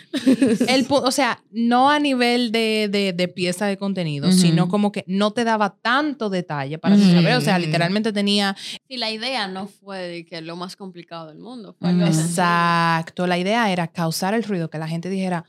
el, 0.67 0.85
o 0.89 1.11
sea, 1.11 1.41
no 1.51 1.89
a 1.89 1.99
nivel 1.99 2.51
de, 2.51 2.87
de, 2.91 3.13
de 3.13 3.27
pieza 3.27 3.65
de 3.65 3.77
contenido, 3.77 4.31
sino 4.31 4.67
como 4.67 4.91
que 4.91 5.03
no 5.07 5.31
te 5.31 5.43
daba 5.43 5.75
tanto 5.81 6.29
detalle 6.29 6.77
para 6.77 6.97
saber. 6.97 7.35
O 7.35 7.41
sea, 7.41 7.59
literalmente 7.59 8.11
tenía 8.13 8.55
Si 8.87 8.97
la 8.97 9.11
idea 9.11 9.47
no 9.47 9.67
fue 9.67 9.99
de 9.99 10.25
que 10.25 10.41
lo 10.41 10.55
más 10.55 10.75
complicado 10.75 11.27
del 11.27 11.39
mundo, 11.39 11.75
fue. 11.79 11.89
Exacto. 11.91 13.27
La 13.27 13.37
idea 13.37 13.71
era 13.71 13.87
causar 13.87 14.33
el 14.33 14.43
ruido, 14.43 14.69
que 14.69 14.77
la 14.77 14.87
gente 14.87 15.09
dijera, 15.09 15.45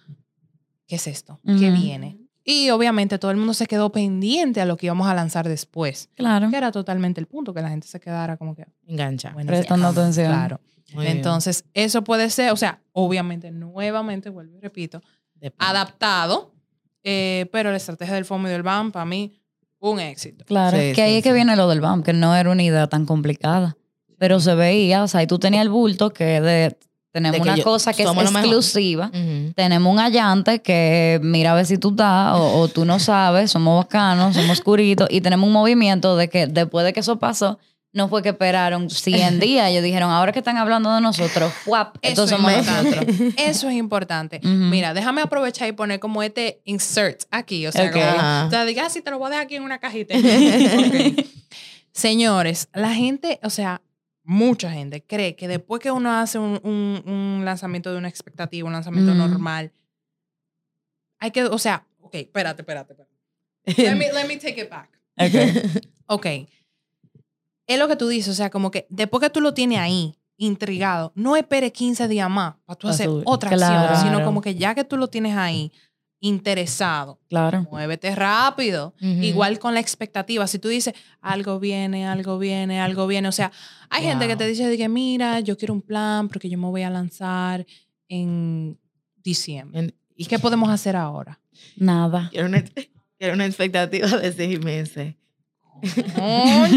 ¿qué 0.86 0.96
es 0.96 1.06
esto? 1.06 1.40
¿Qué 1.44 1.70
viene? 1.70 2.18
Y 2.48 2.70
obviamente 2.70 3.18
todo 3.18 3.32
el 3.32 3.36
mundo 3.36 3.54
se 3.54 3.66
quedó 3.66 3.90
pendiente 3.90 4.60
a 4.60 4.66
lo 4.66 4.76
que 4.76 4.86
íbamos 4.86 5.08
a 5.08 5.14
lanzar 5.14 5.48
después. 5.48 6.08
Claro. 6.14 6.48
Que 6.48 6.56
era 6.56 6.70
totalmente 6.70 7.20
el 7.20 7.26
punto, 7.26 7.52
que 7.52 7.60
la 7.60 7.68
gente 7.68 7.88
se 7.88 7.98
quedara 7.98 8.36
como 8.36 8.54
que, 8.54 8.64
Engancha. 8.86 9.32
bueno, 9.32 9.48
Prestando 9.48 9.88
atención. 9.88 10.28
Claro. 10.28 10.60
Muy 10.94 11.06
bien. 11.06 11.16
Entonces, 11.16 11.64
eso 11.74 12.04
puede 12.04 12.30
ser, 12.30 12.52
o 12.52 12.56
sea, 12.56 12.80
obviamente, 12.92 13.50
nuevamente, 13.50 14.30
vuelvo 14.30 14.56
y 14.56 14.60
repito, 14.60 15.02
Depende. 15.34 15.56
adaptado, 15.58 16.52
eh, 17.02 17.48
pero 17.50 17.72
la 17.72 17.78
estrategia 17.78 18.14
del 18.14 18.24
FOMO 18.24 18.46
y 18.46 18.52
del 18.52 18.62
BAM, 18.62 18.92
para 18.92 19.04
mí, 19.04 19.40
un 19.80 19.98
éxito. 19.98 20.44
Claro. 20.44 20.76
Sí, 20.78 20.92
que 20.92 21.02
ahí 21.02 21.12
sí, 21.14 21.18
es 21.18 21.24
que 21.24 21.32
viene 21.32 21.56
lo 21.56 21.68
del 21.68 21.80
BAM, 21.80 22.04
que 22.04 22.12
no 22.12 22.36
era 22.36 22.48
una 22.48 22.62
idea 22.62 22.86
tan 22.86 23.06
complicada. 23.06 23.76
Pero 24.18 24.38
se 24.38 24.54
veía, 24.54 25.02
o 25.02 25.08
sea, 25.08 25.20
y 25.24 25.26
tú 25.26 25.40
tenías 25.40 25.62
el 25.62 25.68
bulto 25.68 26.12
que 26.12 26.40
de, 26.40 26.78
tenemos 27.16 27.40
una 27.40 27.56
yo- 27.56 27.64
cosa 27.64 27.92
que 27.92 28.02
es 28.02 28.08
exclusiva. 28.10 29.10
Tenemos 29.54 29.92
un 29.92 29.98
allante 29.98 30.60
que 30.60 31.18
mira 31.22 31.52
a 31.52 31.54
ver 31.54 31.66
si 31.66 31.78
tú 31.78 31.90
estás 31.90 32.34
o, 32.38 32.60
o 32.60 32.68
tú 32.68 32.84
no 32.84 32.98
sabes, 32.98 33.50
somos 33.50 33.84
bacanos, 33.84 34.34
somos 34.36 34.50
oscuritos 34.58 35.08
y 35.10 35.20
tenemos 35.20 35.46
un 35.46 35.52
movimiento 35.52 36.16
de 36.16 36.28
que 36.28 36.46
después 36.46 36.84
de 36.84 36.92
que 36.92 37.00
eso 37.00 37.18
pasó, 37.18 37.58
no 37.92 38.08
fue 38.08 38.22
que 38.22 38.28
esperaron 38.28 38.90
100 38.90 39.40
días, 39.40 39.70
ellos 39.70 39.82
dijeron, 39.82 40.10
ahora 40.10 40.30
que 40.32 40.40
están 40.40 40.58
hablando 40.58 40.94
de 40.94 41.00
nosotros, 41.00 41.50
¡fuap! 41.64 41.96
Eso 42.02 42.24
es 42.24 42.30
somos 42.30 42.52
importante. 42.52 42.90
nosotros. 43.06 43.34
Eso 43.38 43.68
es 43.70 43.74
importante. 43.76 44.40
Mira, 44.42 44.92
déjame 44.92 45.22
aprovechar 45.22 45.66
y 45.68 45.72
poner 45.72 45.98
como 45.98 46.22
este 46.22 46.60
insert 46.64 47.22
aquí. 47.30 47.66
O 47.66 47.72
sea, 47.72 47.86
Ok. 47.86 47.92
como, 47.92 48.04
Ajá. 48.04 48.44
o 48.46 48.50
sea, 48.50 48.64
diga, 48.66 48.84
"Ah, 48.86 48.90
sí, 48.90 49.00
te 49.00 49.10
lo 49.10 49.18
voy 49.18 49.28
a 49.28 49.30
dejar 49.30 49.44
aquí 49.46 49.54
en 49.56 49.62
una 49.62 49.78
cajita. 49.78 50.14
Señores, 51.92 52.68
la 52.74 52.92
gente, 52.92 53.40
o 53.42 53.48
sea, 53.50 53.80
mucha 54.26 54.70
gente 54.70 55.02
cree 55.04 55.36
que 55.36 55.48
después 55.48 55.80
que 55.80 55.90
uno 55.90 56.10
hace 56.12 56.38
un, 56.38 56.60
un- 56.64 57.02
un 57.10 57.42
lanzamiento 57.44 57.90
de 57.92 57.98
una 57.98 58.08
expectativa, 58.08 58.66
un 58.66 58.72
lanzamiento 58.74 59.12
Ujú. 59.12 59.18
normal, 59.20 59.72
hay 61.18 61.30
que, 61.30 61.44
o 61.44 61.58
sea, 61.58 61.86
ok, 62.00 62.14
espérate, 62.16 62.62
espérate, 62.62 62.92
espérate. 62.92 63.16
Let 63.82 63.96
me, 63.96 64.12
let 64.12 64.26
me 64.28 64.36
take 64.36 64.60
it 64.60 64.70
back. 64.70 64.90
Ok. 66.08 66.26
Es 67.66 67.78
lo 67.80 67.88
que 67.88 67.96
tú 67.96 68.06
dices, 68.06 68.30
o 68.32 68.34
sea, 68.36 68.48
como 68.50 68.70
que 68.70 68.86
después 68.90 69.20
que 69.20 69.30
tú 69.30 69.40
lo 69.40 69.54
tienes 69.54 69.78
ahí, 69.78 70.16
intrigado, 70.36 71.12
no 71.16 71.34
espere 71.36 71.72
15 71.72 72.06
días 72.06 72.30
más 72.30 72.54
para 72.64 72.78
tú 72.78 72.86
hacer 72.88 73.08
otra 73.24 73.50
Claro. 73.50 73.88
acción, 73.94 74.02
sino 74.12 74.22
como 74.24 74.40
que 74.40 74.54
ya 74.54 74.74
que 74.74 74.84
tú 74.84 74.96
lo 74.96 75.08
tienes 75.08 75.36
ahí, 75.36 75.72
interesado, 76.20 77.20
Claro. 77.28 77.66
muévete 77.70 78.14
rápido. 78.14 78.94
Igual 79.00 79.58
con 79.58 79.74
la 79.74 79.80
expectativa. 79.80 80.46
Si 80.46 80.58
tú 80.58 80.68
dices, 80.68 80.94
algo 81.20 81.60
viene, 81.60 82.06
algo 82.06 82.38
viene, 82.38 82.80
algo 82.80 83.06
viene. 83.06 83.28
O 83.28 83.32
sea, 83.32 83.52
hay 83.90 84.04
gente 84.04 84.26
que 84.26 84.36
te 84.36 84.46
dice 84.46 84.66
de 84.66 84.76
que, 84.78 84.88
mira, 84.88 85.40
yo 85.40 85.56
quiero 85.56 85.74
un 85.74 85.82
plan 85.82 86.28
porque 86.28 86.48
yo 86.48 86.58
me 86.58 86.66
voy 86.68 86.82
a 86.82 86.90
lanzar 86.90 87.66
en 88.08 88.78
diciembre. 89.22 89.80
En- 89.80 89.94
¿Y 90.16 90.24
qué 90.26 90.38
podemos 90.38 90.70
hacer 90.70 90.96
ahora? 90.96 91.38
Nada. 91.76 92.28
Quiero 92.30 92.46
una, 92.46 92.64
quiero 93.18 93.34
una 93.34 93.44
expectativa 93.46 94.08
de 94.08 94.32
seis 94.32 94.58
meses. 94.64 95.14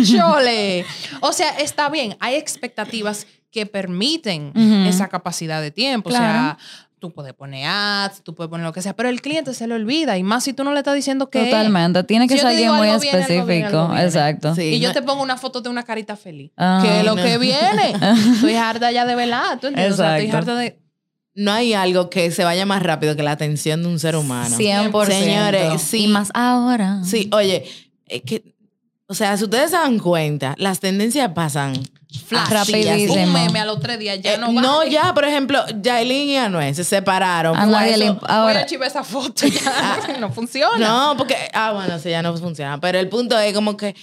chole! 0.06 0.86
O 1.21 1.32
sea, 1.34 1.49
está 1.60 1.89
bien, 1.89 2.15
hay 2.19 2.36
expectativas 2.36 3.28
que 3.52 3.65
permiten 3.65 4.52
esa 4.88 5.08
capacidad 5.08 5.62
de 5.62 5.71
tiempo. 5.71 6.10
O 6.10 6.12
sea, 6.12 6.58
tú 6.99 7.12
puedes 7.12 7.33
poner 7.33 7.65
ads, 7.67 8.21
tú 8.23 8.35
puedes 8.35 8.49
poner 8.49 8.65
lo 8.65 8.73
que 8.73 8.81
sea, 8.81 8.95
pero 8.95 9.09
el 9.09 9.21
cliente 9.21 9.53
se 9.53 9.65
le 9.67 9.73
olvida. 9.75 10.17
Y 10.17 10.23
más 10.23 10.43
si 10.43 10.53
tú 10.53 10.63
no 10.63 10.71
le 10.73 10.79
estás 10.79 10.95
diciendo 10.95 11.29
que. 11.29 11.45
Totalmente. 11.45 12.03
Tiene 12.03 12.27
que 12.27 12.35
Si 12.35 12.39
ser 12.41 12.49
alguien 12.49 12.73
muy 12.75 12.88
algo 12.89 13.01
viene, 13.01 13.17
algo 13.17 13.27
viene, 13.27 13.41
específico. 13.43 13.79
algo 13.79 13.93
viene. 13.93 14.05
Exacto. 14.05 14.55
Sí, 14.55 14.62
Y 14.63 14.79
yo 14.79 14.89
no- 14.89 14.93
te 14.93 15.01
pongo 15.01 15.23
una 15.23 15.38
foto 15.38 15.62
de 15.62 15.69
una 15.69 15.83
carita 15.83 16.15
feliz. 16.15 16.51
Ah, 16.57 16.81
que 16.83 17.03
lo 17.03 17.15
no. 17.15 17.23
que 17.23 17.38
viene. 17.38 17.93
Estoy 18.35 18.55
harta 18.55 18.91
ya 18.91 19.05
de 19.05 19.15
velar, 19.15 19.59
¿tú 19.59 19.67
entiendes? 19.67 19.93
O 19.93 19.97
sea, 19.97 20.17
estoy 20.17 20.25
Exacto. 20.27 20.51
harta 20.51 20.62
de. 20.62 20.79
no 21.35 21.51
hay 21.53 21.73
algo 21.73 22.09
que 22.09 22.31
se 22.31 22.43
vaya 22.43 22.65
más 22.65 22.83
rápido 22.83 23.15
que 23.15 23.23
la 23.23 23.31
atención 23.31 23.81
de 23.81 23.88
un 23.89 23.97
ser 23.99 24.15
humano. 24.15 24.55
100%. 24.57 25.05
Señores, 25.07 25.81
sí. 25.81 26.03
Y 26.03 26.07
más 26.07 26.31
ahora. 26.33 27.01
Sí, 27.05 27.29
oye, 27.31 27.65
es 28.07 28.21
que, 28.23 28.55
o 29.07 29.13
sea, 29.13 29.38
si 29.38 29.45
ustedes 29.45 29.71
se 29.71 29.77
dan 29.77 29.99
cuenta, 29.99 30.53
las 30.57 30.79
tendencias 30.81 31.31
pasan 31.33 31.73
Flash. 32.26 32.50
Rapidísimo. 32.50 33.13
Un 33.24 33.34
meme 33.34 33.60
a 33.60 33.65
los 33.65 33.80
tres 33.80 34.00
días 34.00 34.19
ya 34.22 34.34
Eh, 34.34 34.38
no 34.39 34.52
no, 34.52 34.78
va. 34.80 34.86
ya, 34.88 35.13
por 35.13 35.26
ejemplo, 35.26 35.63
Yailin 35.82 36.30
y 36.30 36.38
Anuel 36.38 36.74
se 36.76 36.84
separaron. 36.84 37.56
A 37.56 37.62
Por 37.62 37.69
nadie 37.69 37.98
le 37.98 38.06
eso- 38.06 38.19
Voy 38.19 38.54
a 38.54 38.65
chivar 38.65 38.88
esa 38.88 39.04
foto 39.04 39.45
ya. 39.48 40.00
no 40.19 40.32
funciona. 40.32 40.78
No, 40.78 41.15
porque, 41.17 41.36
ah, 41.54 41.72
bueno, 41.74 42.00
sí, 42.00 42.10
ya 42.10 42.22
no 42.24 42.36
funciona. 42.38 42.80
Pero 42.80 42.98
el 43.00 43.10
punto 43.10 43.38
es 43.39 43.54
como 43.54 43.78
que 43.78 43.95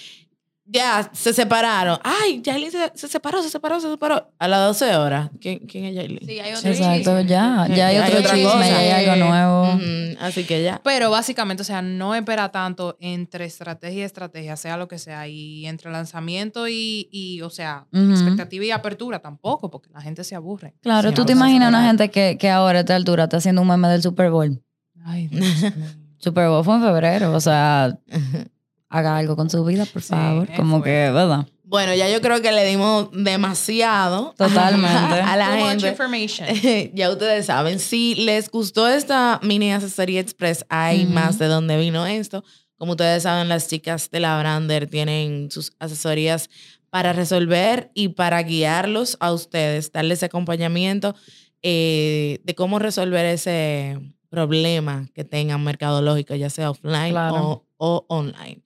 ya 0.68 1.08
se 1.12 1.32
separaron. 1.32 1.98
Ay, 2.02 2.42
Yailin 2.42 2.70
se, 2.70 2.90
se 2.94 3.08
separó, 3.08 3.42
se 3.42 3.48
separó, 3.50 3.80
se 3.80 3.88
separó. 3.90 4.32
A 4.38 4.48
las 4.48 4.66
12 4.66 4.96
horas. 4.96 5.30
¿Quién, 5.40 5.60
quién 5.60 5.84
es 5.86 5.94
Yailin? 5.94 6.26
Sí, 6.26 6.40
hay 6.40 6.52
otro 6.54 6.70
exacto, 6.70 6.96
chisme. 7.18 7.26
ya. 7.26 7.66
Ya 7.68 7.86
hay 7.88 7.96
Hay 7.96 8.12
otro 8.12 8.22
chisme, 8.34 8.42
cosa. 8.44 8.68
ya 8.68 8.78
hay 8.96 9.06
algo 9.08 9.26
nuevo. 9.26 9.80
Así 10.20 10.44
que 10.44 10.62
ya. 10.62 10.80
Pero 10.82 11.10
básicamente, 11.10 11.62
o 11.62 11.64
sea, 11.64 11.82
no 11.82 12.14
espera 12.14 12.50
tanto 12.50 12.96
entre 13.00 13.44
estrategia 13.44 14.00
y 14.00 14.02
estrategia, 14.02 14.56
sea 14.56 14.76
lo 14.76 14.88
que 14.88 14.98
sea, 14.98 15.28
y 15.28 15.66
entre 15.66 15.90
lanzamiento 15.90 16.66
y, 16.68 17.08
y 17.12 17.42
o 17.42 17.50
sea, 17.50 17.86
expectativa 17.92 18.64
y 18.64 18.70
apertura 18.72 19.20
tampoco, 19.20 19.70
porque 19.70 19.90
la 19.92 20.00
gente 20.00 20.24
se 20.24 20.34
aburre. 20.34 20.74
Claro, 20.82 21.12
tú 21.12 21.24
te 21.24 21.32
imaginas 21.32 21.68
una 21.68 21.86
gente 21.86 22.10
que, 22.10 22.36
que 22.38 22.50
ahora 22.50 22.78
a 22.78 22.80
esta 22.80 22.96
altura 22.96 23.24
está 23.24 23.36
haciendo 23.36 23.62
un 23.62 23.68
meme 23.68 23.88
del 23.88 24.02
Super 24.02 24.30
Bowl. 24.30 24.62
Ay, 25.04 25.28
Dios 25.28 25.44
mío. 25.76 25.86
Super 26.18 26.48
Bowl 26.48 26.64
fue 26.64 26.74
en 26.76 26.82
febrero, 26.82 27.32
o 27.32 27.40
sea, 27.40 27.96
haga 28.88 29.16
algo 29.16 29.36
con 29.36 29.50
su 29.50 29.64
vida, 29.64 29.84
por 29.86 30.02
favor. 30.02 30.48
Como 30.56 30.78
fuerte. 30.78 30.90
que, 30.90 31.10
¿verdad? 31.12 31.46
Bueno, 31.64 31.94
ya 31.94 32.08
yo 32.08 32.20
creo 32.20 32.40
que 32.40 32.52
le 32.52 32.64
dimos 32.64 33.08
demasiado 33.12 34.34
Totalmente. 34.38 34.88
a 35.20 35.36
la 35.36 35.50
Too 35.50 35.56
much 35.56 35.68
gente. 35.70 35.88
information. 35.88 36.48
ya 36.94 37.10
ustedes 37.10 37.46
saben, 37.46 37.80
si 37.80 38.14
les 38.14 38.48
gustó 38.50 38.86
esta 38.88 39.40
mini 39.42 39.72
asesoría 39.72 40.20
express, 40.20 40.64
hay 40.68 41.06
más 41.06 41.38
de 41.38 41.46
dónde 41.46 41.76
vino 41.76 42.06
esto. 42.06 42.44
Como 42.78 42.92
ustedes 42.92 43.24
saben, 43.24 43.48
las 43.48 43.68
chicas 43.68 44.10
de 44.10 44.20
la 44.20 44.38
Brander 44.38 44.86
tienen 44.86 45.50
sus 45.50 45.72
asesorías 45.80 46.50
para 46.90 47.12
resolver 47.12 47.90
y 47.94 48.08
para 48.10 48.42
guiarlos 48.42 49.16
a 49.18 49.32
ustedes, 49.32 49.90
darles 49.92 50.22
acompañamiento 50.22 51.14
eh, 51.62 52.40
de 52.44 52.54
cómo 52.54 52.78
resolver 52.78 53.26
ese 53.26 53.98
problema 54.28 55.08
que 55.14 55.24
tengan 55.24 55.64
mercadológico, 55.64 56.34
ya 56.34 56.50
sea 56.50 56.70
offline 56.70 57.10
Claro. 57.12 57.34
o, 57.36 57.66
o 57.78 58.04
online. 58.08 58.62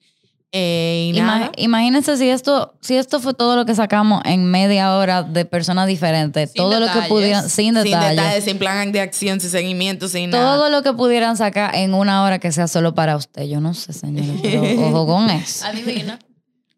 Eh, 0.53 1.11
Ima- 1.15 1.49
imagínense 1.55 2.17
si 2.17 2.29
esto, 2.29 2.73
si 2.81 2.97
esto 2.97 3.21
fue 3.21 3.33
todo 3.33 3.55
lo 3.55 3.65
que 3.65 3.73
sacamos 3.73 4.21
en 4.25 4.43
media 4.51 4.95
hora 4.97 5.23
de 5.23 5.45
personas 5.45 5.87
diferentes, 5.87 6.51
Sin 6.51 6.57
todo 6.61 6.71
lo 6.73 6.87
que 6.87 6.91
detalles. 6.91 7.09
pudieran, 7.09 7.43
sin 7.49 7.65
sin 7.67 7.73
detalles, 7.75 8.09
detalles, 8.17 8.43
sin 8.43 8.57
plan 8.57 8.91
de 8.91 8.99
acción, 8.99 9.39
sin 9.39 9.49
seguimiento, 9.49 10.09
sin 10.09 10.29
nada. 10.29 10.55
todo 10.57 10.69
lo 10.69 10.83
que 10.83 10.91
pudieran 10.91 11.37
sacar 11.37 11.73
en 11.75 11.93
una 11.93 12.23
hora 12.23 12.39
que 12.39 12.51
sea 12.51 12.67
solo 12.67 12.93
para 12.93 13.15
usted. 13.15 13.43
Yo 13.43 13.61
no 13.61 13.73
sé, 13.73 13.93
señores, 13.93 14.41
pero 14.41 14.61
ojo 14.87 15.05
con 15.07 15.29
eso. 15.29 15.65
Adivina. 15.65 16.19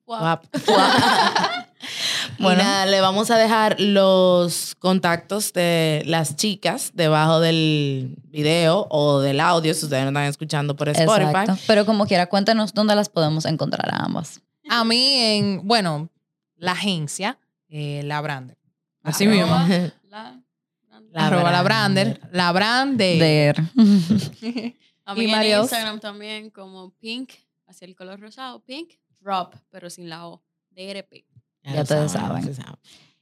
Guau. 0.05 0.19
Guap. 0.19 0.45
bueno, 2.39 2.63
nada, 2.63 2.85
le 2.85 3.01
vamos 3.01 3.31
a 3.31 3.37
dejar 3.37 3.79
los 3.79 4.75
contactos 4.75 5.53
de 5.53 6.03
las 6.05 6.35
chicas 6.35 6.91
debajo 6.93 7.39
del 7.39 8.15
video 8.27 8.87
o 8.89 9.19
del 9.19 9.39
audio 9.39 9.73
si 9.73 9.85
ustedes 9.85 10.03
no 10.03 10.09
están 10.09 10.25
escuchando 10.25 10.75
por 10.75 10.89
Spotify. 10.89 11.23
Exacto. 11.23 11.57
Pero 11.67 11.85
como 11.85 12.05
quiera, 12.05 12.27
cuéntanos 12.27 12.73
dónde 12.73 12.95
las 12.95 13.09
podemos 13.09 13.45
encontrar 13.45 13.93
a 13.93 14.03
ambas. 14.05 14.41
A 14.69 14.83
mí, 14.83 15.15
en, 15.17 15.67
bueno, 15.67 16.09
la 16.55 16.71
agencia, 16.73 17.37
eh, 17.69 18.01
la 18.03 18.21
Brander. 18.21 18.57
Así 19.03 19.25
Arroba 19.25 19.65
mismo. 19.65 19.91
La, 20.09 20.41
La 21.11 21.27
Arroba 21.27 21.51
la 21.51 21.61
Brander. 21.63 22.19
Brander. 22.19 22.29
La 22.31 22.51
Brander. 22.51 23.19
Der. 23.19 23.59
a 25.05 25.13
Y 25.13 25.19
mí 25.19 25.25
en 25.25 25.31
Marios. 25.31 25.61
Instagram 25.63 25.99
también 25.99 26.49
como 26.49 26.91
pink, 26.99 27.31
hacia 27.67 27.85
el 27.85 27.95
color 27.95 28.19
rosado, 28.19 28.63
pink, 28.63 28.91
drop, 29.19 29.55
pero 29.69 29.89
sin 29.89 30.09
la 30.09 30.27
O, 30.27 30.41
DRP. 30.71 31.25
Ya 31.63 31.81
ustedes 31.81 32.11
saben. 32.11 32.55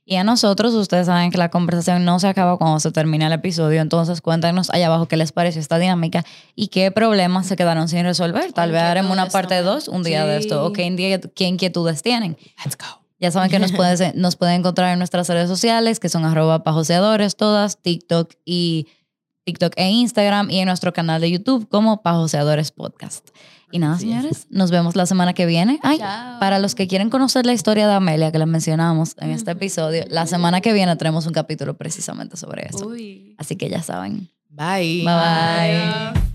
Y 0.03 0.15
a 0.15 0.23
nosotros, 0.23 0.73
ustedes 0.73 1.05
saben 1.05 1.31
que 1.31 1.37
la 1.37 1.49
conversación 1.49 2.03
no 2.03 2.19
se 2.19 2.27
acaba 2.27 2.57
cuando 2.57 2.79
se 2.79 2.91
termina 2.91 3.27
el 3.27 3.33
episodio, 3.33 3.81
entonces 3.81 4.19
cuéntanos 4.19 4.69
allá 4.71 4.87
abajo 4.87 5.07
qué 5.07 5.15
les 5.15 5.31
pareció 5.31 5.61
esta 5.61 5.77
dinámica 5.77 6.25
y 6.55 6.67
qué 6.67 6.91
problemas 6.91 7.45
se 7.45 7.55
quedaron 7.55 7.87
sin 7.87 8.03
resolver. 8.03 8.51
Tal 8.51 8.71
vez 8.71 8.81
haremos 8.81 9.11
una 9.11 9.27
parte 9.27 9.55
también. 9.55 9.73
2 9.73 9.87
un 9.89 10.03
día 10.03 10.25
de 10.25 10.37
esto, 10.37 10.65
o 10.65 10.73
qué, 10.73 11.21
qué 11.35 11.45
inquietudes 11.45 12.01
tienen. 12.01 12.35
Let's 12.65 12.77
go. 12.77 13.01
Ya 13.21 13.29
saben 13.29 13.51
que 13.51 13.59
nos, 13.59 13.71
pueden, 13.71 14.13
nos 14.19 14.35
pueden 14.35 14.55
encontrar 14.55 14.91
en 14.91 14.97
nuestras 14.97 15.29
redes 15.29 15.47
sociales, 15.47 15.99
que 15.99 16.09
son 16.09 16.25
arroba 16.25 16.63
pajoseadores 16.63 17.35
todas, 17.35 17.79
TikTok 17.79 18.33
y 18.43 18.87
TikTok 19.43 19.73
e 19.75 19.89
Instagram, 19.91 20.49
y 20.49 20.59
en 20.59 20.65
nuestro 20.65 20.91
canal 20.91 21.21
de 21.21 21.29
YouTube 21.29 21.69
como 21.69 22.01
Pajoseadores 22.01 22.71
Podcast. 22.71 23.29
Y 23.71 23.79
nada, 23.79 23.97
señores, 23.97 24.47
nos 24.49 24.71
vemos 24.71 24.95
la 24.95 25.05
semana 25.05 25.33
que 25.33 25.45
viene. 25.45 25.79
Ay, 25.83 25.97
Chao. 25.99 26.39
para 26.39 26.59
los 26.59 26.75
que 26.75 26.87
quieren 26.87 27.09
conocer 27.09 27.45
la 27.45 27.53
historia 27.53 27.87
de 27.87 27.93
Amelia, 27.93 28.31
que 28.31 28.37
la 28.37 28.45
mencionamos 28.45 29.15
en 29.19 29.31
este 29.31 29.51
episodio, 29.51 30.05
la 30.09 30.27
semana 30.27 30.61
que 30.61 30.73
viene 30.73 30.95
tenemos 30.95 31.25
un 31.25 31.33
capítulo 31.33 31.75
precisamente 31.75 32.37
sobre 32.37 32.67
eso. 32.67 32.87
Uy. 32.87 33.35
Así 33.37 33.55
que 33.55 33.69
ya 33.69 33.81
saben. 33.81 34.29
Bye. 34.49 35.03
Bye 35.03 35.03
bye. 35.03 35.11
Adiós. 35.13 36.30